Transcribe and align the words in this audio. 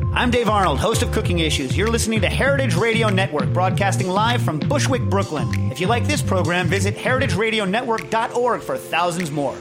I'm 0.00 0.30
Dave 0.30 0.48
Arnold, 0.48 0.78
host 0.78 1.02
of 1.02 1.12
Cooking 1.12 1.40
Issues. 1.40 1.76
You're 1.76 1.90
listening 1.90 2.20
to 2.22 2.28
Heritage 2.28 2.74
Radio 2.74 3.08
Network, 3.08 3.52
broadcasting 3.52 4.08
live 4.08 4.42
from 4.42 4.58
Bushwick, 4.58 5.02
Brooklyn. 5.02 5.70
If 5.70 5.80
you 5.80 5.86
like 5.86 6.06
this 6.06 6.22
program, 6.22 6.66
visit 6.66 6.96
heritageradionetwork.org 6.96 8.62
for 8.62 8.76
thousands 8.78 9.30
more. 9.30 9.56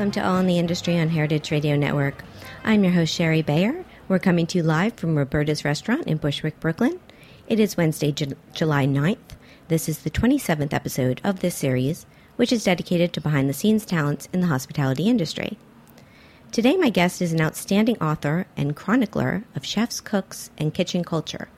Welcome 0.00 0.12
to 0.12 0.26
All 0.26 0.38
in 0.38 0.46
the 0.46 0.58
Industry 0.58 0.98
on 0.98 1.10
Heritage 1.10 1.50
Radio 1.50 1.76
Network. 1.76 2.24
I'm 2.64 2.82
your 2.82 2.94
host, 2.94 3.12
Shari 3.12 3.42
Bayer. 3.42 3.84
We're 4.08 4.18
coming 4.18 4.46
to 4.46 4.56
you 4.56 4.64
live 4.64 4.94
from 4.94 5.14
Roberta's 5.14 5.62
Restaurant 5.62 6.06
in 6.06 6.16
Bushwick, 6.16 6.58
Brooklyn. 6.58 6.98
It 7.48 7.60
is 7.60 7.76
Wednesday, 7.76 8.10
Ju- 8.10 8.34
July 8.54 8.86
9th. 8.86 9.36
This 9.68 9.90
is 9.90 9.98
the 9.98 10.08
27th 10.08 10.72
episode 10.72 11.20
of 11.22 11.40
this 11.40 11.54
series, 11.54 12.06
which 12.36 12.50
is 12.50 12.64
dedicated 12.64 13.12
to 13.12 13.20
behind 13.20 13.46
the 13.46 13.52
scenes 13.52 13.84
talents 13.84 14.26
in 14.32 14.40
the 14.40 14.46
hospitality 14.46 15.06
industry. 15.06 15.58
Today, 16.50 16.78
my 16.78 16.88
guest 16.88 17.20
is 17.20 17.34
an 17.34 17.42
outstanding 17.42 17.98
author 17.98 18.46
and 18.56 18.74
chronicler 18.74 19.44
of 19.54 19.66
chefs, 19.66 20.00
cooks, 20.00 20.48
and 20.56 20.72
kitchen 20.72 21.04
culture. 21.04 21.50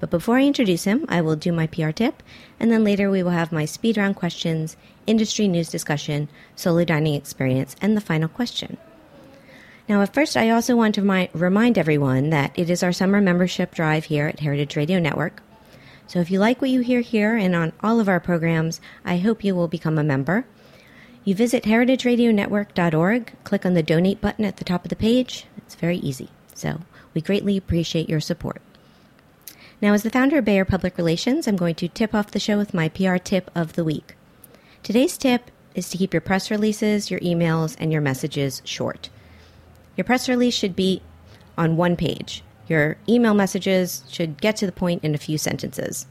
But 0.00 0.10
before 0.10 0.36
I 0.36 0.44
introduce 0.44 0.84
him, 0.84 1.04
I 1.08 1.20
will 1.20 1.36
do 1.36 1.52
my 1.52 1.66
PR 1.66 1.90
tip, 1.90 2.22
and 2.60 2.70
then 2.70 2.84
later 2.84 3.10
we 3.10 3.22
will 3.22 3.30
have 3.30 3.52
my 3.52 3.64
speed 3.64 3.96
round 3.96 4.16
questions, 4.16 4.76
industry 5.06 5.48
news 5.48 5.70
discussion, 5.70 6.28
solo 6.56 6.84
dining 6.84 7.14
experience, 7.14 7.74
and 7.80 7.96
the 7.96 8.00
final 8.00 8.28
question. 8.28 8.76
Now, 9.88 10.00
at 10.00 10.14
first, 10.14 10.36
I 10.36 10.50
also 10.50 10.76
want 10.76 10.94
to 10.94 11.28
remind, 11.34 11.76
everyone 11.76 12.30
that 12.30 12.52
it 12.58 12.70
is 12.70 12.82
our 12.82 12.92
summer 12.92 13.20
membership 13.20 13.74
drive 13.74 14.06
here 14.06 14.26
at 14.26 14.40
Heritage 14.40 14.76
Radio 14.76 14.98
Network. 14.98 15.42
So 16.06 16.20
if 16.20 16.30
you 16.30 16.38
like 16.38 16.60
what 16.60 16.70
you 16.70 16.80
hear 16.80 17.00
here 17.00 17.36
and 17.36 17.54
on 17.54 17.72
all 17.82 18.00
of 18.00 18.08
our 18.08 18.20
programs, 18.20 18.80
I 19.04 19.18
hope 19.18 19.44
you 19.44 19.54
will 19.54 19.68
become 19.68 19.98
a 19.98 20.04
member. 20.04 20.46
You 21.24 21.34
visit 21.34 21.64
heritageradionetwork.org, 21.64 23.32
click 23.44 23.66
on 23.66 23.74
the 23.74 23.82
donate 23.82 24.20
button 24.20 24.44
at 24.44 24.56
the 24.58 24.64
top 24.64 24.84
of 24.84 24.90
the 24.90 24.96
page. 24.96 25.46
It's 25.56 25.74
very 25.74 25.96
easy. 25.98 26.28
So 26.54 26.80
we 27.12 27.20
greatly 27.20 27.56
appreciate 27.56 28.08
your 28.08 28.20
support. 28.20 28.60
Now, 29.84 29.92
as 29.92 30.02
the 30.02 30.08
founder 30.08 30.38
of 30.38 30.46
Bayer 30.46 30.64
Public 30.64 30.96
Relations, 30.96 31.46
I'm 31.46 31.56
going 31.56 31.74
to 31.74 31.88
tip 31.88 32.14
off 32.14 32.30
the 32.30 32.40
show 32.40 32.56
with 32.56 32.72
my 32.72 32.88
PR 32.88 33.16
tip 33.16 33.50
of 33.54 33.74
the 33.74 33.84
week. 33.84 34.16
Today's 34.82 35.18
tip 35.18 35.50
is 35.74 35.90
to 35.90 35.98
keep 35.98 36.14
your 36.14 36.22
press 36.22 36.50
releases, 36.50 37.10
your 37.10 37.20
emails, 37.20 37.76
and 37.78 37.92
your 37.92 38.00
messages 38.00 38.62
short. 38.64 39.10
Your 39.94 40.06
press 40.06 40.26
release 40.26 40.54
should 40.54 40.74
be 40.74 41.02
on 41.58 41.76
one 41.76 41.96
page. 41.96 42.42
Your 42.66 42.96
email 43.06 43.34
messages 43.34 44.04
should 44.08 44.40
get 44.40 44.56
to 44.56 44.64
the 44.64 44.72
point 44.72 45.04
in 45.04 45.14
a 45.14 45.18
few 45.18 45.36
sentences. 45.36 46.06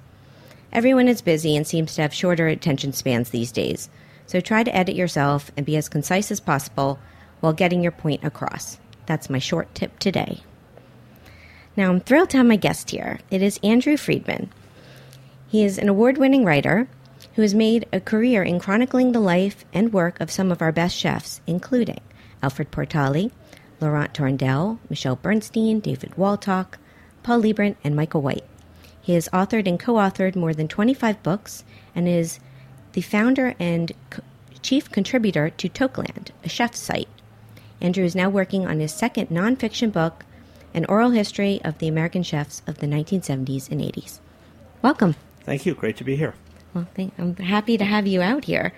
Everyone 0.72 1.07
is 1.07 1.23
busy 1.23 1.56
and 1.56 1.66
seems 1.66 1.95
to 1.95 2.03
have 2.03 2.13
shorter 2.13 2.47
attention 2.47 2.94
spans 2.94 3.31
these 3.31 3.51
days, 3.51 3.89
so 4.28 4.39
try 4.39 4.63
to 4.63 4.75
edit 4.75 4.95
yourself 4.95 5.51
and 5.57 5.66
be 5.66 5.78
as 5.78 5.89
concise 5.89 6.29
as 6.29 6.39
possible 6.39 7.00
while 7.39 7.53
getting 7.53 7.81
your 7.81 7.91
point 7.91 8.23
across. 8.23 8.78
That's 9.07 9.31
my 9.31 9.39
short 9.39 9.73
tip 9.73 9.97
today. 9.97 10.44
Now, 11.75 11.89
I'm 11.89 12.00
thrilled 12.00 12.29
to 12.31 12.38
have 12.38 12.45
my 12.45 12.56
guest 12.56 12.91
here. 12.91 13.19
It 13.31 13.41
is 13.41 13.59
Andrew 13.63 13.97
Friedman. 13.97 14.51
He 15.47 15.63
is 15.63 15.79
an 15.79 15.89
award 15.89 16.17
winning 16.17 16.45
writer 16.45 16.88
who 17.35 17.41
has 17.41 17.56
made 17.56 17.88
a 17.91 18.00
career 18.00 18.44
in 18.44 18.59
chronicling 18.59 19.11
the 19.11 19.19
life 19.19 19.66
and 19.73 19.91
work 19.91 20.19
of 20.19 20.29
some 20.29 20.51
of 20.51 20.62
our 20.62 20.72
best 20.72 20.95
chefs, 20.95 21.41
including 21.47 22.00
Alfred 22.44 22.69
Portale, 22.69 23.31
Laurent 23.81 24.13
Tourondel, 24.13 24.78
Michelle 24.89 25.16
Bernstein, 25.16 25.79
David 25.79 26.12
Waltuck, 26.12 26.75
Paul 27.23 27.41
Liebrandt, 27.41 27.78
and 27.83 27.95
Michael 27.95 28.22
White. 28.22 28.45
He 29.01 29.13
has 29.13 29.28
authored 29.29 29.67
and 29.67 29.79
co 29.79 29.95
authored 29.95 30.35
more 30.35 30.53
than 30.53 30.67
25 30.67 31.23
books 31.23 31.63
and 31.95 32.07
is 32.07 32.39
the 32.94 33.01
founder 33.01 33.56
and 33.59 33.91
co- 34.12 34.22
chief 34.62 34.91
contributor 34.91 35.50
to 35.50 35.69
Toqueland, 35.69 36.29
a 36.44 36.50
chef 36.50 36.75
site. 36.75 37.09
Andrew 37.81 38.06
is 38.06 38.16
now 38.16 38.29
working 38.29 38.67
on 38.67 38.79
his 38.79 38.94
second 38.94 39.29
nonfiction 39.29 39.91
book, 39.91 40.23
An 40.73 40.85
Oral 40.85 41.11
History 41.11 41.61
of 41.63 41.78
the 41.78 41.88
American 41.88 42.23
Chefs 42.23 42.61
of 42.66 42.79
the 42.79 42.88
1970s 42.88 43.69
and 43.69 43.81
80s. 43.81 44.19
Welcome. 44.81 45.16
Thank 45.41 45.66
you. 45.66 45.75
Great 45.75 45.97
to 45.97 46.03
be 46.03 46.16
here. 46.16 46.34
Well, 46.73 46.88
thank, 46.95 47.13
I'm 47.19 47.35
happy 47.35 47.78
to 47.78 47.85
have 47.85 48.07
you 48.07 48.22
out 48.22 48.45
here. 48.45 48.73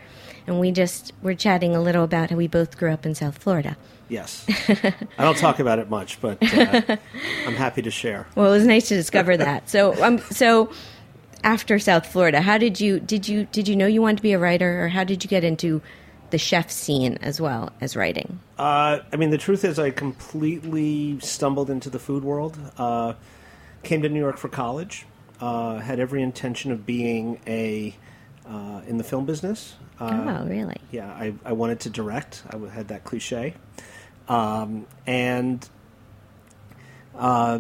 And 0.47 0.59
we 0.59 0.71
just 0.71 1.13
were 1.21 1.33
chatting 1.33 1.75
a 1.75 1.81
little 1.81 2.03
about 2.03 2.29
how 2.29 2.35
we 2.35 2.47
both 2.47 2.77
grew 2.77 2.91
up 2.91 3.05
in 3.05 3.15
South 3.15 3.37
Florida. 3.37 3.77
Yes. 4.09 4.45
I 4.67 5.23
don't 5.23 5.37
talk 5.37 5.59
about 5.59 5.79
it 5.79 5.89
much, 5.89 6.21
but 6.21 6.37
uh, 6.41 6.97
I'm 7.47 7.55
happy 7.55 7.81
to 7.81 7.89
share. 7.89 8.27
Well, 8.35 8.47
it 8.53 8.57
was 8.57 8.67
nice 8.67 8.89
to 8.89 8.95
discover 8.95 9.37
that. 9.37 9.69
So, 9.69 10.03
um, 10.03 10.19
so 10.29 10.69
after 11.43 11.79
South 11.79 12.05
Florida, 12.05 12.41
how 12.41 12.57
did 12.57 12.79
you 12.79 12.99
did 12.99 13.27
you 13.27 13.45
did 13.45 13.67
you 13.67 13.75
know 13.75 13.87
you 13.87 14.01
wanted 14.01 14.17
to 14.17 14.23
be 14.23 14.33
a 14.33 14.39
writer, 14.39 14.83
or 14.83 14.89
how 14.89 15.03
did 15.03 15.23
you 15.23 15.29
get 15.29 15.43
into 15.43 15.81
the 16.29 16.37
chef 16.37 16.71
scene 16.71 17.17
as 17.21 17.39
well 17.39 17.71
as 17.81 17.95
writing? 17.95 18.39
Uh, 18.57 18.99
I 19.11 19.15
mean, 19.15 19.29
the 19.29 19.37
truth 19.37 19.63
is, 19.63 19.79
I 19.79 19.91
completely 19.91 21.19
stumbled 21.19 21.69
into 21.69 21.89
the 21.89 21.99
food 21.99 22.23
world. 22.23 22.57
Uh, 22.77 23.13
came 23.83 24.01
to 24.01 24.09
New 24.09 24.19
York 24.19 24.37
for 24.37 24.49
college. 24.49 25.05
Uh, 25.39 25.79
had 25.79 25.99
every 25.99 26.21
intention 26.21 26.71
of 26.71 26.85
being 26.85 27.39
a 27.45 27.95
uh, 28.47 28.81
in 28.87 28.97
the 28.97 29.03
film 29.03 29.25
business. 29.25 29.75
Uh, 29.99 30.39
oh, 30.41 30.45
really? 30.45 30.77
Yeah, 30.91 31.07
I, 31.07 31.33
I 31.43 31.53
wanted 31.53 31.81
to 31.81 31.89
direct. 31.89 32.43
I 32.49 32.57
had 32.69 32.89
that 32.89 33.03
cliche, 33.03 33.53
um, 34.27 34.85
and 35.07 35.67
uh, 37.17 37.59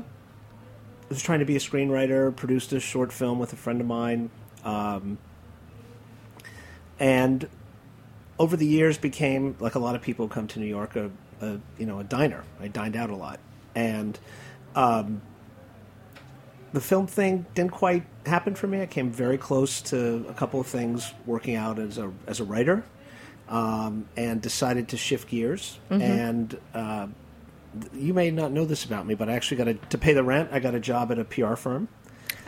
was 1.09 1.21
trying 1.21 1.39
to 1.39 1.45
be 1.45 1.55
a 1.55 1.59
screenwriter. 1.59 2.35
Produced 2.35 2.73
a 2.73 2.79
short 2.79 3.11
film 3.11 3.39
with 3.39 3.53
a 3.53 3.55
friend 3.55 3.81
of 3.81 3.87
mine, 3.87 4.29
um, 4.63 5.17
and 6.99 7.47
over 8.39 8.57
the 8.57 8.65
years 8.65 8.97
became 8.97 9.55
like 9.59 9.75
a 9.75 9.79
lot 9.79 9.95
of 9.95 10.01
people 10.01 10.27
come 10.27 10.47
to 10.47 10.59
New 10.59 10.65
York 10.65 10.95
a, 10.95 11.09
a 11.41 11.59
you 11.77 11.85
know 11.85 11.99
a 11.99 12.03
diner. 12.03 12.43
I 12.59 12.67
dined 12.67 12.95
out 12.95 13.09
a 13.09 13.15
lot, 13.15 13.39
and 13.73 14.17
um, 14.75 15.21
the 16.73 16.81
film 16.81 17.07
thing 17.07 17.45
didn't 17.53 17.71
quite 17.71 18.05
happen 18.25 18.55
for 18.55 18.67
me. 18.67 18.81
I 18.81 18.85
came 18.85 19.11
very 19.11 19.37
close 19.37 19.81
to 19.83 20.25
a 20.27 20.33
couple 20.33 20.59
of 20.59 20.67
things 20.67 21.13
working 21.25 21.55
out 21.55 21.79
as 21.79 21.97
a 21.97 22.11
as 22.27 22.39
a 22.39 22.43
writer, 22.43 22.83
um, 23.49 24.07
and 24.17 24.41
decided 24.41 24.89
to 24.89 24.97
shift 24.97 25.29
gears. 25.29 25.79
And 26.01 26.59
uh, 26.73 27.07
you 27.93 28.13
may 28.13 28.31
not 28.31 28.51
know 28.51 28.65
this 28.65 28.85
about 28.85 29.05
me, 29.05 29.15
but 29.15 29.29
I 29.29 29.33
actually 29.33 29.57
got 29.57 29.67
a, 29.67 29.73
to 29.73 29.97
pay 29.97 30.13
the 30.13 30.23
rent. 30.23 30.49
I 30.51 30.59
got 30.59 30.75
a 30.75 30.79
job 30.79 31.11
at 31.11 31.19
a 31.19 31.25
PR 31.25 31.55
firm, 31.55 31.89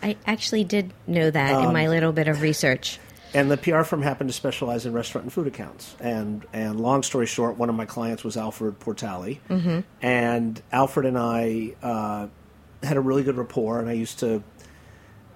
I 0.01 0.17
actually 0.25 0.63
did 0.63 0.93
know 1.05 1.29
that 1.29 1.63
in 1.63 1.73
my 1.73 1.87
little 1.87 2.11
bit 2.11 2.27
of 2.27 2.41
research. 2.41 2.99
And 3.33 3.51
the 3.51 3.57
PR 3.57 3.83
firm 3.83 4.01
happened 4.01 4.29
to 4.29 4.33
specialize 4.33 4.85
in 4.85 4.93
restaurant 4.93 5.25
and 5.25 5.33
food 5.33 5.47
accounts. 5.47 5.95
And 5.99 6.45
and 6.53 6.79
long 6.79 7.03
story 7.03 7.25
short, 7.25 7.57
one 7.57 7.69
of 7.69 7.75
my 7.75 7.85
clients 7.85 8.23
was 8.23 8.37
Alfred 8.37 8.79
Portale, 8.79 9.37
mm-hmm. 9.49 9.79
and 10.01 10.61
Alfred 10.71 11.05
and 11.05 11.17
I 11.17 11.75
uh, 11.83 12.27
had 12.83 12.97
a 12.97 13.01
really 13.01 13.23
good 13.23 13.37
rapport. 13.37 13.79
And 13.79 13.89
I 13.89 13.93
used 13.93 14.19
to, 14.19 14.43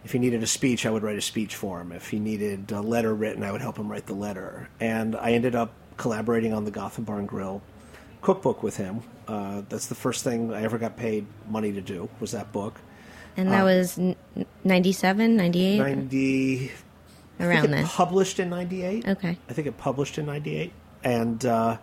if 0.04 0.12
he 0.12 0.20
needed 0.20 0.42
a 0.44 0.48
speech, 0.48 0.86
I 0.86 0.90
would 0.90 1.04
write 1.04 1.18
a 1.18 1.22
speech 1.22 1.56
for 1.56 1.82
him. 1.82 1.92
If 1.92 2.10
he 2.10 2.20
needed 2.20 2.72
a 2.72 2.82
letter 2.82 3.14
written, 3.14 3.44
I 3.44 3.52
would 3.52 3.62
help 3.62 3.78
him 3.78 3.92
write 3.92 4.06
the 4.06 4.16
letter. 4.16 4.70
And 4.80 5.16
I 5.16 5.32
ended 5.32 5.56
up 5.56 5.74
collaborating 5.98 6.54
on 6.54 6.66
the 6.66 6.72
Gotham 6.72 7.04
Bar 7.04 7.20
and 7.20 7.28
Grill 7.28 7.62
cookbook 8.22 8.64
with 8.64 8.78
him. 8.78 9.02
Uh, 9.28 9.64
that's 9.70 9.88
the 9.88 9.96
first 9.96 10.24
thing 10.24 10.54
I 10.54 10.64
ever 10.64 10.78
got 10.78 10.96
paid 10.96 11.26
money 11.50 11.72
to 11.74 11.82
do 11.82 12.10
was 12.20 12.32
that 12.32 12.52
book. 12.52 12.80
And 13.38 13.52
that 13.52 13.62
um, 13.62 13.66
was 13.66 14.00
97, 14.64 15.36
98? 15.38 15.78
90 15.78 16.72
around 17.42 17.72
then. 17.72 17.86
published 17.86 18.40
in 18.40 18.50
'98. 18.50 19.08
Okay. 19.08 19.38
I 19.50 19.54
think 19.54 19.68
it 19.68 19.78
published 19.78 20.18
in 20.18 20.26
'98, 20.26 20.72
and 21.04 21.46
uh, 21.46 21.78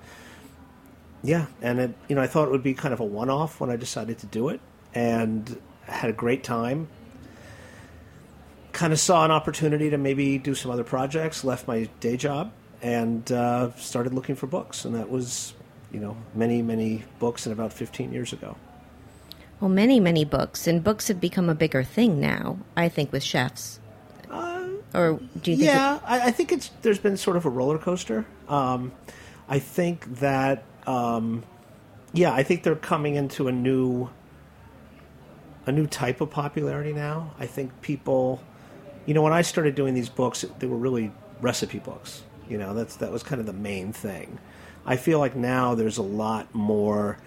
yeah, 1.22 1.46
and 1.60 1.78
it 1.81 1.94
you 2.08 2.16
know 2.16 2.22
I 2.22 2.26
thought 2.26 2.49
it 2.49 2.50
would 2.50 2.62
be 2.62 2.75
kind 2.75 2.94
of 2.94 3.00
a 3.00 3.05
one-off 3.05 3.60
when 3.60 3.70
I 3.70 3.76
decided 3.76 4.19
to 4.19 4.26
do 4.26 4.49
it, 4.49 4.60
and 4.94 5.60
had 5.82 6.10
a 6.10 6.14
great 6.14 6.44
time. 6.44 6.88
Kind 8.72 8.93
of 8.93 9.00
saw 9.00 9.25
an 9.25 9.31
opportunity 9.31 9.90
to 9.90 9.99
maybe 9.99 10.38
do 10.38 10.55
some 10.55 10.70
other 10.70 10.84
projects. 10.84 11.43
Left 11.44 11.66
my 11.66 11.88
day 12.00 12.16
job 12.16 12.52
and 12.81 13.31
uh, 13.32 13.72
started 13.76 14.14
looking 14.14 14.37
for 14.37 14.46
books, 14.46 14.84
and 14.84 14.94
that 14.94 15.11
was 15.11 15.54
you 15.90 16.00
know 16.00 16.16
many 16.34 16.62
many 16.62 17.04
books 17.19 17.46
and 17.46 17.52
about 17.52 17.72
15 17.72 18.12
years 18.12 18.32
ago. 18.32 18.56
Well, 19.61 19.70
many, 19.70 19.99
many 19.99 20.25
books, 20.25 20.69
and 20.69 20.84
books 20.84 21.08
have 21.08 21.20
become 21.20 21.49
a 21.49 21.54
bigger 21.54 21.82
thing 21.82 22.20
now. 22.20 22.58
I 22.76 22.88
think 22.88 23.11
with 23.11 23.25
chefs. 23.25 23.81
Or 24.94 25.20
do 25.43 25.50
you 25.50 25.56
think? 25.56 25.67
Yeah, 25.67 26.00
I, 26.05 26.29
I 26.29 26.31
think 26.31 26.52
it's 26.52 26.70
there's 26.82 26.99
been 26.99 27.17
sort 27.17 27.37
of 27.37 27.44
a 27.46 27.50
roller 27.50 27.79
coaster. 27.79 28.25
Um, 28.49 28.93
I 29.49 29.58
think 29.58 30.20
that 30.20 30.64
um, 30.87 31.44
yeah, 32.12 32.32
I 32.32 32.43
think 32.43 32.62
they're 32.62 32.76
coming 32.76 33.17
into 33.17 33.49
a 33.49 33.52
new 33.52 34.08
a 35.67 35.73
new 35.73 35.87
type 35.87 36.20
of 36.20 36.31
popularity 36.31 36.93
now. 36.93 37.35
I 37.38 37.46
think 37.46 37.82
people, 37.82 38.43
you 39.05 39.12
know, 39.12 39.23
when 39.23 39.35
I 39.35 39.43
started 39.43 39.75
doing 39.75 39.94
these 39.94 40.08
books, 40.08 40.44
they 40.58 40.67
were 40.67 40.79
really 40.79 41.12
recipe 41.40 41.79
books. 41.79 42.23
You 42.49 42.56
know, 42.56 42.73
that's 42.75 42.96
that 42.96 43.12
was 43.12 43.23
kind 43.23 43.40
of 43.40 43.46
the 43.46 43.52
main 43.52 43.93
thing. 43.93 44.38
I 44.87 44.96
feel 44.96 45.19
like 45.19 45.37
now 45.37 45.75
there's 45.75 45.99
a 45.99 46.02
lot 46.02 46.55
more 46.55 47.19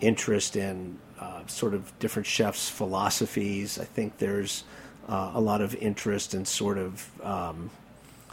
interest 0.00 0.56
in 0.56 0.98
uh, 1.20 1.46
sort 1.46 1.74
of 1.74 1.96
different 1.98 2.26
chefs' 2.26 2.70
philosophies. 2.70 3.78
I 3.78 3.84
think 3.84 4.18
there's 4.18 4.64
uh, 5.08 5.32
a 5.34 5.40
lot 5.40 5.60
of 5.60 5.74
interest 5.76 6.34
in 6.34 6.44
sort 6.44 6.78
of 6.78 7.22
um, 7.22 7.70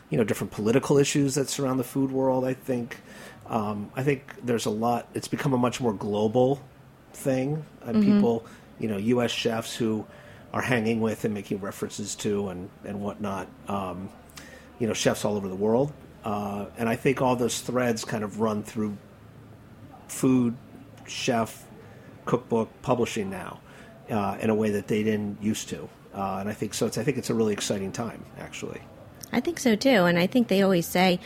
you 0.09 0.17
know 0.17 0.23
different 0.23 0.51
political 0.51 0.97
issues 0.97 1.35
that 1.35 1.49
surround 1.49 1.79
the 1.79 1.83
food 1.83 2.11
world. 2.11 2.45
I 2.45 2.53
think 2.53 2.97
um, 3.47 3.91
I 3.95 4.03
think 4.03 4.33
there's 4.43 4.65
a 4.65 4.69
lot. 4.69 5.07
It's 5.13 5.27
become 5.27 5.53
a 5.53 5.57
much 5.57 5.81
more 5.81 5.93
global 5.93 6.61
thing. 7.13 7.65
And 7.83 8.03
people, 8.03 8.45
you 8.79 8.87
know, 8.87 8.97
U.S. 8.97 9.31
chefs 9.31 9.75
who 9.75 10.05
are 10.53 10.61
hanging 10.61 11.01
with 11.01 11.25
and 11.25 11.33
making 11.33 11.59
references 11.59 12.15
to 12.15 12.49
and 12.49 12.69
and 12.85 13.01
whatnot. 13.01 13.47
Um, 13.67 14.09
you 14.79 14.87
know, 14.87 14.93
chefs 14.93 15.25
all 15.25 15.35
over 15.35 15.47
the 15.47 15.55
world. 15.55 15.93
Uh, 16.23 16.65
and 16.77 16.87
I 16.87 16.95
think 16.95 17.21
all 17.21 17.35
those 17.35 17.61
threads 17.61 18.05
kind 18.05 18.23
of 18.23 18.39
run 18.39 18.63
through 18.63 18.97
food, 20.07 20.55
chef, 21.07 21.65
cookbook 22.25 22.69
publishing 22.81 23.29
now 23.29 23.59
uh, 24.09 24.37
in 24.39 24.49
a 24.49 24.55
way 24.55 24.71
that 24.71 24.87
they 24.87 25.03
didn't 25.03 25.41
used 25.41 25.69
to. 25.69 25.89
Uh, 26.13 26.37
and 26.39 26.49
I 26.49 26.53
think 26.53 26.73
so. 26.73 26.85
It's, 26.87 26.97
I 26.97 27.03
think 27.03 27.17
it's 27.17 27.29
a 27.29 27.33
really 27.33 27.53
exciting 27.53 27.91
time, 27.91 28.25
actually. 28.39 28.81
I 29.31 29.39
think 29.39 29.59
so 29.59 29.75
too, 29.75 30.05
and 30.05 30.19
I 30.19 30.27
think 30.27 30.49
they 30.49 30.61
always 30.61 30.85
say 30.85 31.19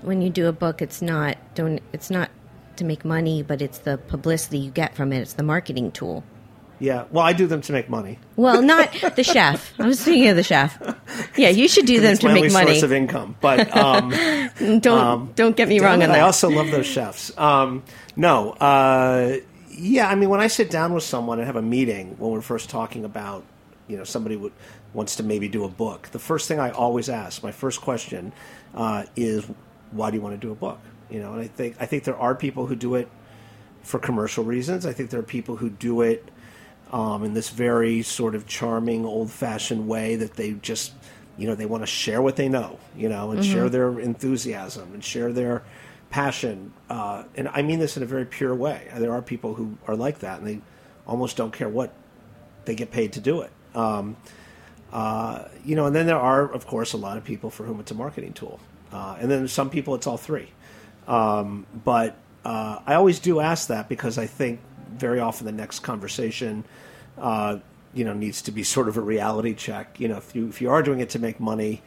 when 0.00 0.22
you 0.22 0.30
do 0.30 0.46
a 0.46 0.52
book, 0.52 0.80
it's 0.80 1.02
not 1.02 1.36
don't 1.54 1.80
it's 1.92 2.10
not 2.10 2.30
to 2.76 2.84
make 2.84 3.04
money, 3.04 3.42
but 3.42 3.60
it's 3.62 3.78
the 3.78 3.98
publicity 3.98 4.58
you 4.58 4.70
get 4.70 4.94
from 4.94 5.12
it. 5.12 5.20
It's 5.20 5.34
the 5.34 5.42
marketing 5.42 5.92
tool. 5.92 6.24
Yeah. 6.80 7.04
Well, 7.10 7.24
I 7.24 7.32
do 7.32 7.46
them 7.46 7.60
to 7.62 7.72
make 7.72 7.88
money. 7.88 8.18
Well, 8.36 8.60
not 8.60 8.92
the 9.16 9.22
chef. 9.22 9.72
I 9.78 9.86
was 9.86 10.02
thinking 10.02 10.28
of 10.28 10.36
the 10.36 10.42
chef. 10.42 10.76
Yeah, 11.36 11.50
you 11.50 11.68
should 11.68 11.86
do 11.86 12.00
them 12.00 12.16
to 12.18 12.26
my 12.26 12.34
make 12.34 12.44
only 12.44 12.52
money. 12.52 12.66
source 12.72 12.82
of 12.82 12.92
income. 12.92 13.36
But 13.40 13.74
um, 13.76 14.10
Don't 14.80 15.34
don't 15.36 15.56
get 15.56 15.68
me 15.68 15.80
wrong 15.80 16.02
on 16.02 16.10
I 16.10 16.20
also 16.20 16.48
love 16.50 16.70
those 16.70 16.86
chefs. 16.86 17.36
Um, 17.38 17.82
no, 18.16 18.52
uh, 18.52 19.36
yeah. 19.70 20.08
I 20.08 20.14
mean, 20.14 20.28
when 20.30 20.40
I 20.40 20.46
sit 20.48 20.70
down 20.70 20.92
with 20.94 21.04
someone 21.04 21.38
and 21.38 21.46
have 21.46 21.56
a 21.56 21.62
meeting, 21.62 22.16
when 22.18 22.32
we're 22.32 22.40
first 22.40 22.70
talking 22.70 23.04
about, 23.04 23.44
you 23.88 23.96
know, 23.96 24.04
somebody 24.04 24.36
would, 24.36 24.52
wants 24.92 25.16
to 25.16 25.22
maybe 25.22 25.48
do 25.48 25.64
a 25.64 25.68
book, 25.68 26.08
the 26.12 26.18
first 26.18 26.48
thing 26.48 26.58
I 26.58 26.70
always 26.70 27.08
ask, 27.08 27.42
my 27.42 27.52
first 27.52 27.80
question, 27.80 28.32
uh, 28.74 29.04
is, 29.16 29.46
why 29.90 30.10
do 30.10 30.16
you 30.16 30.22
want 30.22 30.40
to 30.40 30.46
do 30.46 30.52
a 30.52 30.54
book? 30.54 30.80
You 31.10 31.20
know, 31.20 31.32
and 31.32 31.40
I 31.42 31.46
think 31.46 31.76
I 31.78 31.86
think 31.86 32.04
there 32.04 32.16
are 32.16 32.34
people 32.34 32.66
who 32.66 32.74
do 32.74 32.94
it 32.94 33.08
for 33.82 33.98
commercial 33.98 34.42
reasons. 34.42 34.86
I 34.86 34.92
think 34.92 35.10
there 35.10 35.20
are 35.20 35.22
people 35.22 35.56
who 35.56 35.68
do 35.68 36.00
it 36.00 36.30
um, 36.90 37.24
in 37.24 37.34
this 37.34 37.50
very 37.50 38.02
sort 38.02 38.34
of 38.34 38.46
charming, 38.46 39.04
old-fashioned 39.04 39.86
way 39.86 40.16
that 40.16 40.34
they 40.34 40.52
just, 40.52 40.92
you 41.36 41.46
know, 41.46 41.54
they 41.54 41.66
want 41.66 41.82
to 41.82 41.86
share 41.86 42.22
what 42.22 42.36
they 42.36 42.48
know, 42.48 42.78
you 42.96 43.08
know, 43.08 43.32
and 43.32 43.44
share 43.44 43.68
their 43.68 44.00
enthusiasm 44.00 44.94
and 44.94 45.04
share 45.04 45.32
their 45.32 45.62
passion. 46.10 46.72
Uh, 46.88 47.24
and 47.34 47.48
I 47.48 47.62
mean 47.62 47.80
this 47.80 47.96
in 47.96 48.02
a 48.02 48.06
very 48.06 48.24
pure 48.24 48.54
way. 48.54 48.88
There 48.96 49.12
are 49.12 49.22
people 49.22 49.54
who 49.54 49.76
are 49.86 49.96
like 49.96 50.20
that, 50.20 50.38
and 50.38 50.46
they 50.46 50.60
almost 51.06 51.36
don't 51.36 51.52
care 51.52 51.68
what 51.68 51.92
they 52.64 52.74
get 52.74 52.90
paid 52.90 53.12
to 53.12 53.20
do 53.20 53.42
it. 53.42 53.50
Um, 53.74 54.16
uh, 54.92 55.48
you 55.64 55.74
know, 55.74 55.86
and 55.86 55.96
then 55.96 56.06
there 56.06 56.18
are, 56.18 56.50
of 56.52 56.66
course, 56.66 56.92
a 56.92 56.96
lot 56.96 57.16
of 57.16 57.24
people 57.24 57.50
for 57.50 57.64
whom 57.64 57.80
it's 57.80 57.90
a 57.90 57.94
marketing 57.94 58.32
tool, 58.32 58.60
uh, 58.92 59.16
and 59.18 59.30
then 59.30 59.48
some 59.48 59.68
people 59.68 59.94
it's 59.94 60.06
all 60.06 60.16
three. 60.16 60.48
Um, 61.08 61.66
but 61.84 62.16
uh, 62.44 62.80
I 62.86 62.94
always 62.94 63.18
do 63.18 63.40
ask 63.40 63.68
that 63.68 63.88
because 63.88 64.18
I 64.18 64.26
think 64.26 64.60
very 64.92 65.18
often 65.18 65.46
the 65.46 65.52
next 65.52 65.80
conversation, 65.80 66.64
uh, 67.18 67.58
you 67.92 68.04
know, 68.04 68.12
needs 68.12 68.42
to 68.42 68.52
be 68.52 68.62
sort 68.62 68.88
of 68.88 68.96
a 68.96 69.00
reality 69.00 69.54
check. 69.54 69.98
You 69.98 70.08
know, 70.08 70.16
if 70.18 70.34
you 70.34 70.48
if 70.48 70.60
you 70.60 70.70
are 70.70 70.82
doing 70.82 71.00
it 71.00 71.10
to 71.10 71.18
make 71.18 71.40
money, 71.40 71.82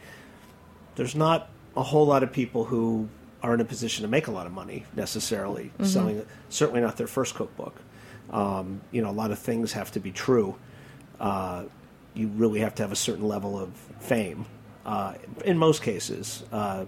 there's 0.96 1.14
not 1.14 1.48
a 1.76 1.82
whole 1.82 2.06
lot 2.06 2.22
of 2.22 2.32
people 2.32 2.64
who 2.64 3.08
are 3.42 3.54
in 3.54 3.60
a 3.60 3.64
position 3.64 4.02
to 4.02 4.08
make 4.08 4.26
a 4.26 4.30
lot 4.30 4.46
of 4.46 4.52
money 4.52 4.84
necessarily 4.96 5.70
selling. 5.82 6.26
Certainly 6.48 6.80
not 6.80 6.96
their 6.96 7.06
first 7.06 7.34
cookbook. 7.36 7.80
Um, 8.30 8.80
you 8.90 9.00
know, 9.00 9.10
a 9.10 9.12
lot 9.12 9.30
of 9.30 9.38
things 9.38 9.72
have 9.72 9.92
to 9.92 10.00
be 10.00 10.10
true. 10.10 10.56
Uh, 11.20 11.64
you 12.18 12.28
really 12.28 12.60
have 12.60 12.74
to 12.74 12.82
have 12.82 12.92
a 12.92 12.96
certain 12.96 13.26
level 13.26 13.58
of 13.58 13.72
fame. 14.00 14.44
Uh, 14.84 15.14
in 15.44 15.58
most 15.58 15.82
cases, 15.82 16.44
uh, 16.50 16.86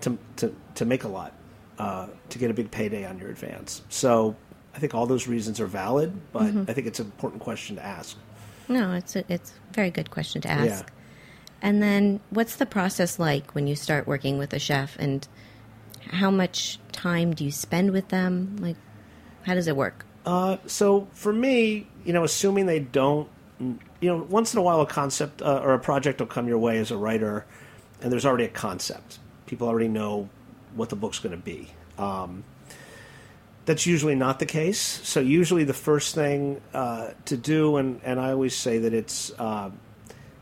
to, 0.00 0.16
to, 0.36 0.54
to 0.76 0.84
make 0.84 1.02
a 1.02 1.08
lot, 1.08 1.32
uh, 1.78 2.06
to 2.28 2.38
get 2.38 2.50
a 2.50 2.54
big 2.54 2.70
payday 2.70 3.04
on 3.04 3.18
your 3.18 3.30
advance. 3.30 3.82
So 3.88 4.36
I 4.74 4.78
think 4.78 4.94
all 4.94 5.06
those 5.06 5.26
reasons 5.26 5.60
are 5.60 5.66
valid, 5.66 6.12
but 6.32 6.54
I 6.68 6.72
think 6.72 6.86
it's 6.86 7.00
an 7.00 7.06
important 7.06 7.42
question 7.42 7.76
to 7.76 7.84
ask. 7.84 8.16
No, 8.68 8.92
it's 8.94 9.16
a, 9.16 9.24
it's 9.28 9.50
a 9.50 9.74
very 9.74 9.90
good 9.90 10.10
question 10.10 10.40
to 10.42 10.48
ask. 10.50 10.84
Yeah. 10.84 10.92
And 11.62 11.82
then, 11.82 12.20
what's 12.30 12.56
the 12.56 12.66
process 12.66 13.18
like 13.18 13.54
when 13.54 13.66
you 13.66 13.74
start 13.74 14.06
working 14.06 14.38
with 14.38 14.52
a 14.52 14.58
chef, 14.58 14.96
and 14.98 15.26
how 16.10 16.30
much 16.30 16.78
time 16.92 17.34
do 17.34 17.44
you 17.44 17.50
spend 17.50 17.90
with 17.90 18.08
them? 18.08 18.56
Like, 18.60 18.76
how 19.42 19.54
does 19.54 19.66
it 19.66 19.76
work? 19.76 20.04
Uh, 20.26 20.58
so 20.66 21.08
for 21.12 21.32
me, 21.32 21.88
you 22.04 22.12
know, 22.12 22.24
assuming 22.24 22.66
they 22.66 22.80
don't, 22.80 23.28
you 23.58 23.78
know, 24.00 24.26
once 24.28 24.52
in 24.52 24.58
a 24.58 24.62
while 24.62 24.80
a 24.80 24.86
concept 24.86 25.42
uh, 25.42 25.60
or 25.62 25.74
a 25.74 25.78
project 25.78 26.20
will 26.20 26.26
come 26.26 26.48
your 26.48 26.58
way 26.58 26.78
as 26.78 26.90
a 26.90 26.96
writer, 26.96 27.46
and 28.00 28.12
there's 28.12 28.26
already 28.26 28.44
a 28.44 28.48
concept. 28.48 29.18
People 29.46 29.68
already 29.68 29.88
know 29.88 30.28
what 30.74 30.88
the 30.88 30.96
book's 30.96 31.18
going 31.18 31.34
to 31.34 31.42
be. 31.42 31.70
Um, 31.98 32.44
that's 33.64 33.86
usually 33.86 34.14
not 34.14 34.38
the 34.38 34.46
case. 34.46 34.78
So 34.78 35.20
usually 35.20 35.64
the 35.64 35.74
first 35.74 36.14
thing 36.14 36.60
uh, 36.74 37.10
to 37.24 37.36
do, 37.36 37.76
and, 37.76 38.00
and 38.04 38.20
I 38.20 38.30
always 38.30 38.54
say 38.54 38.78
that 38.78 38.92
it's, 38.92 39.32
uh, 39.38 39.70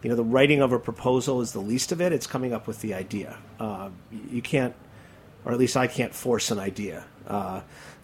you 0.02 0.10
know, 0.10 0.16
the 0.16 0.24
writing 0.24 0.60
of 0.60 0.72
a 0.72 0.78
proposal 0.78 1.40
is 1.40 1.52
the 1.52 1.60
least 1.60 1.92
of 1.92 2.00
it. 2.00 2.12
It's 2.12 2.26
coming 2.26 2.52
up 2.52 2.66
with 2.66 2.80
the 2.80 2.92
idea. 2.92 3.38
Uh, 3.58 3.90
you 4.30 4.42
can't 4.42 4.74
or 5.44 5.52
at 5.52 5.58
least 5.58 5.76
I 5.76 5.86
can't 5.86 6.14
force 6.14 6.50
an 6.50 6.58
idea. 6.58 7.04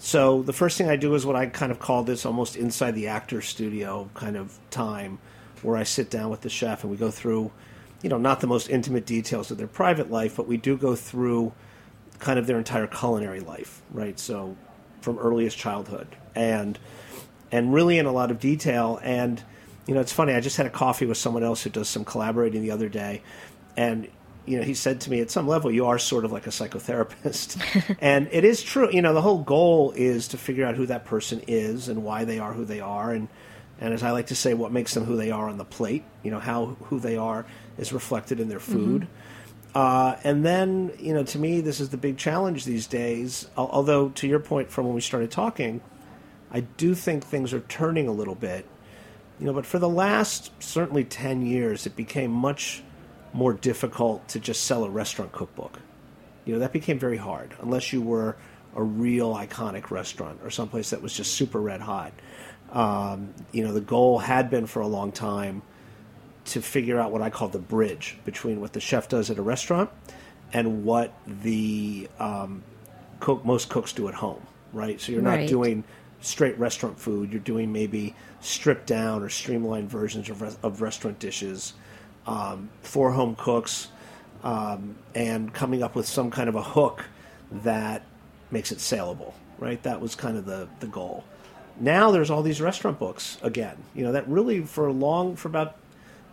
So 0.03 0.41
the 0.41 0.55
first 0.55 0.79
thing 0.79 0.89
I 0.89 0.97
do 0.97 1.15
is 1.15 1.27
what 1.27 1.37
I 1.37 1.45
kind 1.45 1.71
of 1.71 1.79
call 1.79 2.05
this 2.05 2.25
almost 2.25 2.57
inside 2.57 2.93
the 2.93 3.09
actor 3.09 3.43
studio 3.43 4.09
kind 4.15 4.35
of 4.35 4.59
time, 4.71 5.19
where 5.61 5.77
I 5.77 5.83
sit 5.83 6.09
down 6.09 6.31
with 6.31 6.41
the 6.41 6.49
chef 6.49 6.83
and 6.83 6.91
we 6.91 6.97
go 6.97 7.11
through, 7.11 7.53
you 8.03 8.09
know, 8.09 8.17
not 8.17 8.41
the 8.41 8.47
most 8.47 8.71
intimate 8.71 9.05
details 9.05 9.51
of 9.51 9.59
their 9.59 9.67
private 9.67 10.11
life, 10.11 10.37
but 10.37 10.49
we 10.49 10.57
do 10.57 10.79
go 10.79 10.97
through 10.97 11.53
kind 12.19 12.39
of 12.39 12.47
their 12.47 12.57
entire 12.57 12.87
culinary 12.87 13.41
life, 13.41 13.83
right? 13.91 14.19
So 14.19 14.57
from 15.03 15.19
earliest 15.19 15.59
childhood 15.59 16.09
and 16.35 16.79
and 17.53 17.75
really 17.75 17.99
in 17.99 18.07
a 18.07 18.13
lot 18.13 18.31
of 18.31 18.41
detail. 18.41 18.99
And 19.03 19.43
you 19.87 19.95
know, 19.95 20.01
it's 20.01 20.15
funny. 20.15 20.33
I 20.33 20.41
just 20.41 20.57
had 20.57 20.65
a 20.65 20.71
coffee 20.71 21.05
with 21.05 21.19
someone 21.19 21.45
else 21.45 21.63
who 21.63 21.69
does 21.69 21.91
some 21.91 22.07
collaborating 22.07 22.63
the 22.63 22.71
other 22.71 22.89
day, 22.89 23.23
and 23.77 24.09
you 24.51 24.59
know, 24.59 24.65
he 24.65 24.75
said 24.75 25.01
to 25.03 25.11
me, 25.11 25.21
at 25.21 25.31
some 25.31 25.47
level, 25.47 25.71
you 25.71 25.87
are 25.87 25.99
sort 25.99 26.25
of 26.25 26.33
like 26.33 26.49
a 26.49 26.51
psychotherapist, 26.51 27.97
and 28.01 28.29
it 28.33 28.45
is 28.45 28.63
true. 28.63 28.91
You 28.91 29.01
know, 29.01 29.15
the 29.15 29.23
whole 29.23 29.39
goal 29.39 29.93
is 29.95 30.27
to 30.29 30.39
figure 30.39 30.67
out 30.67 30.75
who 30.75 30.87
that 30.87 31.05
person 31.05 31.41
is 31.47 31.89
and 31.89 32.03
why 32.03 32.25
they 32.25 32.41
are 32.41 32.53
who 32.53 32.65
they 32.65 32.81
are, 32.81 33.13
and 33.13 33.29
and 33.81 33.95
as 33.95 34.03
I 34.03 34.11
like 34.11 34.27
to 34.27 34.35
say, 34.35 34.53
what 34.53 34.73
makes 34.73 34.93
them 34.93 35.05
who 35.05 35.17
they 35.17 35.31
are 35.31 35.49
on 35.49 35.57
the 35.57 35.65
plate. 35.65 36.03
You 36.25 36.33
know 36.33 36.41
how 36.41 36.77
who 36.87 36.99
they 36.99 37.17
are 37.17 37.47
is 37.79 37.93
reflected 37.93 38.41
in 38.41 38.49
their 38.49 38.61
food. 38.61 39.07
Uh, 39.73 40.17
and 40.25 40.45
then, 40.45 40.91
you 40.99 41.15
know, 41.15 41.23
to 41.23 41.39
me, 41.39 41.61
this 41.61 41.79
is 41.79 41.91
the 41.91 41.97
big 41.97 42.17
challenge 42.17 42.65
these 42.65 42.89
days. 42.89 43.49
Although, 43.57 44.09
to 44.09 44.27
your 44.27 44.41
point 44.41 44.69
from 44.69 44.87
when 44.87 44.95
we 44.97 45.01
started 45.01 45.31
talking, 45.31 45.81
I 46.51 46.61
do 46.61 46.97
think 46.97 47.25
things 47.25 47.53
are 47.53 47.61
turning 47.61 48.09
a 48.09 48.13
little 48.13 48.35
bit. 48.35 48.67
You 49.39 49.47
know, 49.47 49.53
but 49.53 49.65
for 49.65 49.79
the 49.79 49.89
last 49.89 50.51
certainly 50.61 51.05
10 51.05 51.47
years, 51.47 51.87
it 51.87 51.95
became 51.95 52.33
much 52.33 52.83
more 53.33 53.53
difficult 53.53 54.27
to 54.29 54.41
just 54.41 54.65
sell 54.65 54.85
a 54.85 54.91
restaurant 54.91 55.33
cookbook. 55.33 55.79
You 56.45 56.55
know, 56.55 56.61
that 56.61 56.73
became 56.73 56.99
very 56.99 57.17
hard 57.17 57.55
unless 57.61 57.93
you 57.93 58.03
were 58.03 58.37
a 58.75 58.83
real 58.83 59.35
iconic 59.35 59.91
restaurant 59.91 60.41
or 60.43 60.51
someplace 60.51 60.91
that 60.91 61.03
was 61.03 61.13
just 61.13 61.35
super 61.35 61.61
red 61.61 61.81
hot. 61.81 62.13
Um, 62.73 63.35
you 63.53 63.65
know, 63.65 63.73
the 63.73 63.81
goal 63.81 64.19
had 64.19 64.49
been 64.51 64.67
for 64.67 64.81
a 64.81 64.87
long 64.87 65.13
time 65.13 65.63
to 66.47 66.63
figure 66.63 66.99
out 66.99 67.13
what 67.13 67.21
I 67.23 67.31
call 67.31 67.49
the 67.49 67.59
bridge 67.59 68.17
between 68.25 68.61
what 68.61 68.73
the 68.73 68.81
chef 68.81 69.09
does 69.09 69.31
at 69.31 69.39
a 69.39 69.43
restaurant 69.43 69.91
and 70.53 70.85
what 70.85 71.13
the 71.43 72.09
um, 72.19 72.63
cook 73.21 73.45
most 73.45 73.69
cooks 73.69 73.93
do 73.93 74.09
at 74.09 74.15
home, 74.15 74.45
right? 74.73 75.01
So 75.01 75.13
you're 75.13 75.23
not 75.23 75.37
Right. 75.39 75.49
doing 75.49 75.85
straight 76.21 76.59
restaurant 76.59 76.99
food. 76.99 77.31
You're 77.33 77.41
doing 77.41 77.73
maybe 77.73 78.15
stripped 78.41 78.87
down 78.87 79.23
or 79.23 79.29
streamlined 79.29 79.91
versions 79.91 80.29
of, 80.31 80.43
res- 80.43 80.59
of 80.63 80.81
restaurant 80.81 81.19
dishes 81.19 81.75
um, 82.27 82.71
for 82.83 83.13
home 83.13 83.37
cooks, 83.37 83.89
um, 84.43 84.97
and 85.15 85.53
coming 85.53 85.83
up 85.83 85.95
with 85.95 86.07
some 86.07 86.31
kind 86.31 86.49
of 86.49 86.55
a 86.55 86.63
hook 86.63 87.05
that 87.51 88.03
makes 88.51 88.73
it 88.73 88.81
saleable, 88.81 89.35
right? 89.59 89.83
That 89.83 90.01
was 90.01 90.15
kind 90.15 90.37
of 90.37 90.45
the 90.47 90.69
the 90.81 90.87
goal. 90.87 91.25
Now 91.79 92.11
there's 92.11 92.31
all 92.31 92.43
these 92.43 92.61
restaurant 92.61 92.99
books 92.99 93.39
again. 93.43 93.77
You 93.95 94.05
know 94.05 94.13
that 94.13 94.29
really 94.29 94.61
for 94.63 94.87
a 94.87 94.93
long 94.93 95.37
for 95.37 95.49
about 95.49 95.77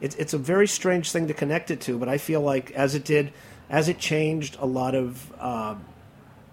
it's 0.02 0.16
it's 0.16 0.34
a 0.34 0.38
very 0.38 0.68
strange 0.68 1.12
thing 1.12 1.28
to 1.28 1.34
connect 1.34 1.72
it 1.72 1.82
to, 1.82 1.98
but 1.98 2.10
I 2.10 2.18
feel 2.18 2.42
like 2.42 2.72
as 2.72 2.96
it 2.96 3.04
did, 3.04 3.34
as 3.70 3.90
it 3.90 3.98
changed 3.98 4.58
a 4.60 4.66
lot 4.66 4.96
of 4.96 5.34
uh, 5.40 5.76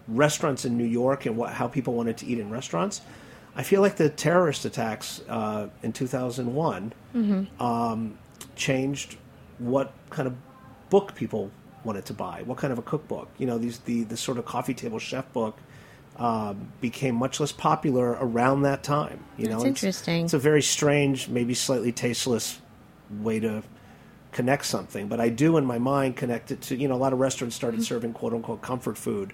restaurants 0.08 0.64
in 0.64 0.76
New 0.76 0.84
York 0.84 1.26
and 1.26 1.36
what 1.36 1.52
how 1.52 1.68
people 1.68 1.94
wanted 1.94 2.16
to 2.18 2.26
eat 2.26 2.38
in 2.38 2.50
restaurants. 2.50 3.00
I 3.56 3.62
feel 3.62 3.80
like 3.80 3.96
the 3.96 4.08
terrorist 4.08 4.64
attacks 4.64 5.20
uh, 5.28 5.68
in 5.82 5.92
2001 5.92 6.92
um, 7.60 8.18
changed 8.56 9.16
what 9.58 9.92
kind 10.10 10.26
of 10.26 10.34
book 10.90 11.14
people 11.14 11.50
wanted 11.84 12.04
to 12.06 12.14
buy, 12.14 12.42
what 12.44 12.58
kind 12.58 12.72
of 12.72 12.78
a 12.78 12.82
cookbook. 12.82 13.28
You 13.38 13.46
know, 13.46 13.58
these 13.58 13.78
the 13.80 14.04
the 14.04 14.16
sort 14.16 14.38
of 14.38 14.44
coffee 14.46 14.74
table 14.74 14.98
chef 14.98 15.30
book 15.32 15.56
um, 16.16 16.68
became 16.80 17.14
much 17.16 17.40
less 17.40 17.52
popular 17.52 18.12
around 18.20 18.62
that 18.62 18.82
time. 18.82 19.24
You 19.36 19.46
That's 19.48 19.50
know, 19.56 19.60
It's- 19.60 19.68
interesting. 19.82 20.24
It's 20.24 20.34
a 20.34 20.38
very 20.38 20.62
strange, 20.62 21.28
maybe 21.28 21.54
slightly 21.54 21.90
tasteless 21.92 22.60
way 23.20 23.40
to 23.40 23.62
connect 24.32 24.64
something, 24.66 25.08
but 25.08 25.20
I 25.20 25.28
do 25.28 25.56
in 25.56 25.64
my 25.64 25.78
mind 25.78 26.16
connect 26.16 26.50
it 26.50 26.60
to 26.62 26.76
you 26.76 26.88
know 26.88 26.94
a 26.94 27.02
lot 27.04 27.12
of 27.12 27.18
restaurants 27.20 27.54
started 27.56 27.78
Mm-hmm. 27.80 27.84
serving 27.84 28.12
quote 28.14 28.32
unquote 28.32 28.62
comfort 28.62 28.96
food 28.98 29.32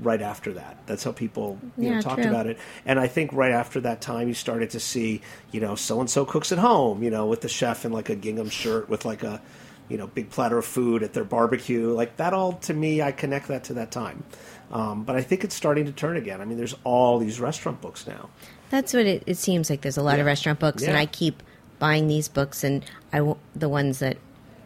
right 0.00 0.20
after 0.20 0.52
that. 0.54 0.78
That's 0.86 1.04
how 1.04 1.12
people 1.12 1.58
you 1.76 1.90
know 1.90 2.00
talked 2.00 2.22
true. 2.22 2.30
about 2.30 2.46
it. 2.46 2.58
And 2.84 2.98
I 2.98 3.06
think 3.06 3.32
right 3.32 3.52
after 3.52 3.80
that 3.82 4.00
time 4.00 4.28
you 4.28 4.34
started 4.34 4.70
to 4.70 4.80
see, 4.80 5.20
you 5.52 5.60
know, 5.60 5.74
so 5.74 6.00
and 6.00 6.10
so 6.10 6.24
cooks 6.24 6.52
at 6.52 6.58
home, 6.58 7.02
you 7.02 7.10
know, 7.10 7.26
with 7.26 7.40
the 7.40 7.48
chef 7.48 7.84
in 7.84 7.92
like 7.92 8.08
a 8.08 8.16
gingham 8.16 8.48
shirt 8.48 8.88
with 8.88 9.04
like 9.04 9.22
a 9.22 9.40
you 9.86 9.98
know, 9.98 10.06
big 10.06 10.30
platter 10.30 10.56
of 10.56 10.64
food 10.64 11.02
at 11.02 11.12
their 11.12 11.24
barbecue. 11.24 11.92
Like 11.92 12.16
that 12.16 12.32
all 12.32 12.54
to 12.54 12.74
me 12.74 13.02
I 13.02 13.12
connect 13.12 13.48
that 13.48 13.64
to 13.64 13.74
that 13.74 13.90
time. 13.90 14.24
Um, 14.72 15.04
but 15.04 15.14
I 15.14 15.22
think 15.22 15.44
it's 15.44 15.54
starting 15.54 15.84
to 15.86 15.92
turn 15.92 16.16
again. 16.16 16.40
I 16.40 16.44
mean, 16.44 16.56
there's 16.56 16.74
all 16.84 17.18
these 17.18 17.38
restaurant 17.38 17.80
books 17.80 18.06
now. 18.06 18.30
That's 18.70 18.92
what 18.92 19.06
it, 19.06 19.22
it 19.26 19.36
seems 19.36 19.70
like. 19.70 19.82
There's 19.82 19.98
a 19.98 20.02
lot 20.02 20.18
of 20.18 20.26
restaurant 20.26 20.58
books, 20.58 20.82
and 20.82 20.96
I 20.96 21.06
keep 21.06 21.42
buying 21.78 22.08
these 22.08 22.28
books, 22.28 22.64
and 22.64 22.84
I 23.12 23.34
the 23.54 23.68
ones 23.68 24.00
that 24.00 24.16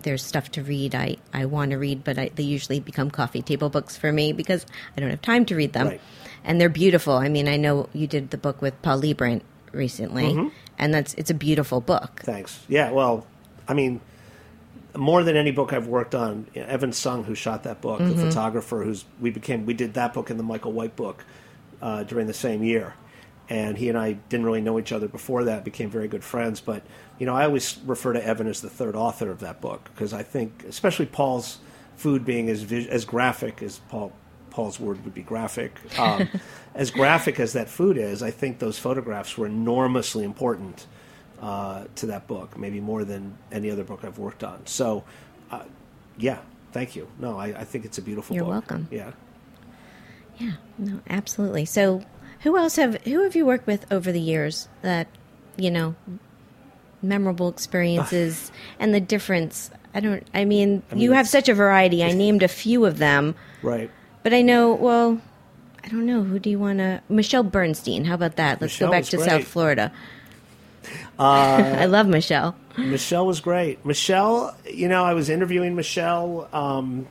there's 0.02 0.23
stuff 0.25 0.50
to 0.52 0.62
read. 0.62 0.95
I, 0.95 1.17
I 1.33 1.45
want 1.47 1.71
to 1.73 1.76
read, 1.78 2.05
but 2.05 2.19
I, 2.19 2.31
they 2.35 2.43
usually 2.43 2.81
become 2.81 3.11
coffee 3.11 3.43
table 3.43 3.69
books 3.69 3.97
for 3.97 4.12
me 4.12 4.33
because 4.33 4.64
I 4.97 5.00
don't 5.00 5.11
have 5.11 5.23
time 5.23 5.45
to 5.47 5.55
read 5.57 5.73
them. 5.73 5.88
Right. 5.88 6.00
And 6.45 6.61
they're 6.61 6.69
beautiful. 6.69 7.14
I 7.14 7.28
mean, 7.28 7.49
I 7.49 7.57
know 7.57 7.88
you 7.93 8.07
did 8.07 8.31
the 8.31 8.38
book 8.38 8.62
with 8.62 8.81
Paul 8.83 9.00
Liebrandt 9.02 9.43
recently, 9.73 10.25
Mm-hmm. 10.33 10.49
and 10.78 10.95
that's 10.95 11.14
it's 11.14 11.31
a 11.31 11.35
beautiful 11.35 11.81
book. 11.81 12.23
Thanks. 12.25 12.59
Yeah, 12.69 12.90
well, 12.90 13.26
I 13.67 13.75
mean, 13.75 14.00
more 14.97 15.23
than 15.23 15.37
any 15.37 15.50
book 15.50 15.73
I've 15.73 15.87
worked 15.87 16.14
on, 16.14 16.47
Evan 16.55 16.93
Sung, 16.93 17.25
who 17.25 17.35
shot 17.35 17.64
that 17.64 17.81
book, 17.81 17.99
the 17.99 18.14
photographer, 18.17 18.83
who's 18.83 19.05
we 19.21 19.31
became 19.31 19.67
we 19.67 19.75
did 19.75 19.95
that 19.95 20.14
book 20.14 20.31
and 20.31 20.38
the 20.38 20.45
Michael 20.45 20.73
White 20.73 20.97
book 20.97 21.25
uh, 21.83 22.05
during 22.05 22.26
the 22.26 22.35
same 22.35 22.64
year, 22.64 22.95
and 23.49 23.78
he 23.78 23.88
and 23.88 23.97
I 23.99 24.12
didn't 24.12 24.47
really 24.47 24.61
know 24.61 24.78
each 24.78 24.93
other 24.93 25.09
before 25.09 25.45
that, 25.45 25.64
became 25.64 25.90
very 25.90 26.09
good 26.09 26.25
friends. 26.25 26.61
But 26.61 26.83
you 27.19 27.26
know, 27.26 27.35
I 27.35 27.45
always 27.45 27.78
refer 27.87 28.12
to 28.12 28.25
Evan 28.25 28.47
as 28.47 28.61
the 28.61 28.71
third 28.71 28.95
author 28.95 29.31
of 29.31 29.40
that 29.40 29.61
book 29.61 29.88
because 29.95 30.12
I 30.12 30.23
think, 30.23 30.64
especially 30.69 31.07
Paul's 31.07 31.59
food 31.97 32.25
being 32.25 32.49
as 32.49 32.62
vis- 32.62 32.87
as 32.87 33.05
graphic 33.05 33.62
as 33.62 33.78
Paul. 33.88 34.12
Paul's 34.50 34.81
word 34.81 35.05
would 35.05 35.14
be 35.14 35.23
graphic. 35.23 35.78
Um, 35.99 36.28
as 36.75 36.90
graphic 36.90 37.38
as 37.38 37.52
that 37.52 37.69
food 37.69 37.97
is, 37.97 38.25
I 38.25 38.33
think 38.33 38.59
those 38.59 38.76
photographs 38.76 39.38
were 39.38 39.47
enormously 39.47 40.25
important 40.25 40.87
uh, 41.40 41.85
to 41.97 42.07
that 42.07 42.26
book, 42.26 42.59
maybe 42.59 42.81
more 42.81 43.05
than 43.05 43.37
any 43.52 43.71
other 43.71 43.85
book 43.85 44.00
I've 44.05 44.19
worked 44.19 44.43
on. 44.43 44.67
So, 44.67 45.05
uh, 45.52 45.62
yeah, 46.17 46.38
thank 46.73 46.97
you. 46.97 47.07
No, 47.21 47.38
I, 47.38 47.49
I 47.49 47.64
think 47.64 47.85
it's 47.85 47.99
a 47.99 48.02
beautiful 48.02 48.35
You're 48.35 48.47
book. 48.47 48.52
welcome. 48.52 48.88
Yeah. 48.90 49.12
Yeah, 50.38 50.52
no, 50.78 51.00
absolutely. 51.09 51.64
So, 51.64 52.02
who 52.40 52.57
else 52.57 52.76
have 52.76 53.02
who 53.04 53.23
have 53.23 53.35
you 53.37 53.45
worked 53.47 53.66
with 53.66 53.90
over 53.92 54.12
the 54.12 54.21
years 54.21 54.68
that 54.83 55.07
you 55.57 55.71
know 55.71 55.95
memorable 57.02 57.49
experiences 57.49 58.50
and 58.80 58.95
the 58.95 59.00
difference? 59.00 59.71
I 59.95 60.00
don't. 60.00 60.26
I 60.35 60.45
mean, 60.45 60.83
mean, 60.92 61.00
you 61.00 61.12
have 61.12 61.26
such 61.28 61.49
a 61.49 61.54
variety. 61.54 62.04
I 62.04 62.12
named 62.12 62.42
a 62.42 62.49
few 62.49 62.85
of 62.85 62.99
them, 62.99 63.35
Right. 63.62 63.90
but 64.23 64.35
I 64.35 64.42
know. 64.42 64.75
Well, 64.75 65.21
I 65.83 65.88
don't 65.88 66.04
know. 66.07 66.23
Who 66.23 66.38
do 66.38 66.50
you 66.50 66.59
want 66.59 66.78
to? 66.78 67.00
Michelle 67.09 67.42
Bernstein. 67.42 68.04
How 68.04 68.14
about 68.14 68.37
that? 68.37 68.61
Let's 68.61 68.75
Michelle 68.75 68.88
go 68.88 68.92
back 68.92 69.04
to 69.04 69.16
great. 69.16 69.28
South 69.28 69.45
Florida. 69.45 69.92
I 71.18 71.87
love 71.87 72.07
Michelle. 72.07 72.54
Michelle 72.76 73.26
was 73.26 73.40
great. 73.40 73.85
Michelle, 73.85 74.57
you 74.73 74.88
know, 74.88 75.04
I 75.04 75.14
was 75.14 75.28
interviewing 75.30 75.75
Michelle. 75.75 76.49
Um, 76.52 77.09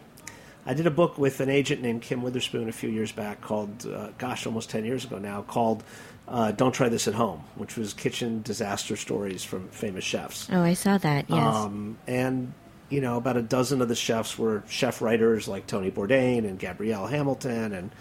I 0.68 0.74
did 0.74 0.86
a 0.86 0.92
book 0.92 1.18
with 1.18 1.40
an 1.40 1.50
agent 1.50 1.82
named 1.82 2.02
Kim 2.02 2.22
Witherspoon 2.22 2.68
a 2.68 2.74
few 2.74 2.90
years 2.90 3.14
back 3.14 3.40
called, 3.40 3.88
uh, 3.88 4.10
gosh, 4.18 4.46
almost 4.46 4.70
10 4.70 4.84
years 4.84 5.06
ago 5.06 5.18
now, 5.18 5.42
called 5.42 5.82
uh, 6.28 6.52
Don't 6.52 6.74
Try 6.74 6.90
This 6.90 7.08
at 7.08 7.14
Home, 7.14 7.42
which 7.56 7.78
was 7.78 7.94
kitchen 7.94 8.42
disaster 8.42 8.98
stories 8.98 9.46
from 9.46 9.70
famous 9.70 10.04
chefs. 10.04 10.50
Oh, 10.52 10.62
I 10.62 10.74
saw 10.74 10.98
that. 10.98 11.30
Yes. 11.30 11.56
Um, 11.56 11.98
and 12.06 12.54
you 12.90 13.00
know, 13.00 13.16
about 13.16 13.38
a 13.38 13.42
dozen 13.42 13.82
of 13.82 13.88
the 13.88 13.96
chefs 13.96 14.38
were 14.38 14.64
chef 14.68 15.02
writers 15.02 15.48
like 15.48 15.68
Tony 15.68 15.90
Bourdain 15.90 16.40
and 16.40 16.60
Gabrielle 16.60 17.08
Hamilton, 17.08 17.74
and 17.74 17.92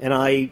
and 0.00 0.12
I, 0.12 0.50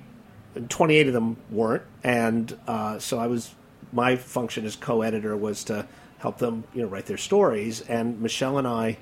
twenty 0.68 0.94
eight 0.94 1.08
of 1.08 1.12
them 1.12 1.36
weren't, 1.50 1.82
and 2.04 2.56
uh, 2.68 3.00
so 3.00 3.18
I 3.18 3.26
was 3.26 3.52
my 3.92 4.14
function 4.14 4.64
as 4.66 4.76
co-editor 4.76 5.36
was 5.36 5.64
to 5.64 5.86
help 6.18 6.38
them 6.38 6.62
you 6.74 6.82
know 6.82 6.88
write 6.88 7.06
their 7.06 7.16
stories, 7.16 7.80
and 7.82 8.20
Michelle 8.20 8.58
and 8.58 8.68
I 8.68 8.98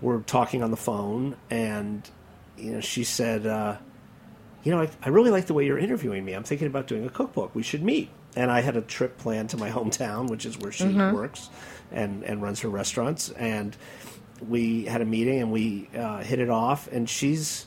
were 0.00 0.20
talking 0.20 0.62
on 0.62 0.70
the 0.70 0.76
phone, 0.76 1.36
and 1.50 2.08
you 2.56 2.72
know 2.72 2.80
she 2.80 3.04
said. 3.04 3.46
Uh, 3.46 3.76
you 4.64 4.72
know, 4.72 4.82
I, 4.82 4.90
I 5.02 5.08
really 5.10 5.30
like 5.30 5.46
the 5.46 5.54
way 5.54 5.64
you're 5.64 5.78
interviewing 5.78 6.24
me. 6.24 6.32
I'm 6.32 6.42
thinking 6.42 6.66
about 6.66 6.88
doing 6.88 7.06
a 7.06 7.08
cookbook. 7.08 7.54
We 7.54 7.62
should 7.62 7.82
meet. 7.82 8.10
And 8.36 8.50
I 8.50 8.60
had 8.60 8.76
a 8.76 8.82
trip 8.82 9.16
planned 9.16 9.50
to 9.50 9.56
my 9.56 9.70
hometown, 9.78 10.28
which 10.28 10.44
is 10.44 10.58
where 10.58 10.72
she 10.72 10.86
works 10.88 11.48
and, 11.90 12.22
and 12.24 12.42
runs 12.42 12.60
her 12.60 12.68
restaurants. 12.68 13.30
And 13.30 13.76
we 14.46 14.84
had 14.84 15.00
a 15.00 15.04
meeting 15.04 15.40
and 15.40 15.52
we 15.52 15.88
uh, 15.96 16.18
hit 16.18 16.38
it 16.38 16.50
off. 16.50 16.88
And 16.88 17.08
she's, 17.08 17.66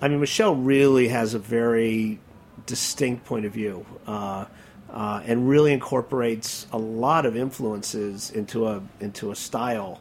I 0.00 0.08
mean, 0.08 0.20
Michelle 0.20 0.54
really 0.54 1.08
has 1.08 1.34
a 1.34 1.38
very 1.38 2.20
distinct 2.66 3.24
point 3.24 3.46
of 3.46 3.52
view 3.52 3.86
uh, 4.06 4.44
uh, 4.90 5.22
and 5.24 5.48
really 5.48 5.72
incorporates 5.72 6.66
a 6.72 6.78
lot 6.78 7.26
of 7.26 7.36
influences 7.36 8.30
into 8.30 8.66
a 8.66 8.82
into 9.00 9.30
a 9.30 9.36
style 9.36 10.00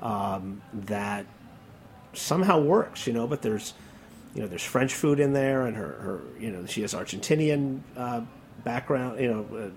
um, 0.00 0.62
that 0.72 1.26
somehow 2.12 2.60
works, 2.60 3.06
you 3.06 3.12
know. 3.12 3.26
But 3.26 3.42
there's, 3.42 3.74
you 4.34 4.42
know, 4.42 4.48
there's 4.48 4.64
French 4.64 4.94
food 4.94 5.20
in 5.20 5.32
there, 5.32 5.66
and 5.66 5.76
her, 5.76 5.92
her 6.00 6.20
you 6.38 6.50
know, 6.50 6.66
she 6.66 6.82
has 6.82 6.94
Argentinian 6.94 7.80
uh, 7.96 8.22
background, 8.64 9.20
you 9.20 9.28
know, 9.28 9.46
uh, 9.56 9.70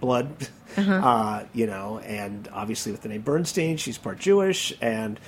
blood, 0.00 0.28
uh 0.76 1.44
you 1.54 1.66
know, 1.66 1.98
and 2.00 2.48
obviously 2.52 2.92
with 2.92 3.02
the 3.02 3.08
name 3.08 3.22
Bernstein, 3.22 3.76
she's 3.76 3.98
part 3.98 4.18
Jewish, 4.18 4.72
and 4.80 5.18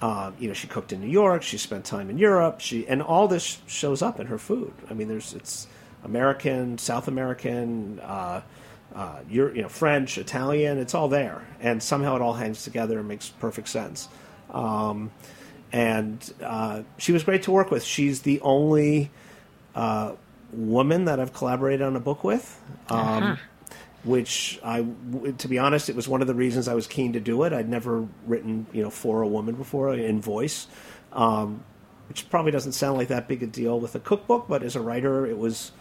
uh, 0.00 0.32
you 0.38 0.48
know, 0.48 0.54
she 0.54 0.66
cooked 0.66 0.92
in 0.92 1.00
New 1.00 1.08
York, 1.08 1.42
she 1.42 1.56
spent 1.56 1.84
time 1.84 2.10
in 2.10 2.18
Europe, 2.18 2.60
she, 2.60 2.86
and 2.86 3.00
all 3.00 3.28
this 3.28 3.58
shows 3.66 4.02
up 4.02 4.20
in 4.20 4.26
her 4.26 4.38
food. 4.38 4.72
I 4.90 4.94
mean, 4.94 5.08
there's 5.08 5.32
it's 5.34 5.66
American, 6.04 6.78
South 6.78 7.08
American. 7.08 8.00
Uh, 8.94 9.18
you 9.28 9.50
know, 9.62 9.68
French, 9.68 10.18
Italian, 10.18 10.78
it's 10.78 10.94
all 10.94 11.08
there, 11.08 11.44
and 11.60 11.82
somehow 11.82 12.14
it 12.14 12.22
all 12.22 12.34
hangs 12.34 12.62
together 12.62 13.00
and 13.00 13.08
makes 13.08 13.28
perfect 13.28 13.68
sense. 13.68 14.08
Um, 14.50 15.10
and 15.72 16.32
uh, 16.40 16.82
she 16.98 17.10
was 17.10 17.24
great 17.24 17.42
to 17.44 17.50
work 17.50 17.72
with. 17.72 17.82
She's 17.82 18.22
the 18.22 18.40
only 18.42 19.10
uh, 19.74 20.12
woman 20.52 21.06
that 21.06 21.18
I've 21.18 21.32
collaborated 21.32 21.82
on 21.82 21.96
a 21.96 22.00
book 22.00 22.22
with. 22.22 22.60
Um, 22.88 23.38
which 24.04 24.60
I, 24.62 24.86
to 25.38 25.48
be 25.48 25.58
honest, 25.58 25.88
it 25.88 25.96
was 25.96 26.06
one 26.06 26.20
of 26.20 26.26
the 26.26 26.34
reasons 26.34 26.68
I 26.68 26.74
was 26.74 26.86
keen 26.86 27.14
to 27.14 27.20
do 27.20 27.42
it. 27.44 27.52
I'd 27.52 27.68
never 27.68 28.06
written, 28.26 28.66
you 28.72 28.82
know, 28.82 28.90
for 28.90 29.22
a 29.22 29.26
woman 29.26 29.54
before 29.54 29.94
in 29.94 30.20
voice, 30.20 30.66
um, 31.12 31.64
which 32.08 32.28
probably 32.28 32.52
doesn't 32.52 32.72
sound 32.72 32.98
like 32.98 33.08
that 33.08 33.28
big 33.28 33.42
a 33.42 33.46
deal 33.46 33.80
with 33.80 33.94
a 33.94 33.98
cookbook, 34.00 34.46
but 34.46 34.62
as 34.62 34.76
a 34.76 34.80
writer, 34.80 35.26
it 35.26 35.38
was 35.38 35.72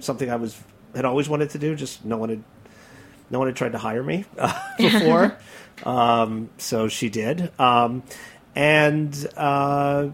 something 0.00 0.28
I 0.28 0.36
was 0.36 0.60
had 0.94 1.04
always 1.04 1.28
wanted 1.28 1.50
to 1.50 1.58
do. 1.58 1.76
Just 1.76 2.04
no 2.04 2.16
one 2.16 2.30
had, 2.30 2.44
no 3.30 3.38
one 3.38 3.48
had 3.48 3.56
tried 3.56 3.72
to 3.72 3.78
hire 3.78 4.02
me 4.02 4.24
uh, 4.38 4.58
before, 4.78 5.36
um, 5.84 6.50
so 6.58 6.88
she 6.88 7.08
did, 7.08 7.52
um, 7.60 8.02
and 8.54 9.26
uh, 9.36 10.08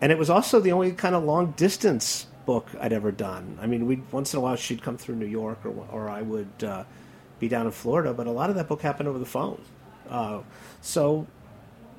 and 0.00 0.12
it 0.12 0.18
was 0.18 0.30
also 0.30 0.60
the 0.60 0.72
only 0.72 0.92
kind 0.92 1.14
of 1.14 1.24
long 1.24 1.52
distance 1.52 2.26
book 2.46 2.66
I'd 2.80 2.92
ever 2.92 3.12
done. 3.12 3.58
I 3.60 3.66
mean, 3.66 3.86
we 3.86 3.96
once 4.10 4.32
in 4.34 4.38
a 4.38 4.40
while 4.40 4.56
she'd 4.56 4.82
come 4.82 4.96
through 4.96 5.16
New 5.16 5.26
York, 5.26 5.64
or 5.64 5.70
or 5.90 6.08
I 6.08 6.22
would 6.22 6.64
uh, 6.64 6.84
be 7.38 7.48
down 7.48 7.66
in 7.66 7.72
Florida, 7.72 8.12
but 8.12 8.26
a 8.26 8.32
lot 8.32 8.50
of 8.50 8.56
that 8.56 8.68
book 8.68 8.82
happened 8.82 9.08
over 9.08 9.18
the 9.18 9.26
phone. 9.26 9.60
Uh, 10.08 10.40
so 10.80 11.26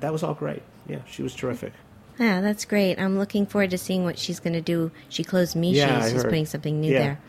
that 0.00 0.12
was 0.12 0.22
all 0.22 0.34
great. 0.34 0.62
Yeah, 0.86 0.98
she 1.06 1.22
was 1.22 1.34
terrific. 1.34 1.72
Yeah, 2.18 2.40
that's 2.42 2.64
great. 2.64 2.98
I'm 3.00 3.18
looking 3.18 3.44
forward 3.46 3.70
to 3.70 3.78
seeing 3.78 4.04
what 4.04 4.18
she's 4.18 4.38
going 4.38 4.52
to 4.52 4.60
do. 4.60 4.92
She 5.08 5.24
closed 5.24 5.56
Michy's. 5.56 5.78
Yeah, 5.78 6.08
she's 6.08 6.22
putting 6.22 6.46
something 6.46 6.80
new 6.80 6.92
Yeah. 6.92 6.98
there. 6.98 7.20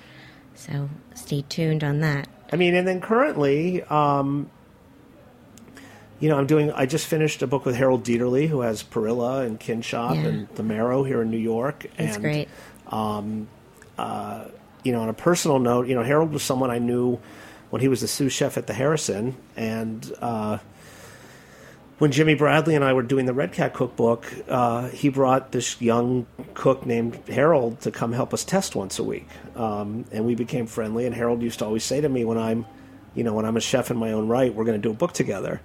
So 0.54 0.90
stay 1.16 1.44
tuned 1.50 1.84
on 1.84 2.02
that. 2.02 2.28
I 2.56 2.58
mean, 2.58 2.74
and 2.74 2.88
then 2.88 3.02
currently, 3.02 3.84
um, 3.84 4.50
you 6.22 6.30
know, 6.30 6.38
I'm 6.38 6.48
doing. 6.48 6.72
I 6.72 6.86
just 6.86 7.06
finished 7.06 7.42
a 7.42 7.48
book 7.48 7.66
with 7.66 7.76
Harold 7.76 8.06
Dieterle, 8.06 8.48
who 8.48 8.62
has 8.62 8.82
Perilla 8.82 9.46
and 9.46 9.60
Kinshop 9.60 10.16
Yeah. 10.16 10.30
and 10.30 10.48
the 10.56 10.64
Marrow 10.64 11.04
here 11.04 11.22
in 11.22 11.30
New 11.32 11.38
York. 11.38 11.86
That's 11.98 12.16
and, 12.16 12.24
great. 12.24 12.48
you 14.86 14.92
know, 14.94 15.02
on 15.02 15.10
a 15.10 15.14
personal 15.14 15.60
note, 15.60 15.88
you 15.88 15.96
know, 15.96 16.04
Harold 16.04 16.32
was 16.32 16.44
someone 16.44 16.72
I 16.72 16.78
knew 16.80 17.20
when 17.72 17.82
he 17.82 17.90
was 17.90 18.00
the 18.00 18.08
sous 18.08 18.32
chef 18.32 18.58
at 18.58 18.68
the 18.68 18.74
Harrison, 18.74 19.36
and 19.58 20.10
uh, 20.22 20.60
when 22.00 22.12
Jimmy 22.12 22.36
Bradley 22.36 22.76
and 22.76 22.84
I 22.84 22.94
were 22.94 23.04
doing 23.04 23.26
the 23.26 23.34
Red 23.34 23.52
Cat 23.54 23.74
cookbook, 23.74 24.32
uh, 24.50 24.90
he 24.90 25.10
brought 25.10 25.52
this 25.52 25.82
young 25.82 26.26
cook 26.54 26.86
named 26.86 27.16
Harold 27.28 27.80
to 27.82 27.92
come 27.92 28.12
help 28.12 28.34
us 28.34 28.44
test 28.44 28.76
once 28.76 29.00
a 29.00 29.04
week, 29.04 29.28
um, 29.56 30.06
and 30.12 30.26
we 30.26 30.36
became 30.36 30.68
friendly. 30.68 31.06
And 31.06 31.16
Harold 31.16 31.42
used 31.42 31.60
to 31.60 31.66
always 31.66 31.84
say 31.84 32.02
to 32.02 32.10
me, 32.10 32.26
when 32.26 32.38
I'm, 32.38 32.66
you 33.14 33.24
know, 33.24 33.34
when 33.34 33.46
I'm 33.46 33.56
a 33.58 33.62
chef 33.62 33.92
in 33.92 33.98
my 33.98 34.12
own 34.12 34.28
right, 34.28 34.54
we're 34.54 34.66
going 34.66 34.80
to 34.82 34.88
do 34.88 34.92
a 34.92 34.96
book 34.96 35.14
together. 35.14 35.62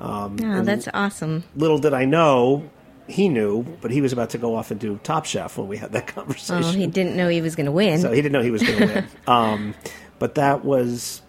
Um, 0.00 0.36
Oh, 0.42 0.62
that's 0.62 0.88
awesome. 0.94 1.44
little 1.54 1.78
did 1.78 1.92
I 1.94 2.04
know. 2.04 2.68
He 3.06 3.28
knew, 3.28 3.64
but 3.82 3.90
he 3.90 4.00
was 4.00 4.14
about 4.14 4.30
to 4.30 4.38
go 4.38 4.56
off 4.56 4.70
and 4.70 4.80
do 4.80 4.98
Top 5.02 5.26
Chef 5.26 5.58
when 5.58 5.68
we 5.68 5.76
had 5.76 5.92
that 5.92 6.06
conversation 6.06 6.64
Oh, 6.64 6.72
he 6.72 6.86
didn't 6.86 7.16
know 7.16 7.28
he 7.28 7.42
was 7.42 7.54
going 7.54 7.66
to 7.66 7.72
win. 7.72 8.00
so 8.00 8.10
he 8.10 8.22
didn't 8.22 8.32
know 8.32 8.40
he 8.42 8.50
was 8.50 8.62
going 8.62 8.78
to 8.78 8.86
win. 8.94 9.06
Um, 9.26 9.74
but 10.18 10.36
that 10.36 10.64
was 10.64 11.20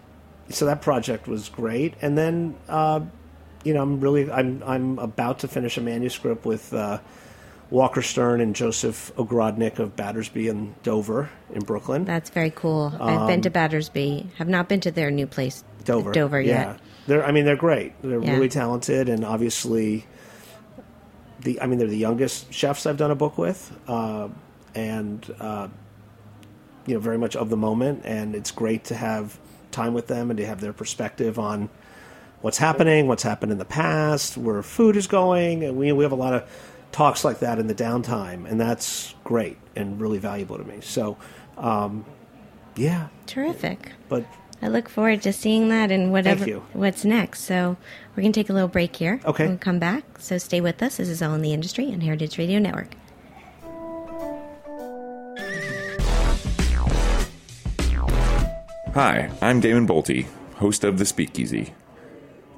so 0.48 0.64
that 0.66 0.80
project 0.80 1.28
was 1.28 1.48
great, 1.50 1.92
and 2.00 2.16
then 2.16 2.54
uh, 2.68 3.00
you 3.66 3.74
know 3.74 3.82
I'm 3.82 4.00
really 4.00 4.30
I'm 4.30 4.62
I'm 4.64 4.98
about 4.98 5.40
to 5.40 5.48
finish 5.48 5.76
a 5.76 5.80
manuscript 5.80 6.46
with 6.46 6.72
uh, 6.72 6.98
Walker 7.70 8.00
Stern 8.02 8.40
and 8.40 8.54
Joseph 8.54 9.10
Ogrodnik 9.16 9.80
of 9.80 9.96
Battersby 9.96 10.48
and 10.48 10.80
Dover 10.84 11.28
in 11.52 11.62
Brooklyn. 11.64 12.04
That's 12.04 12.30
very 12.30 12.50
cool. 12.50 12.94
I've 13.00 13.26
been 13.26 13.42
to 13.42 13.50
Battersby. 13.50 14.30
Have 14.38 14.48
not 14.48 14.68
been 14.68 14.80
to 14.80 14.90
their 14.92 15.10
new 15.10 15.26
place, 15.26 15.64
Um, 15.78 15.84
Dover, 15.84 16.12
Dover 16.12 16.40
yeah. 16.40 16.70
yet. 16.72 16.80
They're 17.08 17.24
I 17.26 17.32
mean 17.32 17.44
they're 17.44 17.56
great. 17.56 18.00
They're 18.02 18.22
Yeah. 18.22 18.32
really 18.34 18.48
talented, 18.48 19.08
and 19.08 19.24
obviously 19.24 20.06
the 21.40 21.60
I 21.60 21.66
mean 21.66 21.78
they're 21.78 21.88
the 21.88 21.96
youngest 21.96 22.52
chefs 22.52 22.86
I've 22.86 22.96
done 22.96 23.10
a 23.10 23.16
book 23.16 23.36
with, 23.36 23.72
uh, 23.88 24.28
and 24.74 25.34
uh, 25.40 25.68
you 26.86 26.94
know 26.94 27.00
very 27.00 27.18
much 27.18 27.34
of 27.34 27.50
the 27.50 27.56
moment, 27.56 28.02
and 28.04 28.34
it's 28.36 28.52
great 28.52 28.84
to 28.84 28.94
have 28.94 29.38
time 29.72 29.92
with 29.92 30.06
them 30.06 30.30
and 30.30 30.38
to 30.38 30.46
have 30.46 30.60
their 30.60 30.72
perspective 30.72 31.38
on 31.38 31.68
what's 32.46 32.58
happening, 32.58 33.08
what's 33.08 33.24
happened 33.24 33.50
in 33.50 33.58
the 33.58 33.64
past, 33.64 34.36
where 34.36 34.62
food 34.62 34.94
is 34.96 35.08
going, 35.08 35.64
and 35.64 35.76
we 35.76 35.90
we 35.90 36.04
have 36.04 36.12
a 36.12 36.14
lot 36.16 36.32
of 36.32 36.48
talks 36.92 37.24
like 37.24 37.40
that 37.40 37.58
in 37.58 37.66
the 37.66 37.74
downtime, 37.74 38.48
and 38.48 38.60
that's 38.60 39.16
great 39.24 39.58
and 39.74 40.00
really 40.00 40.18
valuable 40.18 40.56
to 40.56 40.62
me. 40.62 40.78
So, 40.80 41.16
um, 41.58 42.04
yeah, 42.76 43.08
Terrific. 43.26 43.90
but 44.08 44.24
I 44.62 44.68
look 44.68 44.88
forward 44.88 45.22
to 45.22 45.32
seeing 45.32 45.70
that 45.70 45.90
and 45.90 46.12
whatever 46.12 46.46
you. 46.46 46.64
what's 46.72 47.04
next. 47.04 47.40
So 47.40 47.76
we're 48.14 48.22
going 48.22 48.32
to 48.32 48.40
take 48.40 48.48
a 48.48 48.52
little 48.52 48.68
break 48.68 48.94
here. 48.94 49.20
Okay. 49.24 49.48
We'll 49.48 49.58
come 49.58 49.80
back. 49.80 50.04
So 50.20 50.38
stay 50.38 50.60
with 50.60 50.80
us. 50.84 50.98
This 50.98 51.08
is 51.08 51.20
All 51.20 51.34
in 51.34 51.42
the 51.42 51.52
Industry 51.52 51.92
on 51.92 52.00
Heritage 52.00 52.38
Radio 52.38 52.60
Network. 52.60 52.94
Hi, 58.94 59.32
I'm 59.42 59.58
Damon 59.58 59.88
Boelte, 59.88 60.26
host 60.54 60.84
of 60.84 60.98
The 60.98 61.06
Speakeasy. 61.06 61.74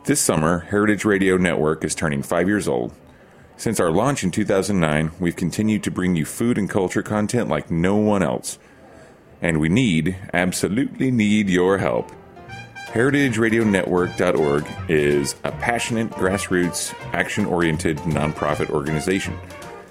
This 0.08 0.22
summer, 0.22 0.60
Heritage 0.60 1.04
Radio 1.04 1.36
Network 1.36 1.84
is 1.84 1.94
turning 1.94 2.22
five 2.22 2.48
years 2.48 2.66
old. 2.66 2.94
Since 3.58 3.78
our 3.78 3.90
launch 3.90 4.24
in 4.24 4.30
2009, 4.30 5.10
we've 5.20 5.36
continued 5.36 5.82
to 5.82 5.90
bring 5.90 6.16
you 6.16 6.24
food 6.24 6.56
and 6.56 6.66
culture 6.70 7.02
content 7.02 7.50
like 7.50 7.70
no 7.70 7.96
one 7.96 8.22
else. 8.22 8.58
And 9.42 9.60
we 9.60 9.68
need, 9.68 10.16
absolutely 10.32 11.10
need 11.10 11.50
your 11.50 11.76
help. 11.76 12.10
HeritageRadioNetwork.org 12.86 14.66
is 14.88 15.34
a 15.44 15.52
passionate, 15.52 16.08
grassroots, 16.12 16.94
action 17.12 17.44
oriented 17.44 17.98
nonprofit 17.98 18.70
organization. 18.70 19.38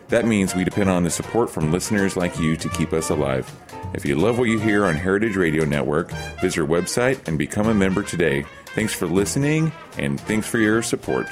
That 0.07 0.25
means 0.25 0.55
we 0.55 0.63
depend 0.63 0.89
on 0.89 1.03
the 1.03 1.11
support 1.11 1.51
from 1.51 1.71
listeners 1.71 2.17
like 2.17 2.39
you 2.39 2.57
to 2.57 2.69
keep 2.69 2.91
us 2.91 3.11
alive. 3.11 3.55
If 3.93 4.03
you 4.03 4.15
love 4.15 4.39
what 4.39 4.49
you 4.49 4.57
hear 4.57 4.85
on 4.85 4.95
Heritage 4.95 5.35
Radio 5.35 5.63
Network, 5.63 6.09
visit 6.41 6.61
our 6.61 6.67
website 6.67 7.27
and 7.27 7.37
become 7.37 7.67
a 7.67 7.73
member 7.75 8.01
today. 8.01 8.45
Thanks 8.75 8.93
for 8.93 9.07
listening 9.07 9.71
and 9.97 10.19
thanks 10.21 10.47
for 10.47 10.59
your 10.59 10.81
support. 10.81 11.27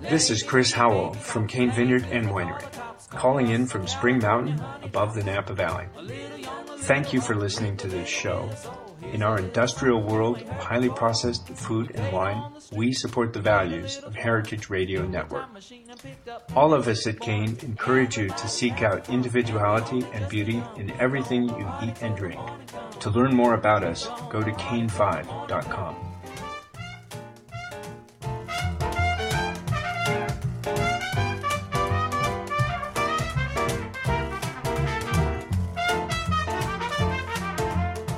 This 0.00 0.30
is 0.30 0.42
Chris 0.42 0.72
Howell 0.72 1.14
from 1.14 1.46
Cain 1.48 1.72
Vineyard 1.72 2.06
and 2.10 2.28
Winery, 2.28 2.64
calling 3.10 3.48
in 3.48 3.66
from 3.66 3.86
Spring 3.86 4.18
Mountain 4.18 4.62
above 4.82 5.14
the 5.14 5.24
Napa 5.24 5.52
Valley. 5.52 5.86
Thank 6.86 7.12
you 7.12 7.20
for 7.20 7.34
listening 7.34 7.76
to 7.78 7.88
this 7.88 8.08
show. 8.08 8.48
In 9.12 9.20
our 9.20 9.38
industrial 9.38 10.00
world 10.02 10.40
of 10.42 10.48
highly 10.58 10.88
processed 10.88 11.48
food 11.48 11.90
and 11.96 12.12
wine, 12.12 12.40
we 12.70 12.92
support 12.92 13.32
the 13.32 13.40
values 13.40 13.98
of 13.98 14.14
Heritage 14.14 14.70
Radio 14.70 15.04
Network. 15.04 15.46
All 16.54 16.72
of 16.72 16.86
us 16.86 17.08
at 17.08 17.18
Cain 17.18 17.58
encourage 17.62 18.16
you 18.16 18.28
to 18.28 18.48
seek 18.48 18.82
out 18.82 19.08
individuality 19.08 20.06
and 20.12 20.28
beauty 20.28 20.62
in 20.76 20.92
everything 21.00 21.48
you 21.48 21.68
eat 21.82 22.00
and 22.02 22.16
drink. 22.16 22.40
To 23.00 23.10
learn 23.10 23.34
more 23.34 23.54
about 23.54 23.82
us, 23.82 24.08
go 24.30 24.40
to 24.40 24.52
cain5.com. 24.52 26.05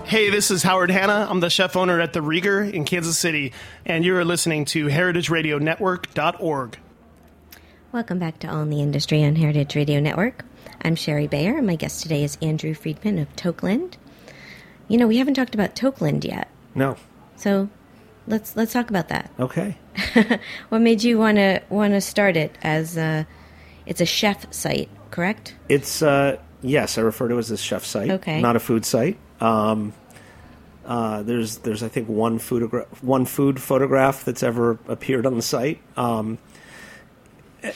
Hey, 0.08 0.30
this 0.30 0.50
is 0.50 0.62
Howard 0.62 0.90
Hanna. 0.90 1.26
I'm 1.28 1.40
the 1.40 1.50
chef 1.50 1.76
owner 1.76 2.00
at 2.00 2.14
the 2.14 2.20
Rieger 2.20 2.72
in 2.72 2.86
Kansas 2.86 3.18
City, 3.18 3.52
and 3.84 4.06
you're 4.06 4.24
listening 4.24 4.64
to 4.66 4.86
heritageradionetwork.org. 4.86 6.78
Welcome 7.92 8.18
back 8.18 8.38
to 8.38 8.48
All 8.50 8.62
in 8.62 8.70
the 8.70 8.80
Industry 8.80 9.22
on 9.22 9.36
Heritage 9.36 9.76
Radio 9.76 10.00
Network. 10.00 10.46
I'm 10.80 10.94
Shari 10.94 11.26
Bayer, 11.26 11.58
and 11.58 11.66
my 11.66 11.76
guest 11.76 12.02
today 12.02 12.24
is 12.24 12.38
Andrew 12.40 12.72
Friedman 12.72 13.18
of 13.18 13.28
Toqueland. 13.36 13.96
You 14.88 14.96
know, 14.96 15.06
we 15.06 15.18
haven't 15.18 15.34
talked 15.34 15.54
about 15.54 15.76
Toqueland 15.76 16.24
yet, 16.24 16.48
no, 16.74 16.96
so 17.36 17.68
let's 18.26 18.56
let's 18.56 18.72
talk 18.72 18.88
about 18.88 19.08
that. 19.08 19.30
okay. 19.38 19.76
What 20.70 20.80
made 20.80 21.02
you 21.02 21.18
want 21.18 21.36
to 21.36 21.60
want 21.68 21.92
to 21.92 22.00
start 22.00 22.34
it 22.38 22.56
as 22.62 22.96
a, 22.96 23.26
it's 23.84 24.00
a 24.00 24.06
chef 24.06 24.50
site, 24.54 24.88
correct? 25.10 25.54
It's 25.68 26.00
uh, 26.00 26.38
yes, 26.62 26.96
I 26.96 27.02
refer 27.02 27.28
to 27.28 27.34
it 27.34 27.40
as 27.40 27.50
a 27.50 27.58
chef 27.58 27.84
site, 27.84 28.10
Okay. 28.10 28.40
not 28.40 28.56
a 28.56 28.60
food 28.60 28.86
site. 28.86 29.18
Um, 29.40 29.92
uh, 30.84 31.22
there's 31.22 31.58
there's 31.58 31.82
I 31.82 31.88
think 31.88 32.08
one 32.08 32.38
photograph 32.38 33.02
one 33.02 33.26
food 33.26 33.60
photograph 33.60 34.24
that's 34.24 34.42
ever 34.42 34.78
appeared 34.88 35.26
on 35.26 35.36
the 35.36 35.42
site. 35.42 35.80
Um, 35.96 36.38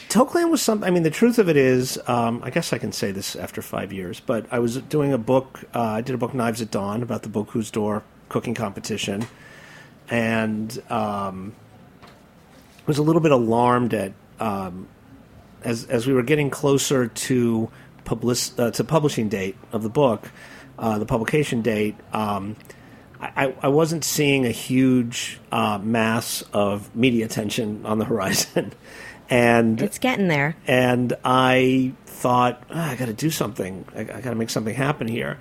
Toqueland 0.09 0.51
was 0.51 0.62
something. 0.62 0.87
I 0.87 0.90
mean, 0.90 1.03
the 1.03 1.11
truth 1.11 1.38
of 1.38 1.48
it 1.48 1.57
is, 1.57 1.98
um, 2.07 2.40
I 2.44 2.51
guess 2.51 2.72
I 2.72 2.79
can 2.79 2.92
say 2.92 3.11
this 3.11 3.35
after 3.35 3.61
five 3.61 3.92
years, 3.92 4.20
but 4.20 4.46
I 4.51 4.61
was 4.61 4.77
doing 4.77 5.12
a 5.12 5.18
book. 5.18 5.64
Uh, 5.75 5.81
I 5.81 6.01
did 6.01 6.14
a 6.14 6.18
book, 6.18 6.35
Knives 6.35 6.62
at 6.62 6.70
Dawn, 6.70 7.03
about 7.03 7.22
the 7.22 7.29
Bocuse 7.29 7.70
d'Or 7.72 8.03
cooking 8.29 8.55
competition, 8.55 9.27
and 10.09 10.83
um, 10.88 11.55
was 12.87 12.98
a 12.98 13.03
little 13.03 13.20
bit 13.20 13.33
alarmed 13.33 13.92
at 13.92 14.12
um, 14.38 14.88
as 15.64 15.85
as 15.87 16.07
we 16.07 16.12
were 16.12 16.22
getting 16.22 16.48
closer 16.48 17.09
to 17.09 17.70
public 18.05 18.38
uh, 18.59 18.70
to 18.70 18.85
publishing 18.85 19.29
date 19.29 19.57
of 19.72 19.83
the 19.83 19.90
book, 19.90 20.31
uh, 20.79 20.99
the 20.99 21.07
publication 21.07 21.63
date. 21.63 21.97
Um, 22.13 22.57
I, 23.21 23.55
I 23.63 23.69
wasn't 23.69 24.05
seeing 24.05 24.47
a 24.47 24.51
huge 24.51 25.39
uh, 25.53 25.79
mass 25.79 26.43
of 26.53 26.95
media 26.97 27.25
attention 27.25 27.87
on 27.87 27.99
the 27.99 28.05
horizon, 28.13 28.73
and 29.31 29.81
It's 29.81 29.99
getting 29.99 30.27
there. 30.29 30.57
and 30.67 31.13
I 31.25 31.93
thought 32.07 32.63
"Ah, 32.71 32.91
I 32.91 32.97
got 32.97 33.07
to 33.07 33.13
do 33.13 33.31
something. 33.31 33.85
I, 33.95 34.01
I 34.01 34.05
got 34.21 34.31
to 34.31 34.35
make 34.35 34.51
something 34.51 34.75
happen 34.75 35.07
here. 35.09 35.39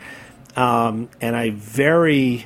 Um, 0.56 1.10
and 1.22 1.36
I 1.36 1.52
very, 1.52 2.46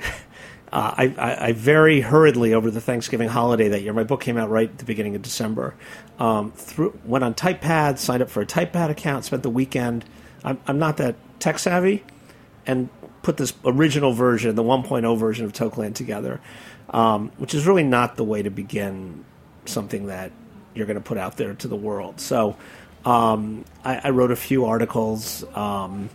uh, 0.72 0.94
I, 0.96 1.14
I, 1.18 1.46
I 1.48 1.52
very 1.52 2.00
hurriedly 2.00 2.54
over 2.54 2.70
the 2.70 2.80
Thanksgiving 2.80 3.28
holiday 3.28 3.68
that 3.68 3.82
year. 3.82 3.92
My 3.92 4.04
book 4.04 4.20
came 4.22 4.38
out 4.38 4.48
right 4.50 4.70
at 4.70 4.78
the 4.78 4.84
beginning 4.84 5.14
of 5.16 5.22
December. 5.22 5.74
Um, 6.18 6.52
through, 6.52 6.98
went 7.04 7.24
on 7.24 7.34
TypePad, 7.34 7.98
signed 7.98 8.22
up 8.22 8.30
for 8.30 8.40
a 8.40 8.46
TypePad 8.46 8.88
account, 8.90 9.24
spent 9.24 9.42
the 9.42 9.50
weekend. 9.50 10.04
I'm, 10.44 10.58
I'm 10.66 10.78
not 10.78 10.96
that 10.98 11.16
tech 11.44 11.58
savvy, 11.58 12.02
and 12.66 12.88
put 13.22 13.36
this 13.36 13.52
original 13.66 14.12
version, 14.12 14.54
the 14.54 14.62
1.0 14.62 15.18
version 15.18 15.44
of 15.44 15.52
Toqueland 15.52 15.94
together, 15.94 16.40
um, 16.88 17.30
which 17.36 17.54
is 17.54 17.66
really 17.66 17.82
not 17.82 18.16
the 18.16 18.24
way 18.24 18.42
to 18.42 18.48
begin 18.48 19.26
something 19.66 20.06
that 20.06 20.32
you're 20.74 20.86
going 20.86 20.96
to 20.96 21.04
put 21.04 21.18
out 21.18 21.36
there 21.36 21.52
to 21.52 21.68
the 21.68 21.76
world. 21.76 22.18
So 22.18 22.56
um, 23.04 23.66
I, 23.84 24.00
I 24.04 24.10
wrote 24.10 24.30
a 24.30 24.36
few 24.36 24.64
articles. 24.64 25.44
Um, 25.54 26.08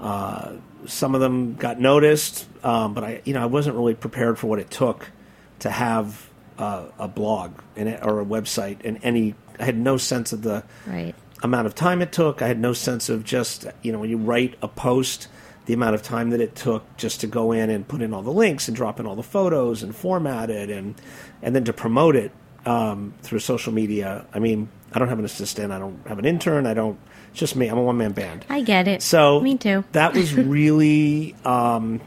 uh, 0.00 0.52
some 0.86 1.14
of 1.14 1.20
them 1.20 1.56
got 1.56 1.78
noticed, 1.78 2.48
um, 2.64 2.94
but 2.94 3.04
I, 3.04 3.20
you 3.24 3.34
know, 3.34 3.42
I 3.42 3.46
wasn't 3.46 3.76
really 3.76 3.94
prepared 3.94 4.38
for 4.38 4.46
what 4.46 4.58
it 4.58 4.70
took 4.70 5.10
to 5.58 5.70
have 5.70 6.26
uh, 6.58 6.84
a 6.98 7.08
blog 7.08 7.52
it, 7.76 8.00
or 8.02 8.18
a 8.18 8.24
website 8.24 8.78
and 8.82 8.98
any. 9.02 9.34
I 9.60 9.64
had 9.64 9.76
no 9.76 9.98
sense 9.98 10.32
of 10.32 10.40
the 10.40 10.64
Right. 10.86 11.14
Amount 11.44 11.66
of 11.66 11.74
time 11.74 12.02
it 12.02 12.10
took. 12.10 12.42
I 12.42 12.48
had 12.48 12.58
no 12.58 12.72
sense 12.72 13.08
of 13.08 13.22
just, 13.22 13.66
you 13.82 13.92
know, 13.92 14.00
when 14.00 14.10
you 14.10 14.16
write 14.16 14.56
a 14.62 14.68
post, 14.68 15.28
the 15.66 15.74
amount 15.74 15.94
of 15.94 16.02
time 16.02 16.30
that 16.30 16.40
it 16.40 16.56
took 16.56 16.96
just 16.96 17.20
to 17.20 17.26
go 17.26 17.52
in 17.52 17.70
and 17.70 17.86
put 17.86 18.02
in 18.02 18.12
all 18.12 18.22
the 18.22 18.32
links 18.32 18.66
and 18.66 18.76
drop 18.76 18.98
in 18.98 19.06
all 19.06 19.14
the 19.14 19.22
photos 19.22 19.82
and 19.82 19.94
format 19.94 20.50
it 20.50 20.70
and 20.70 20.94
and 21.42 21.54
then 21.54 21.64
to 21.64 21.72
promote 21.72 22.16
it 22.16 22.32
um, 22.66 23.14
through 23.22 23.38
social 23.38 23.72
media. 23.72 24.26
I 24.32 24.38
mean, 24.38 24.68
I 24.92 24.98
don't 24.98 25.08
have 25.08 25.18
an 25.18 25.24
assistant. 25.24 25.72
I 25.72 25.78
don't 25.78 26.06
have 26.06 26.18
an 26.18 26.24
intern. 26.24 26.66
I 26.66 26.74
don't. 26.74 26.98
It's 27.30 27.40
just 27.40 27.56
me. 27.56 27.68
I'm 27.68 27.78
a 27.78 27.82
one 27.82 27.98
man 27.98 28.12
band. 28.12 28.44
I 28.48 28.62
get 28.62 28.88
it. 28.88 29.02
So 29.02 29.40
me 29.40 29.56
too. 29.56 29.84
That 29.92 30.14
was 30.14 30.34
really. 30.34 31.34
Um, 31.44 32.00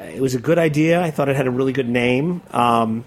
it 0.00 0.20
was 0.20 0.34
a 0.34 0.40
good 0.40 0.58
idea. 0.58 1.02
I 1.02 1.10
thought 1.10 1.28
it 1.28 1.36
had 1.36 1.46
a 1.46 1.50
really 1.50 1.72
good 1.72 1.88
name, 1.88 2.42
um, 2.50 3.04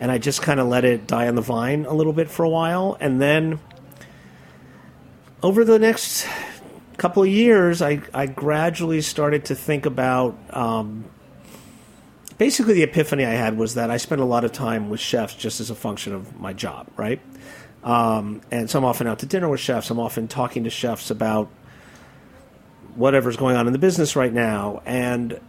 and 0.00 0.10
I 0.10 0.18
just 0.18 0.42
kind 0.42 0.58
of 0.58 0.66
let 0.68 0.84
it 0.84 1.06
die 1.06 1.28
on 1.28 1.34
the 1.36 1.42
vine 1.42 1.84
a 1.84 1.94
little 1.94 2.12
bit 2.12 2.30
for 2.30 2.44
a 2.44 2.48
while, 2.48 2.96
and 3.00 3.20
then 3.20 3.60
over 5.42 5.64
the 5.64 5.78
next 5.78 6.26
couple 6.96 7.22
of 7.22 7.28
years, 7.28 7.80
I, 7.80 8.02
I 8.12 8.26
gradually 8.26 9.00
started 9.00 9.46
to 9.46 9.54
think 9.54 9.86
about. 9.86 10.36
Um, 10.50 11.04
basically, 12.38 12.74
the 12.74 12.82
epiphany 12.82 13.24
I 13.24 13.30
had 13.30 13.56
was 13.56 13.74
that 13.74 13.90
I 13.90 13.96
spent 13.96 14.20
a 14.20 14.24
lot 14.24 14.44
of 14.44 14.52
time 14.52 14.90
with 14.90 15.00
chefs 15.00 15.34
just 15.34 15.60
as 15.60 15.70
a 15.70 15.74
function 15.74 16.14
of 16.14 16.38
my 16.38 16.52
job, 16.52 16.88
right? 16.96 17.20
Um, 17.82 18.42
and 18.50 18.68
so 18.68 18.78
I'm 18.78 18.84
often 18.84 19.06
out 19.06 19.20
to 19.20 19.26
dinner 19.26 19.48
with 19.48 19.60
chefs. 19.60 19.90
I'm 19.90 19.98
often 19.98 20.28
talking 20.28 20.64
to 20.64 20.70
chefs 20.70 21.10
about 21.10 21.48
whatever's 22.94 23.36
going 23.36 23.56
on 23.56 23.66
in 23.66 23.72
the 23.72 23.78
business 23.78 24.16
right 24.16 24.32
now. 24.32 24.82
And 24.84 25.40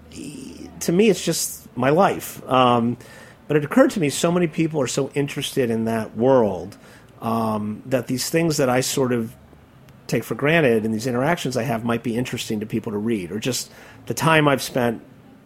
to 0.82 0.92
me, 0.92 1.10
it's 1.10 1.24
just 1.24 1.76
my 1.76 1.90
life. 1.90 2.42
Um, 2.50 2.98
but 3.48 3.58
it 3.58 3.66
occurred 3.66 3.92
to 3.92 4.00
me 4.00 4.10
so 4.10 4.32
many 4.32 4.48
people 4.48 4.80
are 4.80 4.88
so 4.88 5.10
interested 5.14 5.70
in 5.70 5.86
that 5.86 6.16
world 6.16 6.78
um, 7.22 7.84
that 7.88 8.08
these 8.08 8.30
things 8.30 8.58
that 8.58 8.70
I 8.70 8.80
sort 8.80 9.12
of 9.12 9.36
take 10.12 10.24
for 10.24 10.36
granted 10.36 10.86
and 10.86 10.94
these 10.94 11.08
interactions 11.08 11.58
I 11.58 11.64
have 11.64 11.84
might 11.84 12.04
be 12.04 12.16
interesting 12.16 12.60
to 12.60 12.66
people 12.66 12.92
to 12.92 12.98
read, 12.98 13.32
or 13.32 13.40
just 13.40 13.72
the 14.06 14.14
time 14.14 14.48
I've 14.48 14.62
spent, 14.62 15.02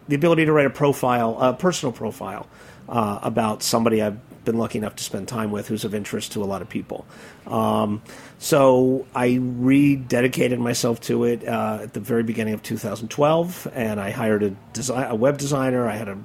the 0.08 0.16
ability 0.16 0.46
to 0.46 0.52
write 0.52 0.66
a 0.66 0.72
profile, 0.72 1.40
a 1.40 1.54
personal 1.54 1.94
profile 1.94 2.48
uh, 2.90 3.20
about 3.22 3.64
somebody 3.64 4.02
I've 4.02 4.20
been 4.46 4.58
lucky 4.58 4.78
enough 4.78 4.96
to 4.96 5.04
spend 5.04 5.28
time 5.28 5.52
with 5.52 5.68
who's 5.68 5.84
of 5.86 5.96
interest 5.96 6.34
to 6.34 6.44
a 6.44 6.46
lot 6.46 6.62
of 6.62 6.70
people. 6.70 7.06
Um, 7.48 8.02
so 8.38 9.08
I 9.16 9.30
rededicated 9.30 10.60
myself 10.60 11.02
to 11.02 11.24
it 11.24 11.48
uh, 11.48 11.80
at 11.84 11.94
the 11.94 12.00
very 12.00 12.24
beginning 12.24 12.54
of 12.54 12.62
2012, 12.62 13.68
and 13.74 14.00
I 14.00 14.12
hired 14.12 14.44
a, 14.44 14.50
design, 14.74 15.10
a 15.10 15.16
web 15.16 15.38
designer. 15.38 15.88
I 15.88 15.96
had 15.96 16.10
a 16.10 16.18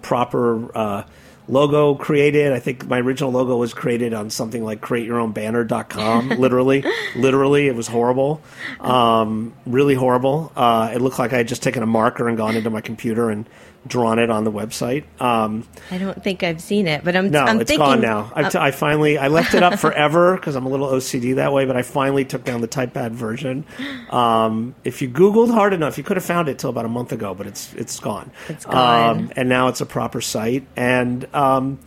proper 0.00 0.76
uh, 0.76 1.02
logo 1.48 1.94
created. 1.94 2.52
I 2.52 2.60
think 2.60 2.86
my 2.86 3.00
original 3.00 3.30
logo 3.32 3.56
was 3.56 3.74
created 3.74 4.14
on 4.14 4.30
something 4.30 4.64
like 4.64 4.80
createyourownbanner.com. 4.80 6.28
literally, 6.38 6.84
literally, 7.16 7.66
it 7.66 7.74
was 7.74 7.88
horrible, 7.88 8.40
um, 8.80 9.54
really 9.66 9.94
horrible. 9.94 10.52
Uh, 10.54 10.92
it 10.94 11.00
looked 11.00 11.18
like 11.18 11.32
I 11.32 11.38
had 11.38 11.48
just 11.48 11.62
taken 11.62 11.82
a 11.82 11.86
marker 11.86 12.28
and 12.28 12.36
gone 12.36 12.56
into 12.56 12.70
my 12.70 12.80
computer 12.80 13.30
and 13.30 13.48
drawn 13.86 14.18
it 14.18 14.30
on 14.30 14.44
the 14.44 14.52
website. 14.52 15.04
Um, 15.20 15.66
I 15.90 15.98
don't 15.98 16.22
think 16.22 16.42
I've 16.42 16.60
seen 16.60 16.86
it, 16.86 17.04
but 17.04 17.16
I'm. 17.16 17.30
no, 17.30 17.44
I'm 17.44 17.60
it's 17.60 17.68
thinking, 17.68 17.86
gone 17.86 18.00
now. 18.00 18.30
I, 18.34 18.48
t- 18.48 18.58
I 18.58 18.70
finally 18.70 19.18
I 19.18 19.28
left 19.28 19.54
it 19.54 19.62
up 19.62 19.78
forever 19.78 20.36
because 20.36 20.56
I'm 20.56 20.66
a 20.66 20.68
little 20.68 20.88
OCD 20.88 21.36
that 21.36 21.52
way. 21.52 21.64
But 21.64 21.76
I 21.76 21.82
finally 21.82 22.24
took 22.24 22.44
down 22.44 22.60
the 22.60 22.68
TypePad 22.68 23.12
version. 23.12 23.64
Um, 24.10 24.74
if 24.84 25.00
you 25.02 25.08
Googled 25.08 25.50
hard 25.50 25.72
enough, 25.72 25.98
you 25.98 26.04
could 26.04 26.16
have 26.16 26.24
found 26.24 26.48
it 26.48 26.58
till 26.58 26.70
about 26.70 26.84
a 26.84 26.88
month 26.88 27.12
ago, 27.12 27.34
but 27.34 27.46
it's 27.46 27.72
it's 27.74 27.98
gone. 28.00 28.30
It's 28.48 28.64
gone. 28.64 29.18
Um, 29.18 29.32
and 29.36 29.48
now 29.48 29.68
it's 29.68 29.80
a 29.80 29.86
proper 29.86 30.20
site. 30.20 30.66
And 30.76 31.26
um, 31.38 31.78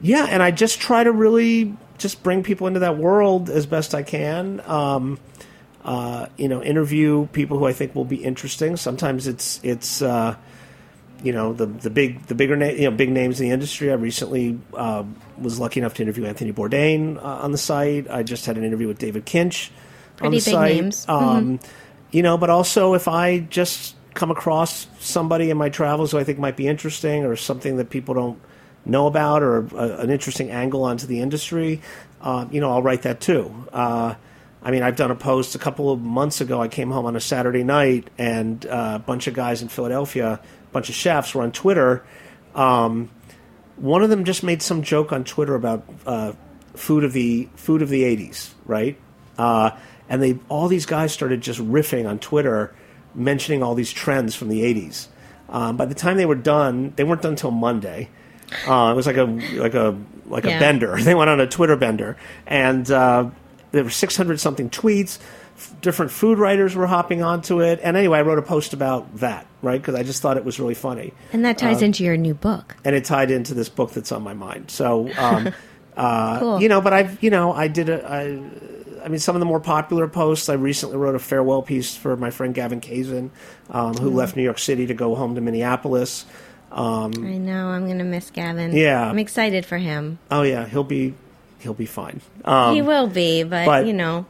yeah, 0.00 0.26
and 0.28 0.42
I 0.42 0.50
just 0.50 0.80
try 0.80 1.02
to 1.02 1.12
really 1.12 1.76
just 1.98 2.22
bring 2.22 2.42
people 2.42 2.66
into 2.66 2.80
that 2.80 2.96
world 2.98 3.50
as 3.50 3.66
best 3.66 3.94
I 3.94 4.02
can. 4.02 4.60
Um, 4.66 5.18
uh, 5.84 6.26
you 6.36 6.48
know, 6.48 6.62
interview 6.62 7.26
people 7.28 7.58
who 7.58 7.66
I 7.66 7.72
think 7.72 7.94
will 7.94 8.04
be 8.04 8.22
interesting. 8.22 8.76
Sometimes 8.76 9.26
it's 9.26 9.60
it's. 9.62 10.02
Uh, 10.02 10.36
you 11.20 11.32
know 11.32 11.52
the 11.52 11.66
the 11.66 11.90
big 11.90 12.22
the 12.26 12.34
bigger 12.36 12.54
na- 12.54 12.66
you 12.66 12.88
know 12.88 12.92
big 12.92 13.10
names 13.10 13.40
in 13.40 13.48
the 13.48 13.52
industry. 13.52 13.90
I 13.90 13.94
recently 13.94 14.56
uh, 14.72 15.02
was 15.36 15.58
lucky 15.58 15.80
enough 15.80 15.94
to 15.94 16.02
interview 16.02 16.26
Anthony 16.26 16.52
Bourdain 16.52 17.16
uh, 17.16 17.42
on 17.42 17.50
the 17.50 17.58
site. 17.58 18.08
I 18.08 18.22
just 18.22 18.46
had 18.46 18.56
an 18.56 18.62
interview 18.62 18.86
with 18.86 18.98
David 18.98 19.26
Kinch 19.26 19.70
on 20.22 20.30
the 20.30 20.38
site. 20.38 20.76
names. 20.76 21.06
Mm-hmm. 21.06 21.26
Um, 21.26 21.60
You 22.10 22.22
know, 22.22 22.38
but 22.38 22.50
also 22.50 22.94
if 22.94 23.08
I 23.08 23.40
just 23.40 23.94
come 24.14 24.30
across 24.30 24.86
somebody 24.98 25.50
in 25.50 25.56
my 25.56 25.68
travels 25.68 26.12
who 26.12 26.18
I 26.18 26.24
think 26.24 26.38
might 26.38 26.56
be 26.56 26.66
interesting 26.66 27.24
or 27.24 27.36
something 27.36 27.76
that 27.76 27.90
people 27.90 28.14
don't 28.14 28.40
know 28.88 29.06
about 29.06 29.42
or 29.42 29.66
a, 29.76 29.98
an 30.00 30.10
interesting 30.10 30.50
angle 30.50 30.84
onto 30.84 31.06
the 31.06 31.20
industry, 31.20 31.80
uh, 32.20 32.46
you 32.50 32.60
know, 32.60 32.70
I'll 32.70 32.82
write 32.82 33.02
that 33.02 33.20
too. 33.20 33.52
Uh, 33.72 34.14
I 34.62 34.70
mean, 34.70 34.82
I've 34.82 34.96
done 34.96 35.10
a 35.10 35.14
post 35.16 35.54
a 35.54 35.58
couple 35.58 35.90
of 35.90 36.00
months 36.00 36.40
ago. 36.40 36.60
I 36.60 36.68
came 36.68 36.90
home 36.90 37.06
on 37.06 37.14
a 37.14 37.20
Saturday 37.20 37.62
night, 37.62 38.08
and 38.18 38.64
uh, 38.66 38.94
a 38.96 38.98
bunch 38.98 39.26
of 39.26 39.34
guys 39.34 39.62
in 39.62 39.68
Philadelphia, 39.68 40.40
a 40.42 40.72
bunch 40.72 40.88
of 40.88 40.94
chefs, 40.94 41.34
were 41.34 41.42
on 41.42 41.52
Twitter. 41.52 42.04
Um, 42.54 43.10
one 43.76 44.02
of 44.02 44.10
them 44.10 44.24
just 44.24 44.42
made 44.42 44.60
some 44.60 44.82
joke 44.82 45.12
on 45.12 45.22
Twitter 45.24 45.54
about 45.54 45.84
uh, 46.06 46.32
food 46.74 47.04
of 47.04 47.12
the 47.12 47.48
food 47.54 47.82
of 47.82 47.88
the 47.88 48.02
'80s, 48.02 48.50
right? 48.66 48.98
Uh, 49.38 49.70
and 50.08 50.20
they 50.20 50.38
all 50.48 50.66
these 50.66 50.86
guys 50.86 51.12
started 51.12 51.40
just 51.40 51.60
riffing 51.60 52.08
on 52.08 52.18
Twitter, 52.18 52.74
mentioning 53.14 53.62
all 53.62 53.76
these 53.76 53.92
trends 53.92 54.34
from 54.34 54.48
the 54.48 54.62
'80s. 54.62 55.06
Um, 55.48 55.76
by 55.76 55.86
the 55.86 55.94
time 55.94 56.16
they 56.16 56.26
were 56.26 56.34
done, 56.34 56.92
they 56.96 57.04
weren't 57.04 57.22
done 57.22 57.32
until 57.32 57.52
Monday. 57.52 58.10
Uh, 58.66 58.90
it 58.92 58.96
was 58.96 59.06
like 59.06 59.16
a 59.16 59.24
like 59.24 59.74
a 59.74 59.96
like 60.26 60.44
a 60.44 60.48
bender. 60.58 60.96
They 61.00 61.14
went 61.14 61.30
on 61.30 61.40
a 61.40 61.46
Twitter 61.46 61.76
bender, 61.76 62.16
and 62.46 62.90
uh, 62.90 63.30
there 63.72 63.84
were 63.84 63.90
600 63.90 64.40
something 64.40 64.70
tweets. 64.70 65.18
F- 65.56 65.74
Different 65.80 66.10
food 66.12 66.38
writers 66.38 66.74
were 66.76 66.86
hopping 66.86 67.22
onto 67.22 67.60
it, 67.60 67.80
and 67.82 67.96
anyway, 67.96 68.18
I 68.18 68.22
wrote 68.22 68.38
a 68.38 68.42
post 68.42 68.72
about 68.72 69.16
that, 69.18 69.46
right? 69.60 69.80
Because 69.80 69.94
I 69.96 70.02
just 70.04 70.22
thought 70.22 70.36
it 70.36 70.44
was 70.44 70.60
really 70.60 70.74
funny 70.74 71.12
and 71.32 71.44
that 71.44 71.58
ties 71.58 71.82
into 71.82 72.04
your 72.04 72.16
new 72.16 72.34
book. 72.34 72.76
and 72.84 72.94
it 72.94 73.04
tied 73.04 73.30
into 73.30 73.54
this 73.54 73.68
book 73.68 73.90
that's 73.90 74.12
on 74.12 74.22
my 74.22 74.34
mind. 74.34 74.70
So, 74.70 75.10
um, 75.18 75.52
uh, 75.96 76.38
Cool. 76.38 76.62
you 76.62 76.68
know, 76.68 76.80
but 76.80 76.92
I've, 76.92 77.22
you 77.22 77.30
know, 77.30 77.52
I 77.52 77.66
did 77.68 77.88
a, 77.88 78.06
I, 78.08 79.04
I 79.04 79.08
mean, 79.08 79.18
some 79.18 79.34
of 79.34 79.40
the 79.40 79.46
more 79.46 79.58
popular 79.60 80.06
posts. 80.08 80.48
I 80.48 80.54
recently 80.54 80.96
wrote 80.96 81.14
a 81.16 81.18
farewell 81.18 81.62
piece 81.62 81.96
for 81.96 82.16
my 82.16 82.30
friend 82.30 82.54
Gavin 82.54 82.80
Kaysen, 82.80 83.30
um, 83.70 83.94
Mm. 83.94 83.98
who 83.98 84.10
left 84.10 84.36
New 84.36 84.42
York 84.44 84.58
City 84.58 84.86
to 84.86 84.94
go 84.94 85.14
home 85.16 85.34
to 85.34 85.40
Minneapolis. 85.40 86.24
Um, 86.70 87.12
I 87.24 87.38
know. 87.38 87.68
I'm 87.68 87.86
going 87.86 87.98
to 87.98 88.04
miss 88.04 88.30
Gavin. 88.30 88.72
Yeah. 88.76 89.08
I'm 89.08 89.18
excited 89.18 89.64
for 89.64 89.78
him. 89.78 90.18
oh 90.30 90.42
yeah, 90.42 90.66
he'll 90.66 90.84
be, 90.84 91.14
he'll 91.60 91.74
be 91.74 91.86
fine. 91.86 92.20
Um, 92.44 92.74
he 92.74 92.82
will 92.82 93.06
be, 93.06 93.42
but, 93.42 93.64
but- 93.66 93.86
you 93.86 93.92
know, 93.92 94.26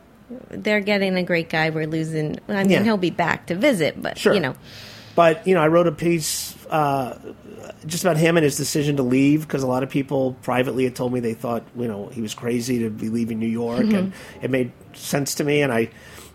they're 0.51 0.81
getting 0.81 1.17
a 1.17 1.23
great 1.23 1.49
guy. 1.49 1.71
We're 1.71 1.87
losing. 1.87 2.39
I 2.49 2.63
mean, 2.63 2.71
Yeah. 2.71 2.83
he'll 2.83 2.97
be 2.99 3.11
back 3.11 3.47
to 3.47 3.55
visit, 3.55 4.01
but 4.01 4.19
Sure. 4.19 4.35
you 4.35 4.41
know, 4.41 4.55
But 5.15 5.47
you 5.47 5.55
know, 5.55 5.61
I 5.63 5.69
wrote 5.69 5.87
a 5.89 5.93
piece 5.93 6.55
uh, 6.71 7.19
just 7.87 8.05
about 8.05 8.19
him 8.19 8.37
and 8.37 8.45
his 8.45 8.57
decision 8.57 8.97
to 8.99 9.03
leave 9.03 9.41
because 9.43 9.63
a 9.63 9.67
lot 9.67 9.83
of 9.83 9.89
people 9.91 10.37
privately 10.43 10.85
had 10.85 10.95
told 10.95 11.13
me 11.15 11.21
they 11.21 11.33
thought 11.35 11.65
you 11.77 11.89
know 11.89 12.09
he 12.09 12.21
was 12.21 12.35
crazy 12.35 12.81
to 12.81 12.91
be 12.91 13.09
leaving 13.09 13.39
New 13.41 13.49
York, 13.49 13.81
and 13.81 14.13
it 14.43 14.51
made 14.51 14.71
sense 14.93 15.35
to 15.37 15.45
me. 15.45 15.63
And 15.63 15.73
I, 15.73 15.89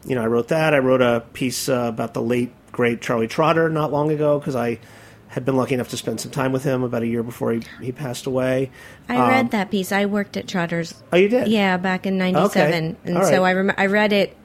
you 0.06 0.16
know, 0.16 0.24
I 0.24 0.28
wrote 0.28 0.48
that. 0.50 0.74
I 0.74 0.80
wrote 0.80 1.02
a 1.02 1.24
piece 1.34 1.70
uh, 1.70 1.86
about 1.88 2.14
the 2.16 2.22
late 2.22 2.52
great 2.72 3.00
Charlie 3.00 3.28
Trotter 3.28 3.70
not 3.70 3.92
long 3.92 4.12
ago 4.12 4.40
because 4.40 4.56
I 4.56 4.80
had 5.34 5.46
been 5.46 5.58
lucky 5.58 5.74
enough 5.74 5.90
to 5.90 5.98
spend 5.98 6.22
some 6.22 6.32
time 6.32 6.52
with 6.52 6.64
him 6.64 6.84
about 6.84 7.02
a 7.02 7.08
year 7.08 7.24
before 7.24 7.54
he, 7.54 7.62
he 7.82 7.92
passed 7.92 8.26
away. 8.28 8.70
I 9.10 9.16
Um, 9.18 9.30
read 9.30 9.52
that 9.52 9.72
piece. 9.72 9.92
I 9.92 10.06
worked 10.06 10.38
at 10.38 10.48
Trotters. 10.48 10.94
Oh, 11.12 11.18
you 11.18 11.28
did? 11.28 11.48
Yeah, 11.48 11.78
back 11.78 12.06
in 12.06 12.18
'97, 12.18 12.74
Okay. 12.74 12.96
and 13.06 13.18
All 13.18 13.24
so 13.26 13.42
right. 13.42 13.50
I 13.50 13.54
rem- 13.54 13.74
I 13.78 13.86
read 13.88 14.14
it. 14.14 14.38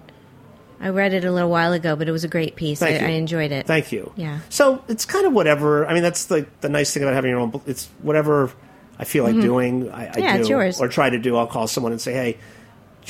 I 0.81 0.91
read 0.91 1.13
it 1.13 1.25
a 1.25 1.33
little 1.33 1.51
while 1.51 1.73
ago, 1.73 1.97
but 1.97 2.09
it 2.09 2.13
was 2.13 2.23
a 2.25 2.29
great 2.29 2.55
piece. 2.57 2.83
I. 2.83 2.89
I 2.91 3.09
enjoyed 3.19 3.51
it. 3.53 3.67
Thank 3.67 3.91
you. 3.93 4.13
Yeah. 4.17 4.39
So 4.49 4.83
it's 4.89 5.05
kind 5.05 5.27
of 5.27 5.33
whatever. 5.33 5.87
I 5.87 5.93
mean, 5.95 6.03
that's 6.03 6.27
the 6.27 6.47
the 6.61 6.69
nice 6.69 6.93
thing 6.95 7.03
about 7.03 7.15
having 7.15 7.31
your 7.31 7.41
own. 7.41 7.51
book. 7.51 7.63
It's 7.67 7.89
whatever 8.01 8.51
I 8.99 9.05
feel 9.05 9.25
like 9.25 9.35
doing, 9.41 9.91
I, 9.91 10.05
I 10.05 10.07
Mm-hmm. 10.09 10.21
Yeah, 10.21 10.35
do, 10.35 10.41
it's 10.41 10.49
yours. 10.49 10.81
or 10.81 10.89
try 10.89 11.11
to 11.11 11.19
do. 11.19 11.37
I'll 11.37 11.47
call 11.49 11.67
someone 11.67 11.93
and 11.93 12.01
say, 12.01 12.13
"Hey, 12.13 12.33
do 12.33 12.39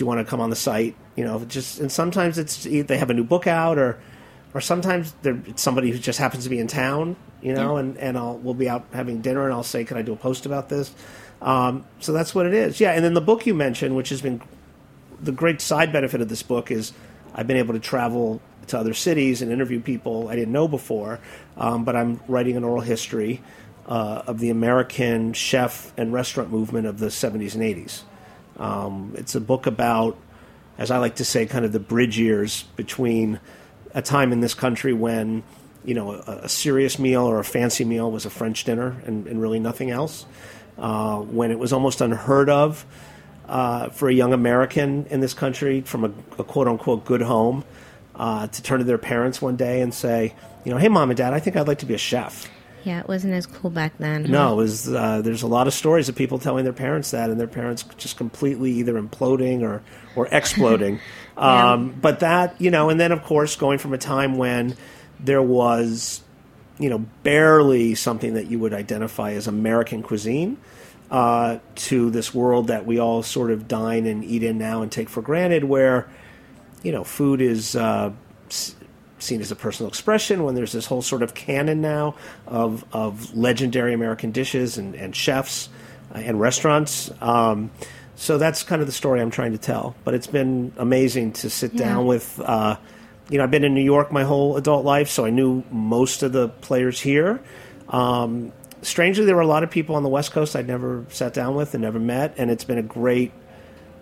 you 0.03 0.07
want 0.07 0.19
to 0.19 0.25
come 0.25 0.41
on 0.41 0.51
the 0.51 0.57
site?" 0.57 0.97
You 1.15 1.25
know, 1.25 1.45
just 1.45 1.79
and 1.79 1.93
sometimes 1.93 2.39
it's 2.39 2.65
they 2.65 2.97
have 2.99 3.11
a 3.11 3.15
new 3.15 3.25
book 3.25 3.47
out, 3.47 3.77
or 3.79 3.99
or 4.55 4.61
sometimes 4.61 5.13
they're 5.23 5.41
it's 5.47 5.63
somebody 5.63 5.91
who 5.91 5.99
just 5.99 6.19
happens 6.19 6.45
to 6.45 6.51
be 6.51 6.59
in 6.59 6.67
town. 6.67 7.17
You 7.41 7.55
know, 7.55 7.77
and 7.77 7.97
and 7.99 8.19
I'll 8.19 8.37
we'll 8.37 8.55
be 8.55 8.69
out 8.69 8.87
having 8.93 9.21
dinner, 9.21 9.45
and 9.45 9.53
I'll 9.53 9.63
say, 9.63 9.85
"Can 9.85 9.97
I 9.97 10.03
do 10.03 10.13
a 10.13 10.17
post 10.17 10.47
about 10.47 10.69
this?" 10.69 10.93
Um, 11.41 11.85
so 12.01 12.13
that's 12.13 12.35
what 12.35 12.47
it 12.47 12.55
is. 12.55 12.81
Yeah, 12.81 12.93
and 12.93 13.05
then 13.05 13.15
the 13.15 13.21
book 13.21 13.47
you 13.47 13.55
mentioned, 13.55 13.95
which 13.95 14.09
has 14.09 14.21
been 14.21 14.43
the 15.21 15.33
great 15.33 15.61
side 15.61 15.93
benefit 15.93 16.21
of 16.21 16.29
this 16.29 16.43
book 16.43 16.71
is 16.71 16.93
I've 17.35 17.47
been 17.47 17.57
able 17.57 17.75
to 17.75 17.81
travel 17.81 18.41
to 18.69 18.79
other 18.79 18.95
cities 18.95 19.43
and 19.43 19.51
interview 19.51 19.81
people 19.81 20.29
I 20.29 20.37
didn't 20.37 20.53
know 20.53 20.69
before. 20.69 21.21
Um, 21.57 21.85
but 21.85 21.97
I'm 21.97 22.21
writing 22.29 22.57
an 22.57 22.65
oral 22.65 22.81
history 22.81 23.43
uh, 23.87 24.23
of 24.27 24.39
the 24.39 24.51
American 24.51 25.33
chef 25.33 25.93
and 25.97 26.13
restaurant 26.13 26.51
movement 26.51 26.87
of 26.87 26.99
the 26.99 27.07
70s 27.07 27.55
and 27.55 27.63
80s. 27.63 28.03
Um, 28.59 29.15
it's 29.17 29.35
a 29.35 29.41
book 29.41 29.67
about, 29.67 30.17
as 30.77 30.91
I 30.91 30.99
like 30.99 31.17
to 31.17 31.25
say, 31.25 31.47
kind 31.47 31.65
of 31.65 31.73
the 31.73 31.81
bridge 31.81 32.19
years 32.19 32.65
between 32.77 33.41
a 33.99 34.03
time 34.03 34.33
in 34.33 34.41
this 34.41 34.55
country 34.55 34.93
when 34.93 35.43
you 35.85 35.93
know 35.93 36.13
a, 36.13 36.41
a 36.45 36.49
serious 36.49 36.99
meal 36.99 37.23
or 37.25 37.41
a 37.41 37.45
fancy 37.45 37.85
meal 37.85 38.11
was 38.11 38.25
a 38.25 38.31
French 38.31 38.65
dinner 38.65 38.97
and, 39.05 39.27
and 39.27 39.43
really 39.43 39.59
nothing 39.59 39.91
else. 39.91 40.25
Uh, 40.79 41.19
when 41.19 41.51
it 41.51 41.59
was 41.59 41.73
almost 41.73 42.01
unheard 42.01 42.49
of 42.49 42.87
uh, 43.49 43.89
for 43.89 44.09
a 44.09 44.13
young 44.13 44.33
American 44.33 45.07
in 45.07 45.19
this 45.19 45.35
country 45.35 45.81
from 45.81 46.05
a, 46.05 46.13
a 46.39 46.45
quote 46.45 46.69
unquote 46.69 47.05
good 47.05 47.23
home 47.23 47.65
uh, 48.15 48.47
to 48.47 48.63
turn 48.63 48.79
to 48.79 48.85
their 48.85 48.99
parents 48.99 49.43
one 49.43 49.57
day 49.57 49.81
and 49.81 49.93
say, 49.93 50.33
you 50.65 50.71
know, 50.73 50.79
hey, 50.79 50.89
mom 50.89 51.11
and 51.11 51.17
dad, 51.17 51.33
I 51.33 51.41
think 51.41 51.57
I'd 51.57 51.67
like 51.67 51.79
to 51.81 51.87
be 51.87 51.95
a 51.95 51.99
chef. 51.99 52.49
Yeah, 52.85 53.01
it 53.01 53.09
wasn't 53.09 53.35
as 53.35 53.45
cool 53.45 53.71
back 53.71 53.99
then. 53.99 54.25
huh? 54.25 54.31
No, 54.31 54.53
it 54.53 54.57
was, 54.57 54.89
uh, 54.89 55.21
there's 55.21 55.43
a 55.43 55.49
lot 55.49 55.67
of 55.67 55.75
stories 55.75 56.09
of 56.09 56.15
people 56.15 56.39
telling 56.39 56.63
their 56.63 56.73
parents 56.73 57.11
that, 57.11 57.29
and 57.29 57.41
their 57.41 57.49
parents 57.49 57.85
just 57.97 58.17
completely 58.17 58.71
either 58.73 58.95
imploding 58.95 59.63
or 59.63 59.83
or 60.15 60.29
exploding. 60.31 61.01
um, 61.39 61.97
but 62.01 62.21
that, 62.21 62.61
you 62.61 62.71
know, 62.71 62.91
and 62.91 62.99
then 62.99 63.13
of 63.13 63.23
course 63.23 63.57
going 63.57 63.79
from 63.79 63.93
a 63.93 63.99
time 63.99 64.37
when 64.37 64.77
there 65.21 65.43
was, 65.43 66.23
you 66.79 66.91
know, 66.91 66.99
barely 67.23 67.95
something 67.95 68.35
that 68.35 68.47
you 68.47 68.59
would 68.59 68.75
identify 68.75 69.33
as 69.33 69.47
American 69.47 70.03
cuisine. 70.03 70.59
Uh, 71.11 71.59
to 71.75 72.11
this 72.11 72.35
world 72.35 72.67
that 72.67 72.85
we 72.85 72.99
all 72.99 73.23
sort 73.23 73.51
of 73.51 73.67
dine 73.67 74.05
and 74.05 74.23
eat 74.23 74.43
in 74.43 74.59
now 74.59 74.83
and 74.83 74.93
take 74.93 75.09
for 75.09 75.23
granted, 75.23 75.65
where 75.65 76.07
you 76.83 76.93
know 76.93 77.03
food 77.03 77.41
is 77.41 77.75
uh, 77.75 78.13
seen 78.51 79.41
as 79.41 79.51
a 79.51 79.57
personal 79.57 79.89
expression. 79.89 80.45
When 80.45 80.55
there's 80.55 80.73
this 80.73 80.85
whole 80.85 81.01
sort 81.01 81.23
of 81.23 81.33
canon 81.35 81.81
now 81.81 82.15
of 82.47 82.85
of 82.93 83.35
legendary 83.35 83.95
American 83.95 84.33
dishes 84.33 84.77
and, 84.77 84.95
and 84.95 85.17
chefs 85.17 85.71
uh, 86.15 86.19
and 86.19 86.39
restaurants. 86.39 87.11
Um, 87.23 87.71
so 88.21 88.37
that's 88.37 88.65
kind 88.65 88.81
of 88.83 88.87
the 88.89 88.93
story 88.93 89.21
I'm 89.21 89.31
trying 89.31 89.53
to 89.53 89.59
tell. 89.59 89.95
But 90.05 90.15
it's 90.15 90.27
been 90.27 90.73
amazing 90.77 91.33
to 91.35 91.49
sit 91.51 91.73
Yeah. 91.75 91.85
down 91.85 92.07
with. 92.07 92.41
Uh, 92.45 92.77
you 93.31 93.39
know, 93.39 93.45
I've 93.45 93.51
been 93.51 93.65
in 93.65 93.75
New 93.75 93.85
York 93.85 94.11
my 94.11 94.25
whole 94.25 94.57
adult 94.57 94.85
life, 94.85 95.09
so 95.09 95.25
I 95.25 95.31
knew 95.31 95.63
most 95.71 96.23
of 96.23 96.33
the 96.33 96.49
players 96.49 96.99
here. 96.99 97.41
Um, 97.91 98.53
strangely, 98.83 99.27
there 99.27 99.37
were 99.37 99.43
a 99.43 99.47
lot 99.47 99.63
of 99.63 99.71
people 99.71 99.97
on 99.97 100.03
the 100.03 100.09
West 100.09 100.33
Coast 100.33 100.57
I'd 100.57 100.67
never 100.67 101.05
sat 101.11 101.35
down 101.35 101.55
with 101.55 101.75
and 101.75 101.83
never 101.83 101.99
met, 102.01 102.35
and 102.39 102.51
it's 102.51 102.65
been 102.65 102.79
a 102.79 102.83
great, 102.83 103.33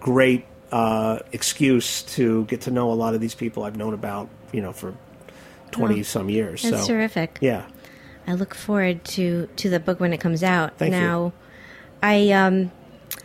great 0.01 0.45
uh, 0.73 1.19
excuse 1.33 2.03
to 2.03 2.45
get 2.45 2.63
to 2.63 2.71
know 2.71 2.93
a 2.93 2.95
lot 2.95 3.15
of 3.15 3.21
these 3.21 3.35
people 3.35 3.65
I've 3.65 3.77
known 3.77 3.95
about, 3.95 4.29
you 4.53 4.63
know, 4.63 4.73
for 4.73 4.95
twenty 5.73 6.03
some 6.05 6.31
years. 6.31 6.63
That's 6.63 6.83
so 6.83 6.95
terrific. 6.95 7.39
yeah, 7.41 7.67
I 8.29 8.35
look 8.35 8.55
forward 8.55 9.05
to 9.17 9.49
to 9.57 9.69
the 9.69 9.81
book 9.81 9.99
when 9.99 10.13
it 10.13 10.21
comes 10.21 10.43
out. 10.45 10.79
Thank 10.79 10.95
you. 10.95 11.01
now, 11.01 11.33
I 12.01 12.31
um, 12.31 12.71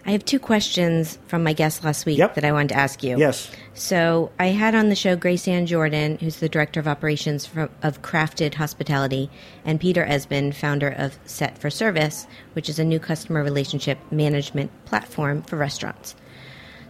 I 0.05 0.11
have 0.11 0.25
two 0.25 0.39
questions 0.39 1.19
from 1.27 1.43
my 1.43 1.53
guest 1.53 1.83
last 1.83 2.05
week 2.05 2.17
Yep. 2.17 2.35
that 2.35 2.43
I 2.45 2.51
wanted 2.51 2.69
to 2.69 2.75
ask 2.75 3.03
you. 3.03 3.17
yes, 3.19 3.51
So 3.75 4.31
I 4.39 4.47
had 4.47 4.73
on 4.73 4.89
the 4.89 4.95
show 4.95 5.15
Grace 5.15 5.47
Ann 5.47 5.65
Jordan, 5.67 6.17
who's 6.19 6.37
the 6.37 6.49
director 6.49 6.79
of 6.79 6.87
operations 6.87 7.45
from, 7.45 7.69
of 7.83 8.01
Crafted 8.01 8.55
Hospitality, 8.55 9.29
and 9.63 9.79
Peter 9.79 10.03
Esmond, 10.03 10.55
founder 10.55 10.89
of 10.89 11.19
Set 11.25 11.57
for 11.57 11.69
Service, 11.69 12.25
which 12.53 12.67
is 12.67 12.79
a 12.79 12.83
new 12.83 12.99
customer 12.99 13.43
relationship 13.43 13.99
management 14.11 14.71
platform 14.85 15.43
for 15.43 15.55
restaurants. 15.55 16.15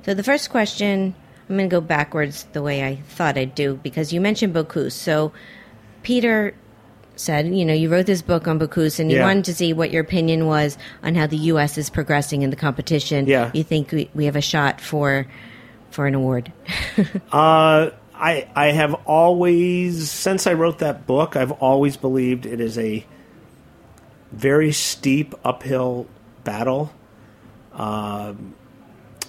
So 0.05 0.13
the 0.13 0.23
first 0.23 0.49
question, 0.49 1.13
I'm 1.49 1.57
going 1.57 1.69
to 1.69 1.73
go 1.73 1.81
backwards 1.81 2.47
the 2.53 2.61
way 2.61 2.85
I 2.85 2.95
thought 2.95 3.37
I'd 3.37 3.55
do 3.55 3.75
because 3.83 4.13
you 4.13 4.21
mentioned 4.21 4.53
Bocuse. 4.55 4.93
So 4.93 5.33
Peter 6.01 6.53
said, 7.15 7.53
you 7.53 7.65
know, 7.65 7.73
you 7.73 7.89
wrote 7.89 8.05
this 8.05 8.21
book 8.21 8.47
on 8.47 8.59
Bocuse 8.59 8.99
and 8.99 9.11
you 9.11 9.17
Yeah. 9.17 9.25
wanted 9.25 9.45
to 9.45 9.53
see 9.53 9.73
what 9.73 9.91
your 9.91 10.01
opinion 10.01 10.47
was 10.47 10.77
on 11.03 11.15
how 11.15 11.27
the 11.27 11.37
U.S. 11.37 11.77
is 11.77 11.89
progressing 11.89 12.41
in 12.41 12.49
the 12.49 12.55
competition. 12.55 13.27
Yeah. 13.27 13.51
You 13.53 13.63
think 13.63 13.91
we, 13.91 14.09
we 14.15 14.25
have 14.25 14.35
a 14.35 14.41
shot 14.41 14.81
for 14.81 15.27
for 15.91 16.07
an 16.07 16.15
award? 16.15 16.51
Uh, 17.31 17.91
I 18.13 18.47
I 18.55 18.67
have 18.71 18.93
always 19.05 20.09
since 20.11 20.45
I 20.47 20.53
wrote 20.53 20.79
that 20.79 21.05
book, 21.07 21.35
I've 21.35 21.51
always 21.53 21.97
believed 21.97 22.45
it 22.45 22.59
is 22.61 22.77
a 22.77 23.05
very 24.31 24.71
steep 24.71 25.33
uphill 25.43 26.07
battle 26.43 26.91
um, 27.73 28.53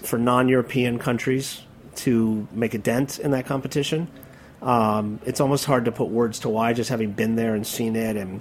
for 0.02 0.18
non-European 0.18 0.98
countries 0.98 1.62
to 1.96 2.46
make 2.52 2.74
a 2.74 2.78
dent 2.78 3.18
in 3.18 3.30
that 3.32 3.46
competition. 3.46 4.08
Um, 4.62 5.20
it's 5.26 5.40
almost 5.40 5.64
hard 5.64 5.84
to 5.86 5.92
put 5.92 6.08
words 6.08 6.38
to 6.40 6.48
why, 6.48 6.72
just 6.72 6.88
having 6.88 7.12
been 7.12 7.36
there 7.36 7.54
and 7.54 7.66
seen 7.66 7.96
it, 7.96 8.16
and 8.16 8.40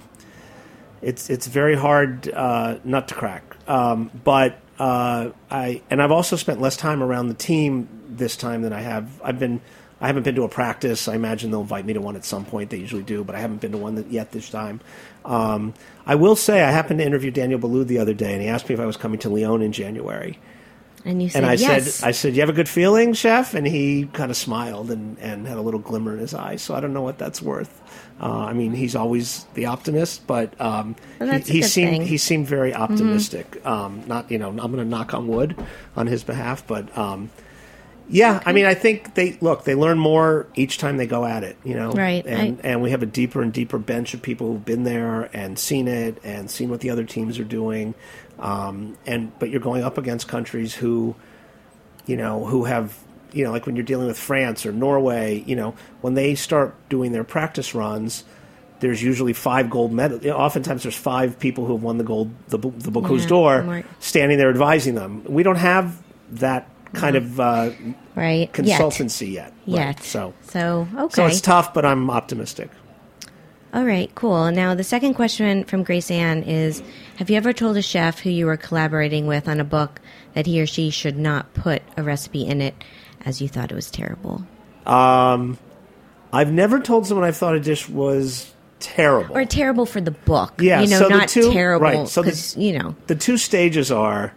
it's 1.02 1.28
it's 1.28 1.46
very 1.48 1.74
hard 1.74 2.32
uh, 2.32 2.78
nut 2.84 3.08
to 3.08 3.14
crack. 3.14 3.56
Um, 3.66 4.10
but 4.24 4.58
uh, 4.78 5.30
I 5.50 5.82
and 5.90 6.00
I've 6.00 6.12
also 6.12 6.36
spent 6.36 6.60
less 6.60 6.76
time 6.76 7.02
around 7.02 7.28
the 7.28 7.34
team 7.34 7.88
this 8.08 8.36
time 8.36 8.62
than 8.62 8.72
I 8.72 8.80
have. 8.80 9.20
I've 9.22 9.38
been 9.38 9.60
I 10.00 10.08
haven't 10.08 10.24
been 10.24 10.34
to 10.34 10.42
a 10.42 10.48
practice. 10.48 11.06
I 11.06 11.14
imagine 11.14 11.52
they'll 11.52 11.60
invite 11.60 11.86
me 11.86 11.92
to 11.92 12.00
one 12.00 12.16
at 12.16 12.24
some 12.24 12.44
point. 12.44 12.70
They 12.70 12.78
usually 12.78 13.04
do, 13.04 13.22
but 13.22 13.36
I 13.36 13.38
haven't 13.38 13.60
been 13.60 13.70
to 13.72 13.78
one 13.78 14.04
yet 14.10 14.32
this 14.32 14.50
time. 14.50 14.80
Um, 15.24 15.74
I 16.04 16.16
will 16.16 16.34
say 16.34 16.62
I 16.62 16.72
happened 16.72 16.98
to 16.98 17.06
interview 17.06 17.30
Daniel 17.30 17.60
Boulud 17.60 17.86
the 17.86 17.98
other 17.98 18.12
day, 18.12 18.32
and 18.32 18.42
he 18.42 18.48
asked 18.48 18.68
me 18.68 18.74
if 18.74 18.80
I 18.80 18.86
was 18.86 18.96
coming 18.96 19.20
to 19.20 19.28
Lyon 19.28 19.62
in 19.62 19.70
January. 19.70 20.40
And 21.04 21.22
you 21.22 21.28
said 21.28 21.42
And 21.42 21.50
I 21.50 21.54
yes. 21.54 21.94
said, 21.94 22.08
I 22.08 22.12
said, 22.12 22.34
you 22.34 22.40
have 22.40 22.48
a 22.48 22.52
good 22.54 22.68
feeling, 22.68 23.12
chef? 23.12 23.54
And 23.54 23.66
he 23.66 24.06
kind 24.12 24.30
of 24.30 24.36
smiled 24.36 24.90
and, 24.90 25.18
and 25.18 25.46
had 25.48 25.56
a 25.56 25.60
little 25.60 25.80
glimmer 25.80 26.12
in 26.14 26.20
his 26.20 26.32
eye. 26.34 26.56
So 26.56 26.74
I 26.74 26.80
don't 26.80 26.92
know 26.92 27.02
what 27.02 27.18
that's 27.18 27.42
worth. 27.42 27.80
Uh, 28.20 28.44
I 28.44 28.52
mean, 28.52 28.72
he's 28.72 28.94
always 28.94 29.44
the 29.54 29.66
optimist, 29.66 30.26
but 30.28 30.58
um, 30.60 30.94
Well, 31.18 31.32
he, 31.40 31.54
he 31.54 31.62
seemed 31.62 31.90
thing. 31.90 32.00
Mm-hmm. 32.02 32.08
he 32.08 32.18
seemed 32.18 32.46
very 32.46 32.72
optimistic. 32.72 33.64
Um, 33.66 34.04
not 34.06 34.30
you 34.30 34.38
know, 34.38 34.50
I'm 34.50 34.56
going 34.56 34.76
to 34.76 34.84
knock 34.84 35.12
on 35.12 35.26
wood 35.26 35.56
on 35.96 36.06
his 36.06 36.22
behalf, 36.22 36.64
but 36.66 36.96
um, 36.96 37.30
yeah, 38.12 38.40
I 38.46 38.52
mean, 38.52 38.66
I 38.66 38.74
think 38.74 39.14
they 39.14 39.36
look 39.40 39.64
they 39.64 39.74
learn 39.74 39.98
more 39.98 40.46
each 40.54 40.78
time 40.78 40.98
they 40.98 41.06
go 41.06 41.24
at 41.24 41.42
it. 41.42 41.56
You 41.64 41.74
know, 41.74 41.90
Right, 41.92 42.24
And 42.26 42.60
I- 42.62 42.68
and 42.68 42.82
we 42.82 42.90
have 42.90 43.02
a 43.02 43.06
deeper 43.06 43.42
and 43.42 43.52
deeper 43.52 43.78
bench 43.78 44.14
of 44.14 44.22
people 44.22 44.46
who've 44.52 44.64
been 44.64 44.84
there 44.84 45.28
and 45.32 45.58
seen 45.58 45.88
it 45.88 46.18
and 46.22 46.50
seen 46.50 46.68
what 46.70 46.80
the 46.80 46.90
other 46.90 47.04
teams 47.04 47.38
are 47.38 47.44
doing. 47.44 47.94
Um, 48.38 48.96
and 49.06 49.32
but 49.38 49.50
you're 49.50 49.60
going 49.60 49.82
up 49.82 49.98
against 49.98 50.28
countries 50.28 50.74
who 50.74 51.14
you 52.06 52.16
know, 52.16 52.44
who 52.44 52.64
have, 52.64 52.96
you 53.32 53.44
know, 53.44 53.52
like 53.52 53.64
when 53.64 53.76
you're 53.76 53.84
dealing 53.84 54.08
with 54.08 54.18
France 54.18 54.66
or 54.66 54.72
Norway, 54.72 55.42
you 55.46 55.54
know, 55.54 55.74
when 56.00 56.14
they 56.14 56.34
start 56.34 56.74
doing 56.88 57.12
their 57.12 57.22
practice 57.24 57.74
runs, 57.76 58.24
there's 58.80 59.00
usually 59.00 59.32
five 59.32 59.70
gold 59.70 59.92
medal. 59.92 60.18
Oftentimes, 60.32 60.82
there's 60.82 60.96
five 60.96 61.38
people 61.38 61.64
who 61.64 61.74
have 61.74 61.82
won 61.84 61.98
the 61.98 62.04
gold, 62.04 62.30
the 62.48 62.58
the 62.58 62.90
Bocuse 62.90 63.20
Yeah, 63.22 63.26
d'Or, 63.28 63.62
right. 63.62 63.86
standing 64.00 64.36
there 64.38 64.50
advising 64.50 64.96
them. 64.96 65.22
We 65.28 65.44
don't 65.44 65.56
have 65.56 65.96
that 66.32 66.66
kind 66.94 67.16
of 67.16 67.38
uh, 67.40 67.70
right. 68.14 68.50
Yet. 68.58 68.80
consultancy 68.80 69.32
yet. 69.32 69.52
Right. 69.66 69.76
Yet. 69.96 70.02
So, 70.02 70.34
So 70.42 70.86
okay. 70.96 71.14
so 71.14 71.26
it's 71.26 71.40
tough, 71.40 71.72
but 71.74 71.84
I'm 71.84 72.10
optimistic. 72.10 72.70
All 73.74 73.84
right, 73.84 74.14
cool. 74.14 74.50
Now, 74.52 74.74
the 74.74 74.84
second 74.84 75.14
question 75.14 75.64
from 75.64 75.82
Grace 75.82 76.10
Ann 76.10 76.42
is 76.42 76.82
Have 77.16 77.30
you 77.30 77.36
ever 77.38 77.54
told 77.54 77.78
a 77.78 77.82
chef 77.82 78.20
who 78.20 78.28
you 78.28 78.44
were 78.44 78.58
collaborating 78.58 79.26
with 79.26 79.48
on 79.48 79.60
a 79.60 79.64
book 79.64 79.98
that 80.34 80.44
he 80.46 80.60
or 80.60 80.66
she 80.66 80.90
should 80.90 81.16
not 81.16 81.54
put 81.54 81.80
a 81.96 82.02
recipe 82.02 82.44
in 82.44 82.60
it 82.60 82.74
as 83.24 83.40
you 83.40 83.48
thought 83.48 83.72
it 83.72 83.74
was 83.74 83.90
terrible? 83.90 84.44
Um, 84.84 85.56
I've 86.34 86.52
never 86.52 86.80
told 86.80 87.06
someone 87.06 87.26
I 87.26 87.32
thought 87.32 87.54
a 87.54 87.60
dish 87.60 87.88
was 87.88 88.52
terrible. 88.78 89.38
Or 89.38 89.44
terrible 89.46 89.86
for 89.86 90.02
the 90.02 90.10
book. 90.10 90.54
Yeah, 90.60 90.82
You 90.82 90.88
know, 90.88 90.98
so 90.98 91.08
the 91.08 91.16
not 91.16 91.28
two- 91.30 91.50
terrible 91.52 91.82
right, 91.84 92.08
so 92.08 92.20
the- 92.22 92.54
you 92.60 92.78
know. 92.78 92.94
the 93.06 93.14
two 93.14 93.38
stages 93.38 93.90
are 93.90 94.34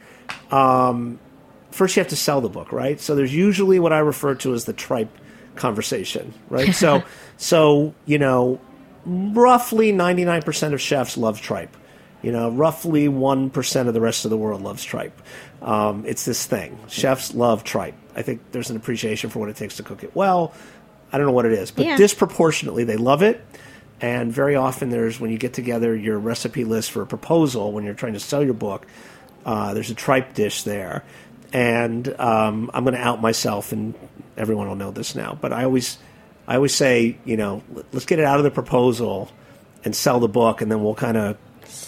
um, 0.51 1.19
first 1.75 1.95
you 1.95 2.01
have 2.01 2.09
to 2.09 2.15
sell 2.15 2.41
the 2.41 2.49
book 2.49 2.71
right? 2.71 2.99
So 2.99 3.15
there's 3.15 3.33
usually 3.33 3.79
what 3.79 3.93
i 3.93 3.99
refer 3.99 4.35
to 4.35 4.53
as 4.53 4.65
the 4.65 4.73
tripe 4.73 5.13
conversation 5.55 6.33
right? 6.49 6.73
So 6.73 7.03
so 7.38 7.93
you 8.05 8.17
know 8.19 8.59
roughly 9.05 9.91
99% 9.91 10.73
of 10.73 10.81
chefs 10.81 11.17
love 11.17 11.41
tripe. 11.41 11.75
You 12.21 12.31
know 12.31 12.49
roughly 12.49 13.07
1% 13.07 13.88
of 13.88 13.93
the 13.93 14.01
rest 14.01 14.25
of 14.25 14.31
the 14.31 14.38
world 14.38 14.61
loves 14.61 14.83
tripe. 14.83 15.21
Um, 15.61 16.03
it's 16.07 16.25
this 16.25 16.45
thing. 16.45 16.77
Chefs 16.88 17.33
love 17.35 17.63
tripe. 17.63 17.95
I 18.15 18.21
think 18.21 18.41
there's 18.51 18.69
an 18.69 18.77
appreciation 18.77 19.29
for 19.29 19.39
what 19.39 19.49
it 19.49 19.55
takes 19.57 19.77
to 19.77 19.83
cook 19.83 20.03
it 20.03 20.15
well. 20.15 20.53
I 21.11 21.17
don't 21.17 21.27
know 21.27 21.33
what 21.33 21.45
it 21.45 21.53
is 21.53 21.71
but 21.71 21.85
Yeah. 21.85 21.97
disproportionately 21.97 22.83
they 22.83 22.97
love 22.97 23.21
it. 23.21 23.43
And 24.01 24.33
very 24.33 24.55
often 24.55 24.89
there's 24.89 25.19
when 25.19 25.31
you 25.31 25.38
get 25.38 25.53
together 25.53 25.95
your 25.95 26.17
recipe 26.19 26.63
list 26.65 26.91
for 26.91 27.01
a 27.01 27.07
proposal 27.07 27.71
when 27.71 27.83
you're 27.85 27.93
trying 27.93 28.13
to 28.13 28.19
sell 28.19 28.43
your 28.43 28.53
book 28.55 28.85
Uh, 29.45 29.75
there's 29.75 29.91
a 29.91 29.95
tripe 29.95 30.33
dish 30.33 30.63
there, 30.63 31.03
and 31.55 32.19
um, 32.19 32.69
I'm 32.73 32.83
going 32.83 32.95
to 32.95 33.01
out 33.01 33.21
myself, 33.21 33.71
and 33.71 33.95
everyone 34.35 34.67
will 34.67 34.75
know 34.75 34.91
this 34.91 35.15
now. 35.15 35.37
But 35.39 35.53
I 35.53 35.63
always, 35.63 35.97
I 36.49 36.57
always 36.57 36.75
say, 36.75 37.17
you 37.23 37.37
know, 37.37 37.63
let's 37.93 38.05
get 38.05 38.19
it 38.19 38.25
out 38.25 38.39
of 38.39 38.43
the 38.43 38.51
proposal 38.51 39.31
and 39.85 39.95
sell 39.95 40.19
the 40.19 40.27
book, 40.27 40.59
and 40.59 40.69
then 40.69 40.83
we'll 40.83 40.95
kind 40.95 41.15
of 41.15 41.37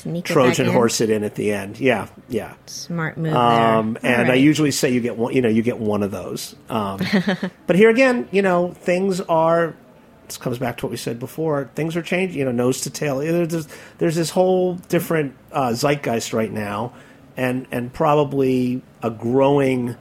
it 0.06 0.24
Trojan 0.24 0.68
in. 0.68 0.72
horse 0.72 1.02
it 1.02 1.10
in 1.10 1.26
at 1.26 1.36
the 1.36 1.52
end. 1.52 1.82
Yeah, 1.82 2.08
yeah. 2.30 2.54
Smart 2.66 3.18
move 3.18 3.34
Um, 3.34 3.98
and 4.04 4.28
All 4.28 4.32
I 4.32 4.36
usually 4.36 4.72
say 4.72 4.90
you 4.90 5.02
get 5.02 5.18
one, 5.18 5.34
you 5.34 5.42
know, 5.42 5.50
you 5.50 5.62
get 5.62 5.80
one 5.80 6.02
of 6.02 6.12
those. 6.12 6.56
Um, 6.70 7.02
but 7.68 7.76
here 7.76 7.90
again, 7.90 8.30
you 8.32 8.42
know, 8.42 8.72
things 8.72 9.20
are. 9.20 9.76
This 10.28 10.38
comes 10.38 10.58
back 10.60 10.78
to 10.78 10.86
what 10.86 10.92
we 10.92 10.98
said 10.98 11.20
before. 11.20 11.70
Things 11.76 11.98
are 11.98 12.02
changing. 12.02 12.40
You 12.40 12.46
know, 12.46 12.52
nose 12.52 12.82
to 12.82 12.90
tail. 12.90 13.20
There's 13.20 13.50
this, 13.50 13.68
there's 13.98 14.16
this 14.16 14.30
whole 14.30 14.76
different 14.76 15.36
uh, 15.52 15.74
zeitgeist 15.74 16.32
right 16.32 16.52
now, 16.52 16.94
and 17.38 17.68
and 17.72 17.94
probably 17.94 18.82
a 19.02 19.10
growing 19.10 19.96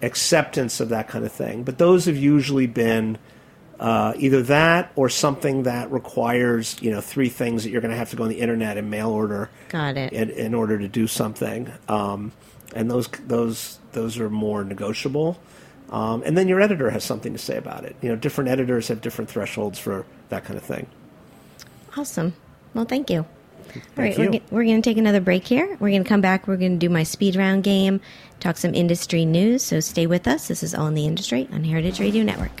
acceptance 0.00 0.80
of 0.80 0.88
that 0.88 1.08
kind 1.08 1.24
of 1.24 1.32
thing. 1.32 1.64
But 1.64 1.78
those 1.78 2.06
have 2.06 2.16
usually 2.16 2.66
been 2.66 3.18
uh, 3.78 4.14
either 4.16 4.42
that 4.42 4.92
or 4.94 5.08
something 5.08 5.64
that 5.64 5.90
requires 5.90 6.80
you 6.80 6.90
know 6.90 7.00
three 7.00 7.28
things 7.28 7.64
that 7.64 7.70
you're 7.70 7.80
going 7.80 7.90
to 7.90 7.96
have 7.96 8.10
to 8.10 8.16
go 8.16 8.22
on 8.22 8.28
the 8.28 8.40
internet 8.40 8.78
and 8.78 8.90
mail 8.90 9.10
order 9.10 9.50
Got 9.68 9.96
it. 9.96 10.12
in, 10.12 10.30
in 10.30 10.54
order 10.54 10.78
to 10.78 10.88
do 10.88 11.06
something. 11.06 11.70
Um, 11.88 12.32
and 12.74 12.90
those 12.90 13.08
those 13.26 13.78
those 13.92 14.18
are 14.18 14.30
more 14.30 14.64
negotiable. 14.64 15.38
Um, 15.90 16.22
and 16.24 16.38
then 16.38 16.48
your 16.48 16.60
editor 16.60 16.88
has 16.88 17.04
something 17.04 17.34
to 17.34 17.38
say 17.38 17.58
about 17.58 17.84
it. 17.84 17.96
You 18.00 18.08
know, 18.08 18.16
different 18.16 18.48
editors 18.48 18.88
have 18.88 19.02
different 19.02 19.30
thresholds 19.30 19.78
for 19.78 20.06
that 20.30 20.44
kind 20.44 20.56
of 20.56 20.64
thing. 20.64 20.86
Awesome. 21.98 22.32
Well, 22.72 22.86
thank 22.86 23.10
you. 23.10 23.26
All 23.62 23.82
right, 24.04 24.16
we're, 24.18 24.30
g- 24.30 24.42
we're 24.50 24.64
going 24.64 24.80
to 24.82 24.88
take 24.90 24.98
another 24.98 25.20
break 25.20 25.46
here. 25.46 25.66
We're 25.80 25.90
going 25.90 26.04
to 26.04 26.08
come 26.08 26.20
back. 26.20 26.46
We're 26.46 26.56
going 26.56 26.72
to 26.72 26.78
do 26.78 26.88
my 26.90 27.02
speed 27.02 27.36
round 27.36 27.64
game, 27.64 28.00
talk 28.40 28.56
some 28.56 28.74
industry 28.74 29.24
news. 29.24 29.62
So 29.62 29.80
stay 29.80 30.06
with 30.06 30.26
us. 30.26 30.48
This 30.48 30.62
is 30.62 30.74
All 30.74 30.86
in 30.86 30.94
the 30.94 31.06
Industry 31.06 31.48
on 31.52 31.64
Heritage 31.64 32.00
Radio 32.00 32.22
Network. 32.24 32.52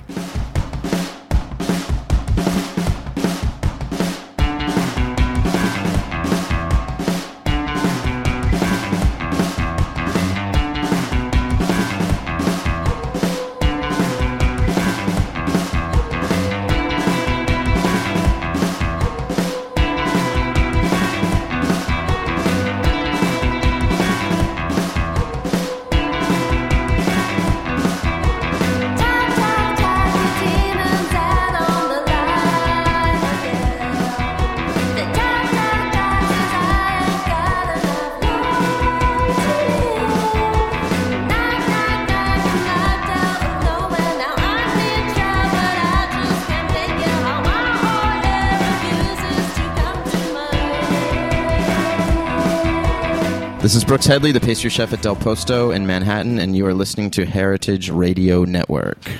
This 53.72 53.78
is 53.78 53.84
Brooks 53.86 54.04
Headley, 54.04 54.32
the 54.32 54.40
pastry 54.40 54.68
chef 54.68 54.92
at 54.92 55.00
Del 55.00 55.16
Posto 55.16 55.70
in 55.70 55.86
Manhattan, 55.86 56.38
and 56.38 56.54
you 56.54 56.66
are 56.66 56.74
listening 56.74 57.10
to 57.12 57.24
Heritage 57.24 57.88
Radio 57.88 58.44
Network. 58.44 59.10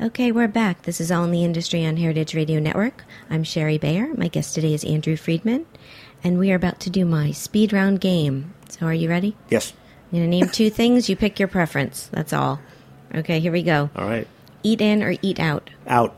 Okay, 0.00 0.32
we're 0.32 0.48
back. 0.48 0.82
This 0.82 1.00
is 1.00 1.12
All 1.12 1.22
in 1.22 1.30
the 1.30 1.44
Industry 1.44 1.86
on 1.86 1.96
Heritage 1.96 2.34
Radio 2.34 2.58
Network. 2.58 3.04
I'm 3.30 3.44
Shari 3.44 3.78
Bayer. 3.78 4.12
My 4.16 4.26
guest 4.26 4.56
today 4.56 4.74
is 4.74 4.82
Andrew 4.82 5.14
Friedman, 5.14 5.66
and 6.24 6.40
we 6.40 6.50
are 6.50 6.56
about 6.56 6.80
to 6.80 6.90
do 6.90 7.04
my 7.04 7.30
speed 7.30 7.72
round 7.72 8.00
game. 8.00 8.52
So, 8.70 8.86
are 8.86 8.92
you 8.92 9.08
ready? 9.08 9.36
Yes. 9.50 9.72
I'm 10.10 10.18
going 10.18 10.28
to 10.28 10.36
name 10.36 10.48
two 10.48 10.68
things. 10.68 11.08
You 11.08 11.14
pick 11.14 11.38
your 11.38 11.46
preference. 11.46 12.08
That's 12.08 12.32
all. 12.32 12.58
Okay, 13.14 13.38
here 13.38 13.52
we 13.52 13.62
go. 13.62 13.88
All 13.94 14.08
right. 14.08 14.26
Eat 14.64 14.80
in 14.80 15.00
or 15.00 15.14
eat 15.22 15.38
out? 15.38 15.70
Out. 15.86 16.16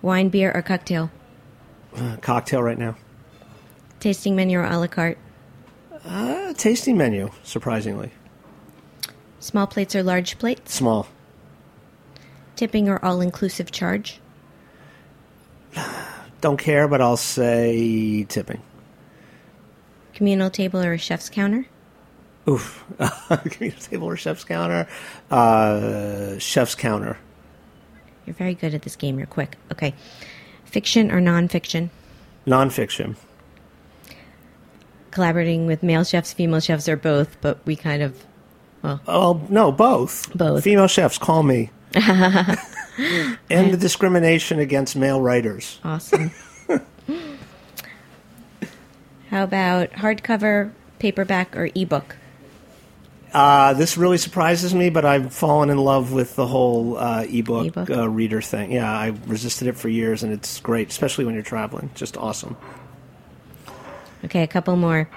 Wine, 0.00 0.28
beer, 0.28 0.52
or 0.54 0.62
cocktail? 0.62 1.10
Uh, 1.92 2.18
cocktail 2.20 2.62
right 2.62 2.78
now. 2.78 2.94
Tasting 3.98 4.36
menu 4.36 4.60
or 4.60 4.64
a 4.64 4.78
la 4.78 4.86
carte? 4.86 5.18
Uh, 6.06 6.52
tasting 6.54 6.96
menu, 6.96 7.30
surprisingly. 7.42 8.10
Small 9.40 9.66
plates 9.66 9.94
or 9.94 10.02
large 10.02 10.38
plates? 10.38 10.74
Small. 10.74 11.08
Tipping 12.54 12.88
or 12.88 13.04
all 13.04 13.20
inclusive 13.20 13.70
charge? 13.72 14.20
Don't 16.40 16.58
care, 16.58 16.86
but 16.88 17.00
I'll 17.00 17.16
say 17.16 18.24
tipping. 18.24 18.62
Communal 20.14 20.48
table 20.50 20.80
or 20.82 20.92
a 20.92 20.98
chef's 20.98 21.28
counter? 21.28 21.66
Oof. 22.48 22.84
Communal 23.50 23.80
table 23.80 24.08
or 24.08 24.16
chef's 24.16 24.44
counter? 24.44 24.88
Uh, 25.30 26.38
chef's 26.38 26.74
counter. 26.74 27.18
You're 28.24 28.34
very 28.34 28.54
good 28.54 28.74
at 28.74 28.82
this 28.82 28.96
game. 28.96 29.18
You're 29.18 29.26
quick. 29.26 29.56
Okay. 29.72 29.94
Fiction 30.64 31.10
or 31.10 31.20
nonfiction? 31.20 31.90
Nonfiction. 32.46 33.16
Collaborating 35.20 35.64
with 35.66 35.82
male 35.82 36.04
chefs, 36.04 36.34
female 36.34 36.60
chefs, 36.60 36.86
or 36.90 36.96
both, 36.98 37.40
but 37.40 37.58
we 37.64 37.74
kind 37.74 38.02
of, 38.02 38.22
well, 38.82 39.00
Oh, 39.08 39.40
no, 39.48 39.72
both. 39.72 40.30
Both. 40.36 40.62
Female 40.62 40.88
chefs, 40.88 41.16
call 41.16 41.42
me. 41.42 41.70
End 41.94 43.72
the 43.72 43.78
discrimination 43.80 44.58
against 44.58 44.94
male 44.94 45.18
writers. 45.18 45.80
awesome. 45.82 46.32
How 49.30 49.42
about 49.44 49.90
hardcover, 49.92 50.72
paperback, 50.98 51.56
or 51.56 51.70
ebook? 51.74 52.16
Uh, 53.32 53.72
this 53.72 53.96
really 53.96 54.18
surprises 54.18 54.74
me, 54.74 54.90
but 54.90 55.06
I've 55.06 55.32
fallen 55.32 55.70
in 55.70 55.78
love 55.78 56.12
with 56.12 56.36
the 56.36 56.46
whole 56.46 56.98
uh, 56.98 57.24
ebook, 57.26 57.68
Ebook? 57.68 57.88
Uh, 57.90 58.06
reader 58.10 58.42
thing. 58.42 58.70
Yeah, 58.70 58.92
I 58.92 59.14
resisted 59.26 59.66
it 59.68 59.78
for 59.78 59.88
years, 59.88 60.22
and 60.22 60.30
it's 60.30 60.60
great, 60.60 60.90
especially 60.90 61.24
when 61.24 61.32
you're 61.32 61.42
traveling. 61.42 61.88
Just 61.94 62.18
awesome. 62.18 62.54
Okay, 64.24 64.42
a 64.42 64.46
couple 64.46 64.76
more. 64.76 65.08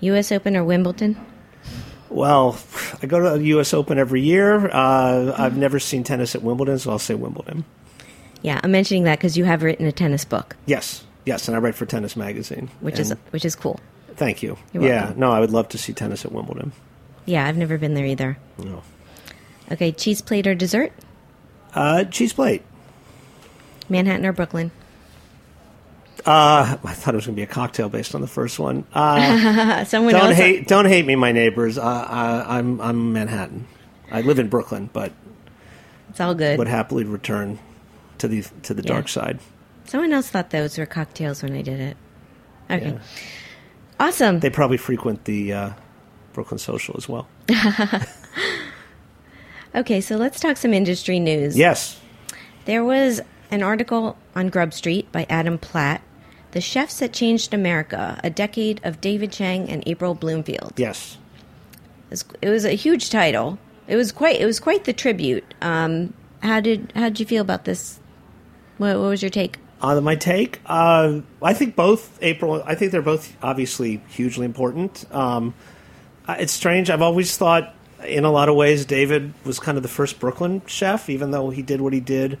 U.S. 0.00 0.32
Open 0.32 0.56
or 0.56 0.64
Wimbledon? 0.64 1.16
Well, 2.10 2.56
I 3.02 3.06
go 3.06 3.18
to 3.20 3.38
the 3.38 3.46
U.S. 3.48 3.74
Open 3.74 3.98
every 3.98 4.20
year. 4.22 4.68
Uh, 4.70 5.34
I've 5.36 5.56
never 5.56 5.80
seen 5.80 6.04
tennis 6.04 6.34
at 6.34 6.42
Wimbledon, 6.42 6.78
so 6.78 6.90
I'll 6.90 6.98
say 6.98 7.14
Wimbledon. 7.14 7.64
Yeah, 8.42 8.60
I'm 8.62 8.70
mentioning 8.70 9.04
that 9.04 9.18
because 9.18 9.36
you 9.36 9.44
have 9.44 9.62
written 9.62 9.86
a 9.86 9.92
tennis 9.92 10.24
book, 10.24 10.54
Yes, 10.66 11.04
yes, 11.24 11.48
and 11.48 11.56
I 11.56 11.60
write 11.60 11.74
for 11.74 11.86
Tennis 11.86 12.14
Magazine, 12.14 12.68
which 12.80 12.98
is 12.98 13.14
which 13.30 13.44
is 13.44 13.56
cool. 13.56 13.80
thank 14.16 14.42
you. 14.42 14.58
Yeah, 14.74 15.14
no, 15.16 15.32
I 15.32 15.40
would 15.40 15.50
love 15.50 15.68
to 15.70 15.78
see 15.78 15.94
tennis 15.94 16.26
at 16.26 16.32
Wimbledon. 16.32 16.72
Yeah, 17.24 17.46
I've 17.46 17.56
never 17.56 17.78
been 17.78 17.94
there 17.94 18.04
either. 18.04 18.36
No. 18.58 18.82
Okay, 19.72 19.92
cheese 19.92 20.20
plate 20.20 20.46
or 20.46 20.54
dessert? 20.54 20.92
Uh, 21.74 22.04
cheese 22.04 22.34
plate. 22.34 22.62
Manhattan 23.88 24.26
or 24.26 24.32
Brooklyn? 24.32 24.70
Uh, 26.26 26.78
I 26.84 26.92
thought 26.94 27.14
it 27.14 27.16
was 27.16 27.26
going 27.26 27.34
to 27.36 27.38
be 27.38 27.42
a 27.42 27.46
cocktail 27.46 27.88
based 27.90 28.14
on 28.14 28.20
the 28.22 28.26
first 28.26 28.58
one. 28.58 28.84
Uh, 28.94 29.84
someone 29.84 30.14
don't 30.14 30.28
else. 30.28 30.36
hate, 30.36 30.66
don't 30.66 30.86
hate 30.86 31.04
me, 31.04 31.16
my 31.16 31.32
neighbors. 31.32 31.76
Uh, 31.76 31.82
uh, 31.82 32.44
I'm 32.48 32.80
I'm 32.80 33.12
Manhattan. 33.12 33.66
I 34.10 34.22
live 34.22 34.38
in 34.38 34.48
Brooklyn, 34.48 34.88
but 34.92 35.12
It's 36.10 36.20
all 36.20 36.34
good. 36.34 36.58
would 36.58 36.68
happily 36.68 37.04
return 37.04 37.58
to 38.18 38.28
the 38.28 38.42
to 38.62 38.72
the 38.72 38.82
Yeah. 38.82 38.88
dark 38.88 39.08
side. 39.08 39.38
Someone 39.84 40.12
else 40.14 40.28
thought 40.30 40.48
those 40.50 40.78
were 40.78 40.86
cocktails 40.86 41.42
when 41.42 41.52
I 41.54 41.60
did 41.62 41.78
it. 41.80 41.96
Okay. 42.70 42.98
Awesome. 44.00 44.40
They 44.40 44.48
probably 44.50 44.78
frequent 44.78 45.24
the 45.26 45.52
uh, 45.52 45.70
Brooklyn 46.32 46.58
Social 46.58 46.94
as 46.96 47.06
well. 47.08 47.28
Okay, 49.74 50.00
so 50.00 50.16
let's 50.16 50.38
talk 50.38 50.56
some 50.56 50.72
industry 50.72 51.18
news. 51.18 51.58
Yes. 51.58 52.00
There 52.64 52.84
was 52.84 53.20
an 53.50 53.64
article 53.64 54.16
on 54.36 54.48
Grub 54.48 54.72
Street 54.72 55.10
by 55.10 55.26
Adam 55.28 55.58
Platt, 55.58 56.00
The 56.54 56.60
Chefs 56.60 57.00
That 57.00 57.12
Changed 57.12 57.52
America, 57.52 58.20
a 58.22 58.30
decade 58.30 58.80
of 58.84 59.00
David 59.00 59.32
Chang 59.32 59.68
and 59.68 59.82
April 59.88 60.14
Bloomfield. 60.14 60.72
Yes. 60.76 61.18
It 62.12 62.48
was, 62.48 62.64
a 62.64 62.76
huge 62.76 63.10
title. 63.10 63.58
It 63.88 63.96
was 63.96 64.12
quite 64.12 64.40
it 64.40 64.46
was 64.46 64.60
quite 64.60 64.84
the 64.84 64.92
tribute. 64.92 65.52
Um, 65.60 66.14
how 66.44 66.60
did 66.60 66.92
how 66.94 67.08
did 67.08 67.18
you 67.18 67.26
feel 67.26 67.42
about 67.42 67.64
this? 67.64 67.98
What, 68.78 68.96
what 69.00 69.08
was 69.08 69.20
your 69.20 69.30
take? 69.30 69.58
On 69.80 70.02
my 70.04 70.14
take, 70.14 70.60
uh, 70.66 71.22
I 71.42 71.54
think 71.54 71.74
both 71.74 72.22
April. 72.22 72.62
I 72.64 72.76
think 72.76 72.92
they're 72.92 73.02
both 73.02 73.36
obviously 73.42 74.00
hugely 74.06 74.46
important. 74.46 75.12
Um, 75.12 75.54
uh, 76.28 76.36
it's 76.38 76.52
strange. 76.52 76.88
I've 76.88 77.02
always 77.02 77.36
thought, 77.36 77.74
in 78.06 78.24
a 78.24 78.30
lot 78.30 78.48
of 78.48 78.54
ways, 78.54 78.84
David 78.84 79.34
was 79.44 79.58
kind 79.58 79.76
of 79.76 79.82
the 79.82 79.88
first 79.88 80.20
Brooklyn 80.20 80.62
chef, 80.66 81.10
even 81.10 81.32
though 81.32 81.50
he 81.50 81.62
did 81.62 81.80
what 81.80 81.92
he 81.92 82.00
did 82.00 82.38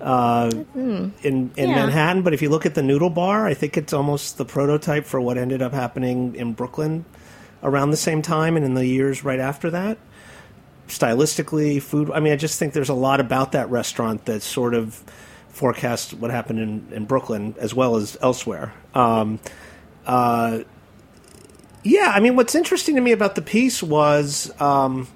uh, 0.00 0.50
in 0.74 1.12
in 1.22 1.52
Yeah. 1.56 1.66
Manhattan. 1.74 2.22
But 2.22 2.34
if 2.34 2.42
you 2.42 2.48
look 2.48 2.66
at 2.66 2.74
the 2.74 2.82
Noodle 2.82 3.10
Bar, 3.10 3.46
I 3.46 3.54
think 3.54 3.76
it's 3.76 3.92
almost 3.92 4.38
the 4.38 4.44
prototype 4.44 5.06
for 5.06 5.20
what 5.20 5.36
ended 5.38 5.62
up 5.62 5.72
happening 5.72 6.34
in 6.34 6.52
Brooklyn 6.52 7.04
around 7.62 7.90
the 7.90 7.96
same 7.96 8.22
time 8.22 8.56
and 8.56 8.64
in 8.64 8.74
the 8.74 8.86
years 8.86 9.24
right 9.24 9.40
after 9.40 9.70
that. 9.70 9.98
Stylistically, 10.86 11.82
food. 11.82 12.10
I 12.12 12.20
mean, 12.20 12.32
I 12.32 12.36
just 12.36 12.58
think 12.58 12.72
there's 12.72 12.88
a 12.88 12.94
lot 12.94 13.20
about 13.20 13.52
that 13.52 13.68
restaurant 13.70 14.24
that 14.24 14.42
sort 14.42 14.74
of 14.74 15.02
forecasts 15.48 16.14
what 16.14 16.30
happened 16.30 16.60
in, 16.60 16.88
in 16.92 17.04
Brooklyn 17.04 17.54
as 17.58 17.74
well 17.74 17.96
as 17.96 18.16
elsewhere. 18.22 18.72
Um, 18.94 19.40
uh, 20.06 20.60
yeah, 21.82 22.12
I 22.14 22.20
mean, 22.20 22.36
what's 22.36 22.54
interesting 22.54 22.94
to 22.94 23.00
me 23.00 23.12
about 23.12 23.34
the 23.34 23.42
piece 23.42 23.82
was, 23.82 24.50
um, 24.60 25.08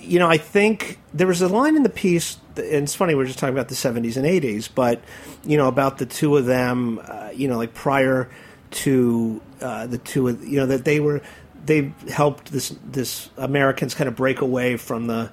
you 0.00 0.18
know, 0.18 0.28
I 0.28 0.38
think 0.38 0.98
there 1.14 1.26
was 1.26 1.40
a 1.42 1.48
line 1.48 1.76
in 1.76 1.82
the 1.82 1.88
piece, 1.88 2.38
and 2.58 2.84
it's 2.84 2.94
funny, 2.94 3.14
we 3.14 3.22
are 3.24 3.26
just 3.26 3.38
talking 3.38 3.54
about 3.54 3.68
the 3.68 3.74
70s 3.74 4.16
and 4.16 4.26
80s, 4.26 4.68
but, 4.74 5.00
you 5.44 5.56
know, 5.56 5.68
about 5.68 5.98
the 5.98 6.06
two 6.06 6.36
of 6.36 6.46
them, 6.46 7.00
uh, 7.06 7.30
you 7.34 7.48
know, 7.48 7.56
like 7.56 7.74
prior 7.74 8.28
to 8.70 9.40
uh, 9.60 9.86
the 9.86 9.98
two, 9.98 10.28
of, 10.28 10.44
you 10.46 10.58
know, 10.58 10.66
that 10.66 10.84
they 10.84 11.00
were, 11.00 11.20
they 11.64 11.92
helped 12.10 12.52
this, 12.52 12.74
this 12.84 13.28
Americans 13.36 13.94
kind 13.94 14.08
of 14.08 14.16
break 14.16 14.40
away 14.40 14.76
from 14.76 15.06
the, 15.06 15.30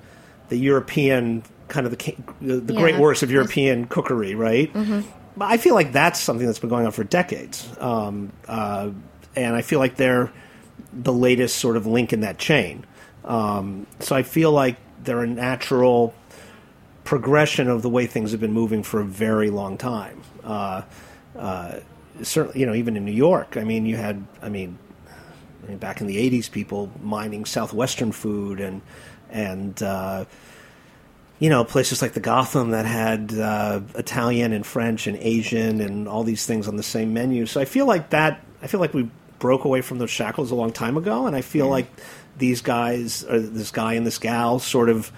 the 0.50 0.58
European 0.58 1.44
kind 1.68 1.86
of 1.88 1.98
the, 1.98 2.16
the 2.42 2.74
Yeah. 2.74 2.80
great 2.80 2.98
works 3.00 3.24
of 3.24 3.32
European 3.32 3.86
cookery, 3.88 4.36
right? 4.36 4.72
But 5.36 5.46
I 5.50 5.58
feel 5.58 5.74
like 5.74 5.92
that's 5.94 6.20
something 6.20 6.46
that's 6.46 6.60
been 6.60 6.70
going 6.70 6.86
on 6.86 6.92
for 6.92 7.04
decades. 7.04 7.68
Um, 7.80 8.32
uh, 8.48 8.92
and 9.36 9.56
I 9.56 9.62
feel 9.64 9.80
like 9.80 9.96
they're 9.96 10.32
the 10.92 11.14
latest 11.14 11.58
sort 11.58 11.76
of 11.78 11.88
link 11.88 12.14
in 12.14 12.20
that 12.22 12.38
chain. 12.38 12.86
Um, 13.26 13.88
so 14.00 14.16
I 14.16 14.22
feel 14.22 14.52
like 14.52 14.78
they're 15.04 15.24
a 15.24 15.28
natural 15.28 16.14
progression 17.04 17.68
of 17.68 17.82
the 17.82 17.90
way 17.90 18.06
things 18.06 18.32
have 18.32 18.40
been 18.40 18.54
moving 18.54 18.84
for 18.84 19.00
a 19.02 19.06
very 19.06 19.50
long 19.50 19.78
time. 19.78 20.22
Uh, 20.44 20.84
uh, 21.38 21.80
certainly, 22.22 22.60
you 22.60 22.66
know, 22.66 22.74
even 22.74 22.96
in 22.96 23.06
New 23.06 23.12
York, 23.12 23.58
I 23.58 23.64
mean, 23.64 23.86
you 23.86 23.98
had, 23.98 24.26
I 24.42 24.50
mean, 24.50 24.78
I 25.64 25.70
mean, 25.70 25.78
back 25.78 26.02
in 26.02 26.08
the 26.08 26.18
'80s, 26.18 26.52
people 26.52 26.92
mining 27.02 27.46
southwestern 27.46 28.12
food 28.12 28.60
and 28.60 28.82
and 29.30 29.82
uh, 29.82 30.26
you 31.40 31.50
know 31.50 31.64
places 31.64 32.02
like 32.02 32.14
the 32.14 32.20
Gotham 32.20 32.72
that 32.72 32.86
had 32.86 33.34
uh, 33.34 33.82
Italian 33.96 34.52
and 34.52 34.66
French 34.66 35.08
and 35.08 35.18
Asian 35.18 35.82
and 35.82 36.08
all 36.08 36.24
these 36.24 36.46
things 36.46 36.68
on 36.68 36.76
the 36.76 36.84
same 36.84 37.14
menu. 37.14 37.46
So 37.46 37.62
I 37.62 37.66
feel 37.66 37.86
like 37.86 38.10
that. 38.10 38.42
I 38.62 38.68
feel 38.68 38.80
like 38.80 38.94
we 38.94 39.10
broke 39.40 39.66
away 39.66 39.82
from 39.82 39.98
those 39.98 40.12
shackles 40.12 40.52
a 40.52 40.56
long 40.56 40.72
time 40.72 40.98
ago, 40.98 41.28
and 41.28 41.36
I 41.36 41.42
feel 41.42 41.68
like 41.68 41.88
these 42.38 42.62
guys, 42.62 43.24
or 43.24 43.40
this 43.40 43.72
guy 43.72 43.94
and 43.94 44.06
this 44.06 44.18
gal, 44.18 44.60
sort 44.60 44.90
of 44.90 45.12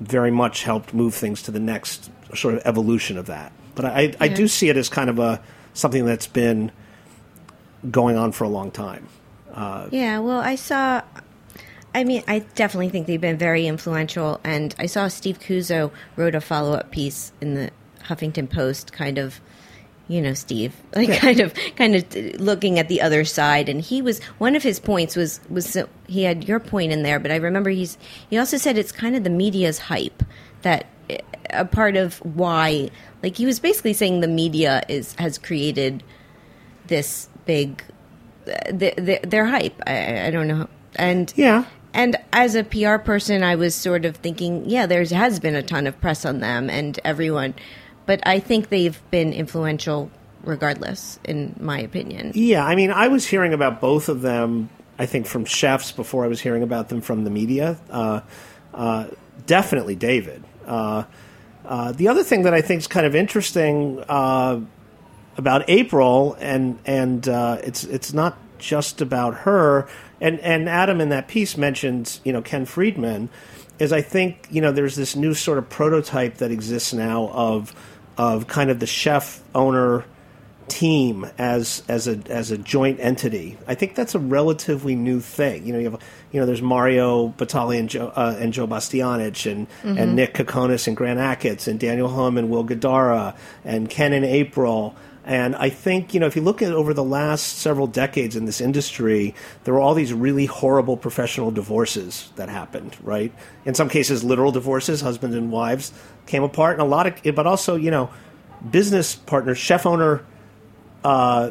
very 0.00 0.30
much 0.30 0.62
helped 0.62 0.94
move 0.94 1.14
things 1.14 1.42
to 1.42 1.50
the 1.50 1.60
next 1.60 2.10
sort 2.34 2.54
of 2.54 2.62
evolution 2.64 3.18
of 3.18 3.26
that. 3.26 3.52
But 3.74 3.84
I, 3.84 4.14
I 4.20 4.28
do 4.28 4.48
see 4.48 4.68
it 4.68 4.76
as 4.76 4.88
kind 4.88 5.08
of 5.08 5.18
a 5.18 5.40
something 5.72 6.04
that's 6.04 6.26
been 6.26 6.72
going 7.90 8.16
on 8.16 8.32
for 8.32 8.44
a 8.44 8.48
long 8.48 8.70
time. 8.70 9.08
Uh, 9.52 9.88
yeah, 9.90 10.18
well, 10.18 10.40
I 10.40 10.56
saw. 10.56 11.02
I 11.94 12.04
mean, 12.04 12.22
I 12.28 12.40
definitely 12.40 12.90
think 12.90 13.06
they've 13.06 13.20
been 13.20 13.38
very 13.38 13.66
influential, 13.66 14.40
and 14.44 14.74
I 14.78 14.86
saw 14.86 15.08
Steve 15.08 15.40
Cuozzo 15.40 15.90
wrote 16.16 16.34
a 16.34 16.40
follow 16.40 16.74
up 16.74 16.90
piece 16.90 17.32
in 17.40 17.54
the 17.54 17.70
Huffington 18.04 18.50
Post, 18.50 18.92
kind 18.92 19.18
of, 19.18 19.40
you 20.08 20.20
know, 20.22 20.34
Steve, 20.34 20.74
like 20.94 21.18
kind 21.20 21.40
of, 21.40 21.54
kind 21.76 21.94
of 21.94 22.04
looking 22.40 22.78
at 22.78 22.88
the 22.88 23.00
other 23.02 23.24
side, 23.24 23.68
and 23.68 23.80
he 23.80 24.02
was 24.02 24.22
one 24.38 24.56
of 24.56 24.62
his 24.62 24.80
points 24.80 25.14
was 25.16 25.40
was 25.48 25.68
so, 25.68 25.88
he 26.06 26.22
had 26.22 26.48
your 26.48 26.60
point 26.60 26.92
in 26.92 27.02
there, 27.02 27.18
but 27.20 27.30
I 27.30 27.36
remember 27.36 27.70
he's 27.70 27.98
he 28.30 28.38
also 28.38 28.56
said 28.56 28.78
it's 28.78 28.92
kind 28.92 29.14
of 29.14 29.24
the 29.24 29.30
media's 29.30 29.78
hype 29.78 30.22
that 30.62 30.86
a 31.50 31.64
part 31.64 31.96
of 31.96 32.18
why, 32.18 32.90
like 33.22 33.36
he 33.36 33.46
was 33.46 33.60
basically 33.60 33.92
saying 33.94 34.20
the 34.20 34.28
media 34.28 34.82
is 34.88 35.14
has 35.14 35.38
created 35.38 36.02
this 36.86 37.28
big 37.46 37.82
the, 38.44 38.94
the, 38.96 39.20
their 39.26 39.46
hype. 39.46 39.80
I, 39.86 40.26
I 40.26 40.30
don't 40.30 40.48
know. 40.48 40.68
And 40.96 41.32
Yeah. 41.36 41.64
and 41.92 42.16
as 42.32 42.54
a 42.54 42.64
PR 42.64 42.96
person, 42.96 43.42
I 43.42 43.56
was 43.56 43.74
sort 43.74 44.04
of 44.04 44.16
thinking, 44.16 44.68
yeah, 44.68 44.86
there 44.86 45.04
has 45.04 45.38
been 45.38 45.54
a 45.54 45.62
ton 45.62 45.86
of 45.86 46.00
press 46.00 46.24
on 46.24 46.40
them 46.40 46.70
and 46.70 46.98
everyone, 47.04 47.54
but 48.08 48.26
I 48.26 48.40
think 48.40 48.70
they've 48.70 48.98
been 49.10 49.34
influential 49.34 50.10
regardless, 50.42 51.20
in 51.24 51.54
my 51.60 51.78
opinion. 51.78 52.32
Yeah, 52.34 52.64
I 52.64 52.74
mean, 52.74 52.90
I 52.90 53.08
was 53.08 53.26
hearing 53.26 53.52
about 53.52 53.82
both 53.82 54.08
of 54.08 54.22
them. 54.22 54.70
I 54.98 55.04
think 55.04 55.26
from 55.26 55.44
chefs 55.44 55.92
before 55.92 56.24
I 56.24 56.28
was 56.28 56.40
hearing 56.40 56.62
about 56.62 56.88
them 56.88 57.02
from 57.02 57.24
the 57.24 57.30
media. 57.30 57.78
Uh, 57.90 58.22
uh, 58.72 59.08
definitely 59.44 59.94
David. 59.94 60.42
Uh, 60.66 61.04
uh, 61.66 61.92
the 61.92 62.08
other 62.08 62.24
thing 62.24 62.44
that 62.44 62.54
I 62.54 62.62
think 62.62 62.80
is 62.80 62.86
kind 62.86 63.04
of 63.04 63.14
interesting 63.14 64.02
uh, 64.08 64.58
about 65.36 65.68
April, 65.68 66.34
and 66.40 66.78
and 66.86 67.28
uh, 67.28 67.58
it's 67.62 67.84
it's 67.84 68.14
not 68.14 68.38
just 68.58 69.02
about 69.02 69.34
her. 69.34 69.86
And 70.18 70.40
and 70.40 70.66
Adam 70.66 71.02
in 71.02 71.10
that 71.10 71.28
piece 71.28 71.58
mentions 71.58 72.22
you 72.24 72.32
know 72.32 72.40
Ken 72.40 72.64
Friedman, 72.64 73.28
is 73.78 73.92
I 73.92 74.00
think 74.00 74.48
you 74.50 74.62
know 74.62 74.72
there's 74.72 74.96
this 74.96 75.14
new 75.14 75.34
sort 75.34 75.58
of 75.58 75.68
prototype 75.68 76.38
that 76.38 76.50
exists 76.50 76.94
now 76.94 77.28
of 77.28 77.74
of 78.18 78.48
kind 78.48 78.70
of 78.70 78.80
the 78.80 78.86
chef 78.86 79.42
owner 79.54 80.04
team 80.68 81.26
as 81.38 81.82
as 81.88 82.06
a 82.06 82.20
as 82.28 82.50
a 82.50 82.58
joint 82.58 83.00
entity. 83.00 83.56
I 83.66 83.74
think 83.74 83.94
that's 83.94 84.14
a 84.14 84.18
relatively 84.18 84.94
new 84.94 85.20
thing. 85.20 85.66
You 85.66 85.72
know, 85.72 85.78
you 85.78 85.90
have 85.90 86.02
you 86.30 86.40
know 86.40 86.46
there's 86.46 86.60
Mario 86.62 87.28
Batali 87.28 87.78
and 87.78 87.88
Joe 87.88 88.12
uh, 88.14 88.36
and 88.38 88.52
Joe 88.52 88.66
Bastianich 88.66 89.50
and 89.50 89.66
and 89.82 90.14
Nick 90.14 90.34
Kokonas 90.34 90.86
and 90.86 90.96
Grant 90.96 91.18
Achatz 91.18 91.68
and 91.68 91.80
Daniel 91.80 92.08
Humm 92.08 92.36
and 92.36 92.50
Will 92.50 92.64
Guidara 92.64 93.34
and 93.64 93.88
Ken 93.88 94.12
and 94.12 94.24
April. 94.24 94.94
And 95.28 95.54
I 95.56 95.68
think 95.68 96.14
you 96.14 96.20
know 96.20 96.26
if 96.26 96.36
you 96.36 96.42
look 96.42 96.62
at 96.62 96.72
over 96.72 96.94
the 96.94 97.04
last 97.04 97.58
several 97.58 97.86
decades 97.86 98.34
in 98.34 98.46
this 98.46 98.62
industry, 98.62 99.34
there 99.64 99.74
were 99.74 99.80
all 99.80 99.92
these 99.92 100.12
really 100.12 100.46
horrible 100.46 100.96
professional 100.96 101.50
divorces 101.50 102.32
that 102.36 102.48
happened. 102.48 102.96
Right, 103.02 103.30
in 103.66 103.74
some 103.74 103.90
cases, 103.90 104.24
literal 104.24 104.52
divorces, 104.52 105.02
husbands 105.02 105.36
and 105.36 105.52
wives 105.52 105.92
came 106.24 106.42
apart, 106.42 106.72
and 106.72 106.82
a 106.82 106.86
lot 106.86 107.06
of, 107.06 107.34
but 107.34 107.46
also 107.46 107.76
you 107.76 107.90
know, 107.90 108.10
business 108.70 109.14
partners, 109.14 109.58
chef 109.58 109.84
owner 109.84 110.24
uh, 111.04 111.50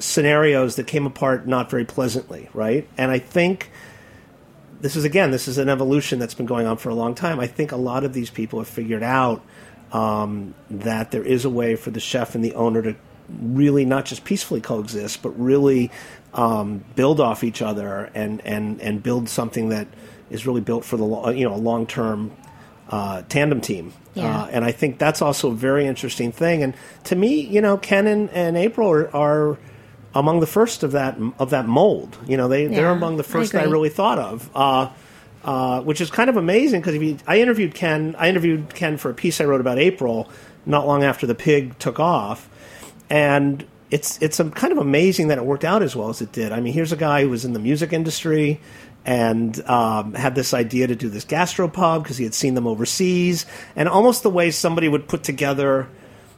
scenarios 0.00 0.74
that 0.74 0.88
came 0.88 1.06
apart 1.06 1.46
not 1.46 1.70
very 1.70 1.84
pleasantly, 1.84 2.48
right? 2.52 2.88
And 2.98 3.12
I 3.12 3.20
think 3.20 3.70
this 4.80 4.96
is 4.96 5.04
again, 5.04 5.30
this 5.30 5.46
is 5.46 5.56
an 5.58 5.68
evolution 5.68 6.18
that's 6.18 6.34
been 6.34 6.46
going 6.46 6.66
on 6.66 6.78
for 6.78 6.88
a 6.88 6.94
long 6.96 7.14
time. 7.14 7.38
I 7.38 7.46
think 7.46 7.70
a 7.70 7.76
lot 7.76 8.02
of 8.02 8.12
these 8.12 8.28
people 8.28 8.58
have 8.58 8.68
figured 8.68 9.04
out 9.04 9.40
um, 9.94 10.54
that 10.70 11.12
there 11.12 11.22
is 11.22 11.44
a 11.44 11.50
way 11.50 11.76
for 11.76 11.90
the 11.90 12.00
chef 12.00 12.34
and 12.34 12.44
the 12.44 12.54
owner 12.54 12.82
to 12.82 12.96
really 13.28 13.84
not 13.84 14.04
just 14.04 14.24
peacefully 14.24 14.60
coexist, 14.60 15.22
but 15.22 15.30
really 15.40 15.90
um, 16.34 16.84
build 16.96 17.20
off 17.20 17.44
each 17.44 17.62
other 17.62 18.10
and, 18.12 18.44
and, 18.44 18.80
and 18.80 19.02
build 19.02 19.28
something 19.28 19.68
that 19.68 19.86
is 20.30 20.46
really 20.46 20.60
built 20.60 20.84
for 20.84 20.96
the 20.96 21.04
lo- 21.04 21.30
you 21.30 21.48
know 21.48 21.54
a 21.54 21.56
long 21.56 21.86
term 21.86 22.32
uh, 22.90 23.22
tandem 23.28 23.60
team. 23.60 23.92
Yeah. 24.14 24.42
Uh, 24.42 24.46
and 24.46 24.64
I 24.64 24.72
think 24.72 24.98
that's 24.98 25.22
also 25.22 25.52
a 25.52 25.54
very 25.54 25.86
interesting 25.86 26.32
thing. 26.32 26.62
And 26.62 26.74
to 27.04 27.16
me, 27.16 27.40
you 27.40 27.60
know, 27.60 27.76
Ken 27.76 28.06
and, 28.06 28.30
and 28.30 28.56
April 28.56 28.90
are, 28.90 29.14
are 29.14 29.58
among 30.14 30.40
the 30.40 30.46
first 30.46 30.82
of 30.82 30.92
that 30.92 31.16
of 31.38 31.50
that 31.50 31.66
mold. 31.66 32.18
You 32.26 32.36
know, 32.36 32.48
they 32.48 32.66
they're 32.66 32.90
among 32.90 33.16
the 33.16 33.24
I 33.24 33.26
first 33.26 33.52
that 33.52 33.66
I 33.66 33.70
really 33.70 33.88
thought 33.90 34.18
of. 34.18 34.50
Uh, 34.54 34.90
uh, 35.44 35.82
which 35.82 36.00
is 36.00 36.10
kind 36.10 36.30
of 36.30 36.36
amazing 36.36 36.80
because 36.80 37.22
I 37.26 37.38
interviewed 37.38 37.74
Ken, 37.74 38.16
I 38.18 38.28
interviewed 38.28 38.74
Ken 38.74 38.96
for 38.96 39.10
a 39.10 39.14
piece 39.14 39.40
I 39.40 39.44
wrote 39.44 39.60
about 39.60 39.78
April 39.78 40.30
not 40.66 40.86
long 40.86 41.04
after 41.04 41.26
the 41.26 41.34
pig 41.34 41.78
took 41.78 42.00
off, 42.00 42.48
and 43.10 43.64
it's 43.90 44.20
it's 44.22 44.38
kind 44.38 44.72
of 44.72 44.78
amazing 44.78 45.28
that 45.28 45.38
it 45.38 45.44
worked 45.44 45.64
out 45.64 45.82
as 45.82 45.94
well 45.94 46.08
as 46.08 46.22
it 46.22 46.32
did. 46.32 46.50
I 46.52 46.60
mean, 46.60 46.72
here's 46.72 46.92
a 46.92 46.96
guy 46.96 47.22
who 47.22 47.30
was 47.30 47.44
in 47.44 47.52
the 47.52 47.58
music 47.58 47.92
industry 47.92 48.60
and 49.04 49.60
um, 49.68 50.14
had 50.14 50.34
this 50.34 50.54
idea 50.54 50.86
to 50.86 50.96
do 50.96 51.10
this 51.10 51.26
gastropub 51.26 52.02
because 52.02 52.16
he 52.16 52.24
had 52.24 52.32
seen 52.32 52.54
them 52.54 52.66
overseas, 52.66 53.44
and 53.76 53.88
almost 53.88 54.22
the 54.22 54.30
way 54.30 54.50
somebody 54.50 54.88
would 54.88 55.08
put 55.08 55.22
together. 55.22 55.88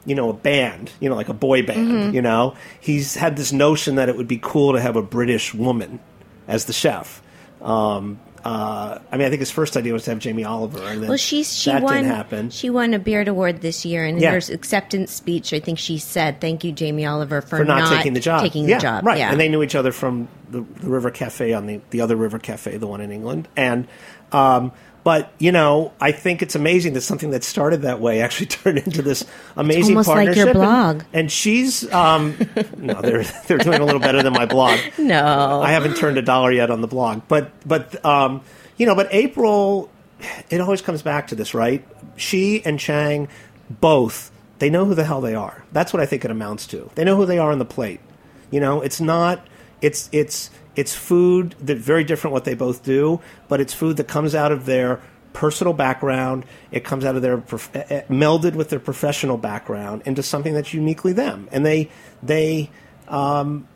You 0.04 0.14
know, 0.14 0.30
a 0.30 0.34
band, 0.34 0.92
you 1.00 1.08
know, 1.08 1.16
like 1.16 1.28
a 1.28 1.34
boy 1.34 1.66
band, 1.66 2.14
you 2.14 2.22
know. 2.22 2.54
He's 2.80 3.16
had 3.16 3.36
this 3.36 3.52
notion 3.52 3.96
that 3.96 4.08
it 4.08 4.16
would 4.16 4.28
be 4.28 4.38
cool 4.40 4.74
to 4.74 4.80
have 4.80 4.94
a 4.94 5.02
British 5.02 5.52
woman 5.52 5.98
as 6.46 6.66
the 6.66 6.72
chef. 6.72 7.20
Um, 7.60 8.20
uh, 8.44 8.98
I 9.10 9.16
mean, 9.16 9.26
I 9.26 9.30
think 9.30 9.40
his 9.40 9.50
first 9.50 9.76
idea 9.76 9.92
was 9.92 10.04
to 10.04 10.10
have 10.10 10.18
Jamie 10.18 10.44
Oliver, 10.44 10.82
and 10.82 11.02
then 11.02 11.08
Well, 11.08 11.18
she's 11.18 11.52
she 11.52 11.70
that 11.70 11.82
won 11.82 11.94
didn't 11.96 12.08
happen. 12.14 12.50
she 12.50 12.70
won 12.70 12.94
a 12.94 12.98
Beard 12.98 13.28
Award 13.28 13.60
this 13.60 13.84
year, 13.84 14.04
and 14.04 14.16
in 14.18 14.22
Yeah. 14.22 14.32
her 14.38 14.54
acceptance 14.54 15.12
speech, 15.12 15.52
I 15.52 15.60
think 15.60 15.78
she 15.78 15.98
said, 15.98 16.40
"Thank 16.40 16.62
you, 16.64 16.72
Jamie 16.72 17.06
Oliver, 17.06 17.40
for, 17.40 17.58
for 17.58 17.64
not, 17.64 17.92
taking 17.96 18.12
the 18.12 18.20
job. 18.20 18.42
Taking 18.42 18.68
yeah, 18.68 18.76
the 18.78 18.82
job, 18.82 19.06
right? 19.06 19.18
Yeah, 19.18 19.30
And 19.30 19.40
they 19.40 19.48
knew 19.48 19.62
each 19.62 19.74
other 19.74 19.92
from 19.92 20.28
the, 20.50 20.60
the 20.80 20.88
River 20.88 21.10
Cafe 21.10 21.52
on 21.52 21.66
the 21.66 21.80
the 21.90 22.00
other 22.00 22.16
River 22.16 22.38
Cafe, 22.38 22.76
the 22.76 22.86
one 22.86 23.00
in 23.00 23.10
England. 23.10 23.48
And 23.56 23.88
um, 24.32 24.72
but 25.06 25.30
you 25.38 25.52
know, 25.52 25.92
I 26.00 26.10
think 26.10 26.42
it's 26.42 26.56
amazing 26.56 26.94
that 26.94 27.02
something 27.02 27.30
that 27.30 27.44
started 27.44 27.82
that 27.82 28.00
way 28.00 28.22
actually 28.22 28.46
turned 28.58 28.78
into 28.78 29.02
this 29.02 29.24
amazing 29.56 29.92
almost 29.92 30.08
like 30.08 30.16
partnership. 30.16 30.36
your 30.38 30.48
And- 30.48 30.58
blog. 30.58 31.02
And, 31.12 31.30
she's 31.30 31.88
um, 31.92 32.36
no, 32.76 33.00
they're 33.00 33.22
they're 33.46 33.58
doing 33.58 33.80
a 33.80 33.84
little 33.84 34.00
better 34.00 34.20
than 34.24 34.32
my 34.32 34.46
blog. 34.46 34.80
no, 34.98 35.62
I 35.62 35.70
haven't 35.70 35.96
turned 35.96 36.18
a 36.18 36.22
dollar 36.22 36.50
yet 36.50 36.72
on 36.72 36.80
the 36.80 36.88
blog, 36.88 37.22
but 37.28 37.52
but 37.64 38.04
um, 38.04 38.40
you 38.78 38.84
know, 38.84 38.96
but 38.96 39.06
April, 39.12 39.92
it 40.50 40.60
always 40.60 40.82
comes 40.82 41.02
back 41.02 41.28
to 41.28 41.36
this, 41.36 41.54
right? 41.54 41.86
She 42.16 42.64
and 42.64 42.80
Chang 42.80 43.28
both 43.70 44.32
they 44.58 44.70
know 44.70 44.86
who 44.86 44.96
the 44.96 45.04
hell 45.04 45.20
they 45.20 45.36
are. 45.36 45.62
That's 45.70 45.92
what 45.92 46.02
I 46.02 46.06
think 46.06 46.24
it 46.24 46.32
amounts 46.32 46.66
to. 46.68 46.90
They 46.96 47.04
know 47.04 47.14
who 47.14 47.26
they 47.26 47.38
are 47.38 47.52
on 47.52 47.60
the 47.60 47.64
plate. 47.64 48.00
You 48.50 48.58
know, 48.58 48.80
it's 48.80 49.00
not. 49.00 49.46
It's 49.80 50.08
it's 50.10 50.50
it's 50.76 50.94
food 50.94 51.56
that 51.60 51.78
very 51.78 52.04
different 52.04 52.32
what 52.32 52.44
they 52.44 52.54
both 52.54 52.84
do, 52.84 53.20
but 53.48 53.60
it's 53.60 53.72
food 53.72 53.96
that 53.96 54.06
comes 54.06 54.34
out 54.34 54.52
of 54.52 54.66
their 54.66 55.00
personal 55.32 55.72
background. 55.72 56.44
It 56.70 56.84
comes 56.84 57.04
out 57.04 57.16
of 57.16 57.22
their 57.22 57.38
prof- 57.38 57.74
eh, 57.74 57.84
eh, 57.88 58.02
melded 58.08 58.54
with 58.54 58.70
their 58.70 58.78
professional 58.78 59.38
background 59.38 60.02
into 60.06 60.22
something 60.22 60.54
that's 60.54 60.72
uniquely 60.72 61.12
them. 61.12 61.48
And 61.50 61.64
they 61.64 61.90
they 62.22 62.70
um, 63.08 63.66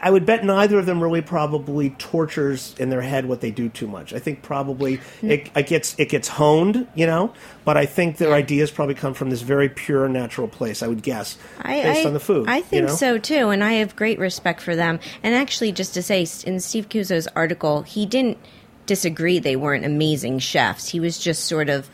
I 0.00 0.10
would 0.10 0.26
bet 0.26 0.44
neither 0.44 0.78
of 0.78 0.86
them 0.86 1.02
really 1.02 1.20
probably 1.20 1.90
tortures 1.90 2.74
in 2.78 2.90
their 2.90 3.00
head 3.00 3.26
what 3.26 3.40
they 3.40 3.50
do 3.50 3.68
too 3.68 3.86
much. 3.86 4.12
I 4.12 4.18
think 4.18 4.42
probably 4.42 4.96
hmm. 5.20 5.30
it, 5.30 5.50
it 5.54 5.66
gets 5.66 5.98
it 5.98 6.08
gets 6.08 6.28
honed, 6.28 6.86
you 6.94 7.06
know. 7.06 7.32
But 7.64 7.76
I 7.76 7.86
think 7.86 8.16
their 8.16 8.32
ideas 8.32 8.70
probably 8.70 8.94
come 8.94 9.14
from 9.14 9.30
this 9.30 9.42
very 9.42 9.68
pure, 9.68 10.08
natural 10.08 10.48
place. 10.48 10.82
I 10.82 10.86
would 10.86 11.02
guess 11.02 11.36
I, 11.60 11.82
based 11.82 12.04
I- 12.04 12.08
on 12.08 12.14
the 12.14 12.20
food. 12.20 12.48
I 12.48 12.58
you 12.58 12.62
think 12.62 12.86
know? 12.88 12.94
so 12.94 13.18
too, 13.18 13.48
and 13.48 13.62
I 13.62 13.74
have 13.74 13.96
great 13.96 14.18
respect 14.18 14.60
for 14.60 14.76
them. 14.76 15.00
And 15.22 15.34
actually, 15.34 15.72
just 15.72 15.94
to 15.94 16.02
say, 16.02 16.26
in 16.44 16.60
Steve 16.60 16.88
Cuozzo's 16.88 17.28
article, 17.34 17.82
he 17.82 18.06
didn't 18.06 18.38
disagree 18.86 19.38
they 19.38 19.56
weren't 19.56 19.84
amazing 19.84 20.38
chefs. 20.38 20.88
He 20.88 21.00
was 21.00 21.18
just 21.18 21.44
sort 21.44 21.68
of 21.68 21.90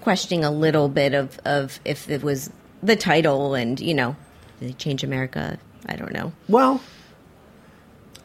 questioning 0.00 0.44
a 0.44 0.50
little 0.50 0.88
bit 0.88 1.14
of, 1.14 1.38
of 1.44 1.80
if 1.84 2.10
it 2.10 2.22
was 2.22 2.50
the 2.82 2.96
title 2.96 3.54
and 3.54 3.80
you 3.80 3.94
know, 3.94 4.16
they 4.60 4.72
change 4.72 5.04
America? 5.04 5.58
I 5.86 5.96
don't 5.96 6.12
know. 6.12 6.32
Well, 6.48 6.80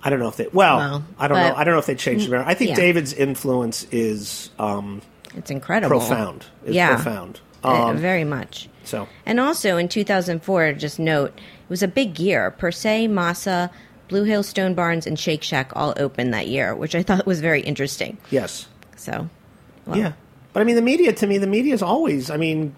I 0.04 0.10
don't 0.10 0.20
know 0.20 0.28
if 0.28 0.38
they. 0.38 0.48
Well, 0.54 0.78
Well, 0.78 1.04
I 1.20 1.28
don't 1.28 1.38
know. 1.38 1.54
I 1.56 1.64
don't 1.64 1.74
know 1.74 1.80
if 1.80 1.86
they 1.88 1.96
changed 1.96 2.28
America. 2.28 2.50
I 2.50 2.54
think 2.54 2.70
Yeah. 2.70 2.76
David's 2.76 3.14
influence 3.14 3.86
is 3.92 4.50
um, 4.60 5.02
It's 5.36 5.50
incredible, 5.52 5.98
profound. 6.00 6.46
It's 6.66 6.76
yeah, 6.76 6.96
profound. 6.96 7.40
Uh, 7.64 7.88
Um, 7.88 7.98
very 7.98 8.24
much. 8.24 8.70
so 8.84 9.08
And 9.26 9.40
also 9.40 9.78
in 9.78 9.88
2004, 9.90 10.74
just 10.74 11.00
note, 11.00 11.34
it 11.36 11.70
was 11.70 11.82
a 11.84 11.88
big 11.88 12.20
year. 12.20 12.52
Per 12.52 12.72
se, 12.72 13.08
Masa, 13.08 13.70
Blue 14.08 14.24
Hill 14.24 14.44
Stone 14.44 14.76
Barns, 14.76 15.08
and 15.08 15.20
Shake 15.20 15.44
Shack 15.44 15.72
all 15.76 15.94
opened 15.98 16.34
that 16.34 16.48
year, 16.48 16.76
which 16.76 16.94
I 16.96 17.02
thought 17.04 17.26
was 17.26 17.42
very 17.42 17.62
interesting. 17.62 18.18
yes, 18.30 18.68
So, 18.96 19.30
well, 19.86 19.98
yeah. 19.98 20.14
But 20.54 20.62
I 20.62 20.64
mean, 20.64 20.76
the 20.76 20.82
media 20.82 21.12
to 21.14 21.28
me, 21.28 21.38
the 21.40 21.48
media's 21.48 21.82
always. 21.82 22.30
I 22.30 22.38
mean, 22.38 22.76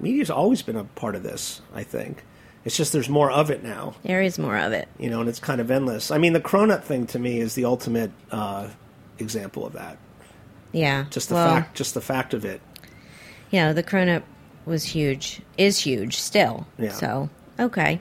media's 0.00 0.30
always 0.30 0.62
been 0.62 0.76
a 0.76 0.84
part 0.84 1.14
of 1.16 1.22
this. 1.22 1.60
I 1.74 1.82
think 1.82 2.24
it's 2.64 2.76
just 2.76 2.92
there's 2.92 3.08
more 3.08 3.30
of 3.30 3.50
it 3.50 3.62
now. 3.62 3.94
there 4.02 4.22
is 4.22 4.38
more 4.38 4.56
of 4.56 4.72
it. 4.72 4.88
you 4.98 5.10
know, 5.10 5.20
and 5.20 5.28
it's 5.28 5.38
kind 5.40 5.60
of 5.60 5.70
endless. 5.70 6.10
I 6.10 6.18
mean, 6.18 6.32
the 6.32 6.40
cronut 6.40 6.82
thing 6.84 7.06
to 7.08 7.18
me 7.18 7.40
is 7.40 7.54
the 7.54 7.64
ultimate 7.66 8.10
uh, 8.30 8.68
example 9.18 9.66
of 9.66 9.74
that. 9.74 9.98
Yeah. 10.72 11.04
Just 11.10 11.28
the 11.28 11.34
well, 11.36 11.54
fact, 11.54 11.76
just 11.76 11.94
the 11.94 12.00
fact 12.00 12.34
of 12.34 12.44
it. 12.44 12.60
Yeah, 13.50 13.72
the 13.72 13.84
Cronut 13.84 14.24
was 14.66 14.82
huge, 14.84 15.40
is 15.56 15.78
huge 15.78 16.16
still. 16.16 16.66
Yeah. 16.78 16.90
So, 16.90 17.28
okay. 17.60 18.00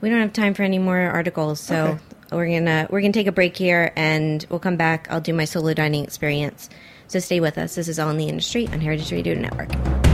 We 0.00 0.08
don't 0.08 0.20
have 0.20 0.32
time 0.32 0.54
for 0.54 0.62
any 0.62 0.78
more 0.78 0.96
articles, 0.98 1.60
so 1.60 1.84
Okay. 1.84 2.00
we're 2.32 2.48
gonna 2.58 2.86
we're 2.88 3.02
gonna 3.02 3.12
take 3.12 3.26
a 3.26 3.32
break 3.32 3.56
here, 3.56 3.92
and 3.96 4.46
we'll 4.48 4.60
come 4.60 4.76
back. 4.76 5.08
I'll 5.10 5.20
do 5.20 5.34
my 5.34 5.44
solo 5.44 5.74
dining 5.74 6.04
experience. 6.04 6.70
So 7.08 7.18
stay 7.18 7.40
with 7.40 7.58
us. 7.58 7.74
This 7.74 7.88
is 7.88 7.98
all 7.98 8.08
in 8.10 8.16
the 8.16 8.28
industry 8.28 8.66
on 8.68 8.80
Heritage 8.80 9.12
Radio 9.12 9.34
Network. 9.34 10.05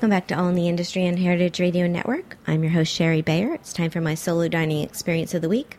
Welcome 0.00 0.16
back 0.16 0.28
to 0.28 0.38
All 0.38 0.48
in 0.48 0.54
the 0.54 0.66
Industry 0.66 1.04
and 1.04 1.18
Heritage 1.18 1.60
Radio 1.60 1.86
Network. 1.86 2.38
I'm 2.46 2.62
your 2.62 2.72
host, 2.72 2.90
Shari 2.90 3.20
Bayer. 3.20 3.52
It's 3.52 3.74
time 3.74 3.90
for 3.90 4.00
my 4.00 4.14
solo 4.14 4.48
dining 4.48 4.82
experience 4.82 5.34
of 5.34 5.42
the 5.42 5.48
week. 5.50 5.76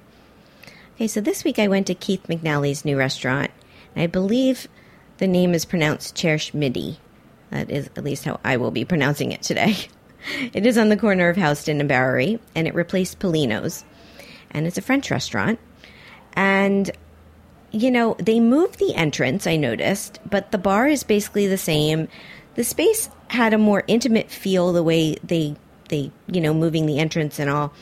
Okay, 0.94 1.08
so 1.08 1.22
this 1.22 1.44
week 1.44 1.58
I 1.58 1.68
went 1.68 1.88
to 1.88 1.96
Keith 1.96 2.28
McNally's 2.28 2.86
new 2.86 2.96
restaurant. 2.96 3.50
I 3.96 4.06
believe 4.06 4.68
the 5.18 5.26
name 5.26 5.56
is 5.56 5.66
pronounced 5.66 6.16
Cherche 6.16 6.54
Midi. 6.54 7.00
That 7.50 7.72
is 7.72 7.88
at 7.96 8.04
least 8.04 8.26
how 8.26 8.40
I 8.44 8.58
will 8.58 8.70
be 8.70 8.86
pronouncing 8.86 9.32
it 9.32 9.42
today. 9.42 9.76
It 10.54 10.68
is 10.68 10.78
on 10.78 10.90
the 10.90 10.98
corner 10.98 11.30
of 11.30 11.38
Houston 11.38 11.80
and 11.80 11.90
Bowery, 11.90 12.40
and 12.54 12.68
it 12.68 12.76
replaced 12.76 13.18
Pulino's. 13.18 13.84
And 14.52 14.68
it's 14.68 14.78
a 14.78 14.84
French 14.84 15.10
restaurant. 15.10 15.58
And 16.34 16.92
you 17.72 17.90
know, 17.90 18.16
they 18.20 18.40
moved 18.40 18.78
the 18.78 18.94
entrance, 18.94 19.48
I 19.48 19.56
noticed, 19.56 20.20
but 20.30 20.52
the 20.52 20.58
bar 20.58 20.88
is 20.88 21.04
basically 21.04 21.48
the 21.48 21.58
same. 21.58 22.08
The 22.56 22.64
space 22.64 23.10
had 23.30 23.54
a 23.54 23.58
more 23.58 23.84
intimate 23.88 24.30
feel 24.30 24.74
the 24.74 24.84
way 24.84 25.16
they 25.24 25.56
they, 25.90 26.12
you 26.28 26.40
know, 26.40 26.54
moving 26.54 26.86
the 26.86 27.00
entrance 27.00 27.40
and 27.40 27.50
all. 27.50 27.74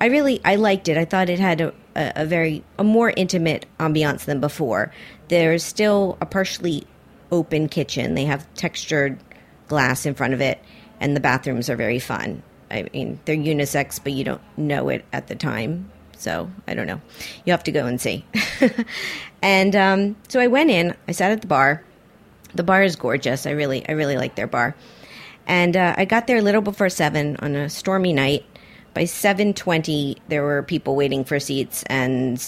I 0.00 0.06
really 0.06 0.40
I 0.44 0.56
liked 0.56 0.88
it. 0.88 0.96
I 0.96 1.04
thought 1.04 1.28
it 1.28 1.38
had 1.38 1.60
a, 1.60 1.74
a, 1.96 2.12
a 2.16 2.26
very 2.26 2.64
a 2.78 2.84
more 2.84 3.12
intimate 3.16 3.66
ambiance 3.78 4.24
than 4.24 4.40
before. 4.40 4.92
There's 5.28 5.62
still 5.62 6.16
a 6.20 6.26
partially 6.26 6.86
open 7.30 7.68
kitchen. 7.68 8.14
They 8.14 8.24
have 8.24 8.46
textured 8.54 9.18
glass 9.66 10.06
in 10.06 10.14
front 10.14 10.34
of 10.34 10.40
it 10.40 10.62
and 11.00 11.14
the 11.14 11.20
bathrooms 11.20 11.68
are 11.70 11.76
very 11.76 11.98
fun. 11.98 12.42
I 12.70 12.88
mean, 12.92 13.18
they're 13.24 13.36
unisex, 13.36 14.02
but 14.02 14.12
you 14.12 14.24
don't 14.24 14.40
know 14.56 14.88
it 14.88 15.04
at 15.12 15.28
the 15.28 15.34
time. 15.34 15.90
So 16.18 16.50
I 16.66 16.74
don't 16.74 16.86
know. 16.86 17.00
You 17.44 17.52
have 17.52 17.64
to 17.64 17.72
go 17.72 17.86
and 17.86 18.00
see. 18.00 18.24
and 19.42 19.74
um, 19.76 20.16
so 20.28 20.40
I 20.40 20.48
went 20.48 20.70
in. 20.70 20.94
I 21.06 21.12
sat 21.12 21.30
at 21.30 21.40
the 21.40 21.46
bar. 21.46 21.84
The 22.58 22.64
bar 22.64 22.82
is 22.82 22.96
gorgeous. 22.96 23.46
I 23.46 23.52
really, 23.52 23.88
I 23.88 23.92
really 23.92 24.16
like 24.16 24.34
their 24.34 24.48
bar. 24.48 24.74
And 25.46 25.76
uh, 25.76 25.94
I 25.96 26.06
got 26.06 26.26
there 26.26 26.38
a 26.38 26.42
little 26.42 26.60
before 26.60 26.88
seven 26.88 27.36
on 27.36 27.54
a 27.54 27.70
stormy 27.70 28.12
night. 28.12 28.44
By 28.94 29.04
seven 29.04 29.54
twenty, 29.54 30.16
there 30.26 30.42
were 30.42 30.64
people 30.64 30.96
waiting 30.96 31.24
for 31.24 31.38
seats 31.38 31.84
and 31.86 32.44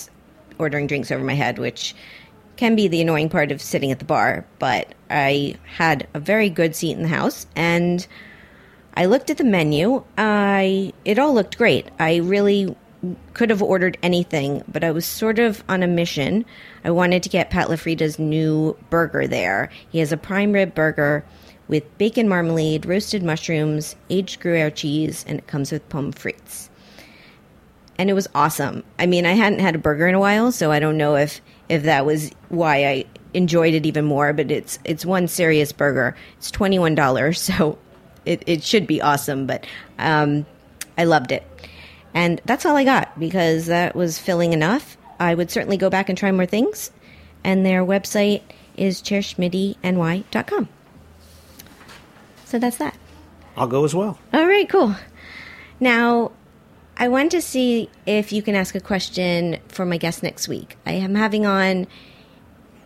ordering 0.59 0.89
drinks 0.89 1.13
over 1.13 1.23
my 1.23 1.35
head, 1.35 1.61
which 1.61 1.95
can 2.57 2.75
be 2.75 2.89
the 2.89 3.01
annoying 3.01 3.29
part 3.29 3.53
of 3.53 3.63
sitting 3.63 3.93
at 3.93 4.01
the 4.01 4.05
bar. 4.05 4.45
But 4.59 4.97
I 5.11 5.55
had 5.77 6.09
a 6.13 6.19
very 6.19 6.51
good 6.51 6.75
seat 6.75 6.97
in 6.97 7.03
the 7.03 7.09
house, 7.09 7.47
and 7.55 8.05
I 8.95 9.07
looked 9.07 9.31
at 9.31 9.37
the 9.39 9.45
menu. 9.45 10.03
I 10.19 10.93
it 11.05 11.21
all 11.21 11.33
looked 11.33 11.57
great. 11.57 11.87
I 12.01 12.17
really 12.17 12.77
could 13.35 13.51
have 13.51 13.63
ordered 13.63 13.97
anything, 14.03 14.63
but 14.71 14.85
I 14.85 14.91
was 14.91 15.07
sort 15.07 15.39
of 15.39 15.65
on 15.69 15.83
a 15.83 15.87
mission. 15.87 16.45
I 16.85 16.91
wanted 16.91 17.23
to 17.23 17.29
get 17.29 17.51
Pat 17.51 17.69
LaFrieda's 17.69 18.19
new 18.19 18.77
burger 18.91 19.27
there. 19.27 19.71
He 19.91 19.99
has 20.01 20.13
a 20.13 20.17
prime 20.17 20.53
rib 20.53 20.75
burger 20.75 21.25
with 21.69 21.99
bacon 21.99 22.29
marmalade, 22.29 22.85
roasted 22.85 23.23
mushrooms, 23.23 23.95
aged 24.11 24.41
Gruyere 24.41 24.71
cheese, 24.71 25.25
and 25.29 25.39
it 25.39 25.47
comes 25.47 25.71
with 25.73 25.89
pommes 25.89 26.17
frites. 26.17 26.69
And 27.97 28.11
it 28.11 28.15
was 28.15 28.29
awesome. 28.35 28.83
I 28.99 29.07
mean, 29.07 29.25
I 29.25 29.33
hadn't 29.33 29.61
had 29.61 29.75
a 29.75 29.79
burger 29.79 30.09
in 30.09 30.15
a 30.15 30.21
while, 30.21 30.53
so 30.53 30.73
I 30.73 30.81
don't 30.81 30.97
know 30.97 31.17
if 31.17 31.41
if 31.69 31.85
that 31.85 32.05
was 32.05 32.31
why 32.49 32.85
I 32.87 33.05
enjoyed 33.35 33.75
it 33.75 33.87
even 33.87 34.05
more. 34.05 34.33
But 34.33 34.51
it's 34.51 34.79
it's 34.85 35.07
one 35.07 35.29
serious 35.29 35.71
burger. 35.71 36.17
It's 36.39 36.51
twenty 36.51 36.79
one 36.79 36.95
dollars, 36.95 37.41
so 37.43 37.79
it, 38.25 38.43
it 38.47 38.63
should 38.65 38.87
be 38.87 39.01
awesome. 39.01 39.47
But 39.47 39.67
um, 39.99 40.47
I 40.99 41.05
loved 41.05 41.31
it. 41.31 41.47
And 42.15 42.41
that's 42.45 42.67
all 42.67 42.77
I 42.77 42.85
got 42.85 43.19
because 43.19 43.67
that 43.67 43.95
was 43.95 44.19
filling 44.19 44.53
enough. 44.53 44.97
I 45.19 45.35
would 45.35 45.51
certainly 45.51 45.77
go 45.77 45.91
back 45.91 46.09
and 46.09 46.17
try 46.17 46.33
more 46.33 46.47
things. 46.47 46.91
And 47.45 47.65
their 47.65 47.85
website 47.85 48.43
is 48.77 49.03
cherchemidiny.com. 49.03 50.69
So 52.45 52.59
that's 52.59 52.79
that. 52.79 52.97
I'll 53.57 53.67
go 53.67 53.85
as 53.85 53.95
well. 53.95 54.19
All 54.33 54.47
right, 54.47 54.69
cool. 54.69 54.97
Now, 55.79 56.33
I 56.97 57.09
want 57.09 57.31
to 57.33 57.41
see 57.41 57.89
if 58.07 58.33
you 58.33 58.43
can 58.43 58.55
ask 58.55 58.75
a 58.75 58.81
question 58.81 59.59
for 59.69 59.87
my 59.87 59.97
guest 59.97 60.23
next 60.23 60.49
week. 60.49 60.77
I 60.85 60.93
am 60.93 61.15
having 61.15 61.47
on 61.47 61.87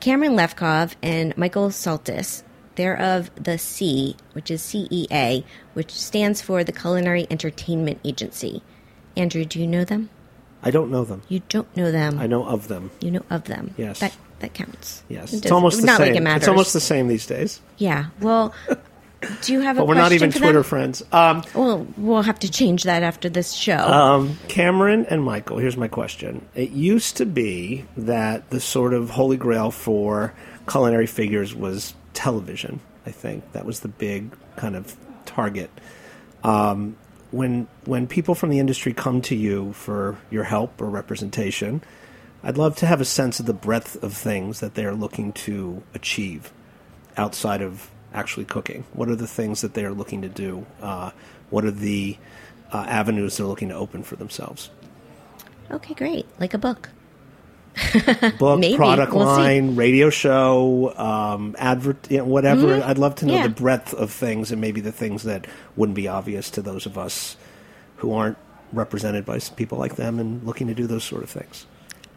Cameron 0.00 0.32
Lefkov 0.32 0.94
and 1.02 1.36
Michael 1.36 1.70
Saltis. 1.70 2.42
They're 2.76 2.98
of 2.98 3.30
the 3.42 3.56
C, 3.56 4.16
which 4.32 4.50
is 4.50 4.62
CEA, 4.62 5.44
which 5.72 5.92
stands 5.92 6.42
for 6.42 6.62
the 6.62 6.72
Culinary 6.72 7.26
Entertainment 7.30 8.00
Agency. 8.04 8.62
Andrew, 9.16 9.44
do 9.44 9.60
you 9.60 9.66
know 9.66 9.84
them? 9.84 10.10
I 10.62 10.70
don't 10.70 10.90
know 10.90 11.04
them. 11.04 11.22
You 11.28 11.42
don't 11.48 11.74
know 11.76 11.92
them. 11.92 12.18
I 12.18 12.26
know 12.26 12.44
of 12.46 12.68
them. 12.68 12.90
You 13.00 13.10
know 13.12 13.22
of 13.30 13.44
them. 13.44 13.74
Yes. 13.76 14.00
That 14.00 14.16
that 14.40 14.54
counts. 14.54 15.02
Yes, 15.08 15.32
It 15.32 15.42
it's 15.44 15.52
almost 15.52 15.80
the 15.80 15.86
not 15.86 15.98
same. 15.98 16.08
like 16.08 16.16
it 16.16 16.22
matters. 16.22 16.42
It's 16.42 16.48
almost 16.48 16.72
the 16.72 16.80
same 16.80 17.08
these 17.08 17.26
days. 17.26 17.60
Yeah. 17.78 18.06
Well, 18.20 18.54
do 19.42 19.52
you 19.52 19.60
have 19.60 19.76
a 19.76 19.80
But 19.80 19.88
we're 19.88 19.94
not 19.94 20.12
even 20.12 20.30
Twitter 20.32 20.52
them? 20.54 20.62
friends. 20.64 21.02
Um, 21.12 21.42
Well, 21.54 21.86
we'll 21.96 22.22
have 22.22 22.38
to 22.40 22.50
change 22.50 22.82
that 22.84 23.02
after 23.02 23.28
this 23.28 23.52
show. 23.52 23.76
Um, 23.76 24.38
Cameron 24.48 25.06
and 25.08 25.22
Michael, 25.22 25.58
here's 25.58 25.76
my 25.76 25.88
question. 25.88 26.44
It 26.54 26.70
used 26.70 27.16
to 27.18 27.26
be 27.26 27.84
that 27.96 28.50
the 28.50 28.60
sort 28.60 28.92
of 28.92 29.10
holy 29.10 29.36
grail 29.36 29.70
for 29.70 30.34
culinary 30.68 31.06
figures 31.06 31.54
was 31.54 31.94
television, 32.14 32.80
I 33.06 33.10
think. 33.12 33.50
That 33.52 33.64
was 33.64 33.80
the 33.80 33.88
big 33.88 34.30
kind 34.56 34.76
of 34.76 34.94
target. 35.26 35.70
Um, 36.42 36.96
when 37.34 37.66
when 37.84 38.06
people 38.06 38.34
from 38.34 38.50
the 38.50 38.60
industry 38.60 38.92
come 38.92 39.20
to 39.22 39.34
you 39.34 39.72
for 39.72 40.16
your 40.30 40.44
help 40.44 40.80
or 40.80 40.88
representation, 40.88 41.82
I'd 42.42 42.56
love 42.56 42.76
to 42.76 42.86
have 42.86 43.00
a 43.00 43.04
sense 43.04 43.40
of 43.40 43.46
the 43.46 43.52
breadth 43.52 44.02
of 44.02 44.14
things 44.14 44.60
that 44.60 44.74
they're 44.74 44.94
looking 44.94 45.32
to 45.32 45.82
achieve 45.94 46.52
outside 47.16 47.60
of 47.60 47.90
actually 48.12 48.44
cooking. 48.44 48.84
What 48.92 49.08
are 49.08 49.16
the 49.16 49.26
things 49.26 49.62
that 49.62 49.74
they're 49.74 49.92
looking 49.92 50.22
to 50.22 50.28
do? 50.28 50.64
Uh, 50.80 51.10
what 51.50 51.64
are 51.64 51.72
the 51.72 52.16
uh, 52.72 52.84
avenues 52.88 53.36
they're 53.36 53.46
looking 53.46 53.70
to 53.70 53.74
open 53.74 54.04
for 54.04 54.16
themselves? 54.16 54.70
okay, 55.70 55.94
great. 55.94 56.26
Like 56.38 56.54
a 56.54 56.58
book. 56.58 56.90
Book, 58.38 58.62
product 58.76 59.12
We'll 59.12 59.34
see. 59.36 59.42
line, 59.42 59.76
radio 59.76 60.10
show, 60.10 60.94
um, 60.96 61.56
advert, 61.58 62.10
you 62.10 62.18
know, 62.18 62.24
whatever. 62.24 62.66
Mhm. 62.78 62.82
I'd 62.84 62.98
love 62.98 63.14
to 63.16 63.26
know 63.26 63.34
Yeah. 63.34 63.42
the 63.44 63.48
breadth 63.54 63.92
of 63.94 64.10
things 64.10 64.50
and 64.52 64.60
maybe 64.60 64.80
the 64.80 64.92
things 64.92 65.24
that 65.24 65.46
wouldn't 65.76 65.96
be 65.96 66.06
obvious 66.08 66.50
to 66.50 66.62
those 66.62 66.86
of 66.86 66.96
us 66.96 67.36
who 67.96 68.12
aren't 68.12 68.36
represented 68.72 69.24
by 69.24 69.38
people 69.56 69.78
like 69.78 69.96
them 69.96 70.18
and 70.18 70.44
looking 70.46 70.66
to 70.68 70.74
do 70.74 70.86
those 70.86 71.04
sort 71.04 71.22
of 71.22 71.30
things. 71.30 71.66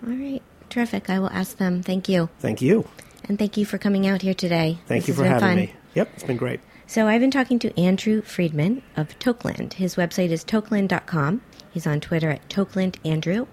All 0.05 0.13
right. 0.13 0.41
Terrific. 0.69 1.09
I 1.09 1.19
will 1.19 1.29
ask 1.31 1.57
them. 1.57 1.81
Thank 1.81 2.09
you. 2.09 2.29
Thank 2.39 2.61
you. 2.61 2.85
And 3.29 3.39
thank 3.39 3.57
you 3.57 3.65
for 3.65 3.77
coming 3.77 4.05
out 4.07 4.21
here 4.21 4.33
today. 4.33 4.77
Thank 4.87 5.03
This 5.03 5.07
you 5.09 5.13
for 5.15 5.23
having 5.25 5.39
fun. 5.47 5.55
me. 5.55 5.73
Yep, 5.95 6.09
it's 6.13 6.23
been 6.23 6.37
great. 6.37 6.59
So 6.85 7.07
I've 7.07 7.19
been 7.21 7.31
talking 7.31 7.59
to 7.59 7.77
Andrew 7.79 8.21
Friedman 8.21 8.81
of 8.95 9.17
Toqueland. 9.19 9.73
His 9.73 9.95
website 9.95 10.29
is 10.29 10.45
toqueland.com. 10.45 11.41
He's 11.71 11.85
on 11.87 11.99
Twitter 11.99 12.29
at 12.29 12.47
toquelandandrew. 12.49 13.47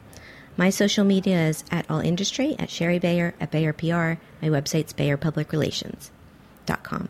My 0.57 0.71
social 0.71 1.05
media 1.05 1.49
is 1.49 1.65
at 1.71 1.91
All 1.91 2.01
Industry, 2.01 2.57
at 2.59 2.71
Shari 2.71 2.99
Bayer, 2.99 3.35
at 3.41 3.51
Bayer 3.51 3.73
PR. 3.73 4.21
My 4.41 4.49
website's 4.49 4.93
BayerPublicRelations.com. 4.93 7.09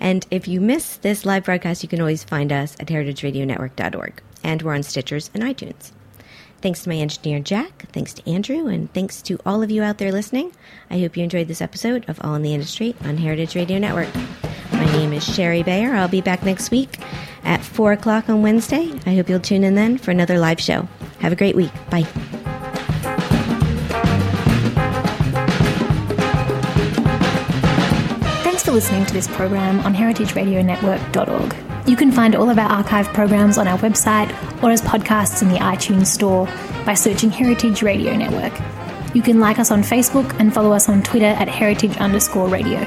And 0.00 0.26
if 0.30 0.48
you 0.48 0.60
miss 0.60 0.96
this 0.96 1.24
live 1.24 1.44
broadcast, 1.44 1.82
you 1.82 1.88
can 1.88 2.00
always 2.00 2.24
find 2.24 2.52
us 2.52 2.76
at 2.80 2.88
heritageradionetwork.org. 2.88 4.22
And 4.42 4.62
we're 4.62 4.74
on 4.74 4.80
Stitchers 4.80 5.30
and 5.34 5.42
iTunes. 5.42 5.92
Thanks 6.62 6.82
to 6.82 6.88
my 6.88 6.96
engineer, 6.96 7.40
Jack. 7.40 7.86
Thanks 7.92 8.12
to 8.14 8.30
Andrew. 8.30 8.66
And 8.66 8.92
thanks 8.92 9.22
to 9.22 9.38
all 9.46 9.62
of 9.62 9.70
you 9.70 9.82
out 9.82 9.98
there 9.98 10.12
listening. 10.12 10.52
I 10.90 11.00
hope 11.00 11.16
you 11.16 11.24
enjoyed 11.24 11.48
this 11.48 11.62
episode 11.62 12.04
of 12.08 12.20
All 12.22 12.34
in 12.34 12.42
the 12.42 12.54
Industry 12.54 12.94
on 13.04 13.16
Heritage 13.16 13.54
Radio 13.54 13.78
Network. 13.78 14.08
Name 15.00 15.14
is 15.14 15.24
Shari 15.24 15.62
Bayer. 15.62 15.94
I'll 15.94 16.08
be 16.08 16.20
back 16.20 16.44
next 16.44 16.70
week 16.70 16.98
at 17.42 17.64
4 17.64 17.92
o'clock 17.92 18.28
on 18.28 18.42
Wednesday. 18.42 18.92
I 19.06 19.14
hope 19.14 19.30
you'll 19.30 19.40
tune 19.40 19.64
in 19.64 19.74
then 19.74 19.96
for 19.96 20.10
another 20.10 20.38
live 20.38 20.60
show. 20.60 20.86
Have 21.20 21.32
a 21.32 21.36
great 21.36 21.56
week. 21.56 21.72
Bye. 21.88 22.02
Thanks 28.42 28.62
for 28.62 28.72
listening 28.72 29.06
to 29.06 29.14
this 29.14 29.26
program 29.26 29.80
on 29.86 29.94
heritageradionetwork.org. 29.94 31.88
You 31.88 31.96
can 31.96 32.12
find 32.12 32.36
all 32.36 32.50
of 32.50 32.58
our 32.58 32.70
archive 32.70 33.06
programs 33.14 33.56
on 33.56 33.66
our 33.66 33.78
website 33.78 34.30
or 34.62 34.70
as 34.70 34.82
podcasts 34.82 35.40
in 35.40 35.48
the 35.48 35.60
iTunes 35.60 36.08
Store 36.08 36.44
by 36.84 36.92
searching 36.92 37.30
Heritage 37.30 37.80
Radio 37.80 38.14
Network. 38.14 38.52
You 39.14 39.22
can 39.22 39.40
like 39.40 39.58
us 39.58 39.70
on 39.70 39.80
Facebook 39.80 40.38
and 40.38 40.52
follow 40.52 40.72
us 40.72 40.90
on 40.90 41.02
Twitter 41.02 41.24
at 41.24 41.48
heritage 41.48 41.96
underscore 41.96 42.48
radio. 42.48 42.86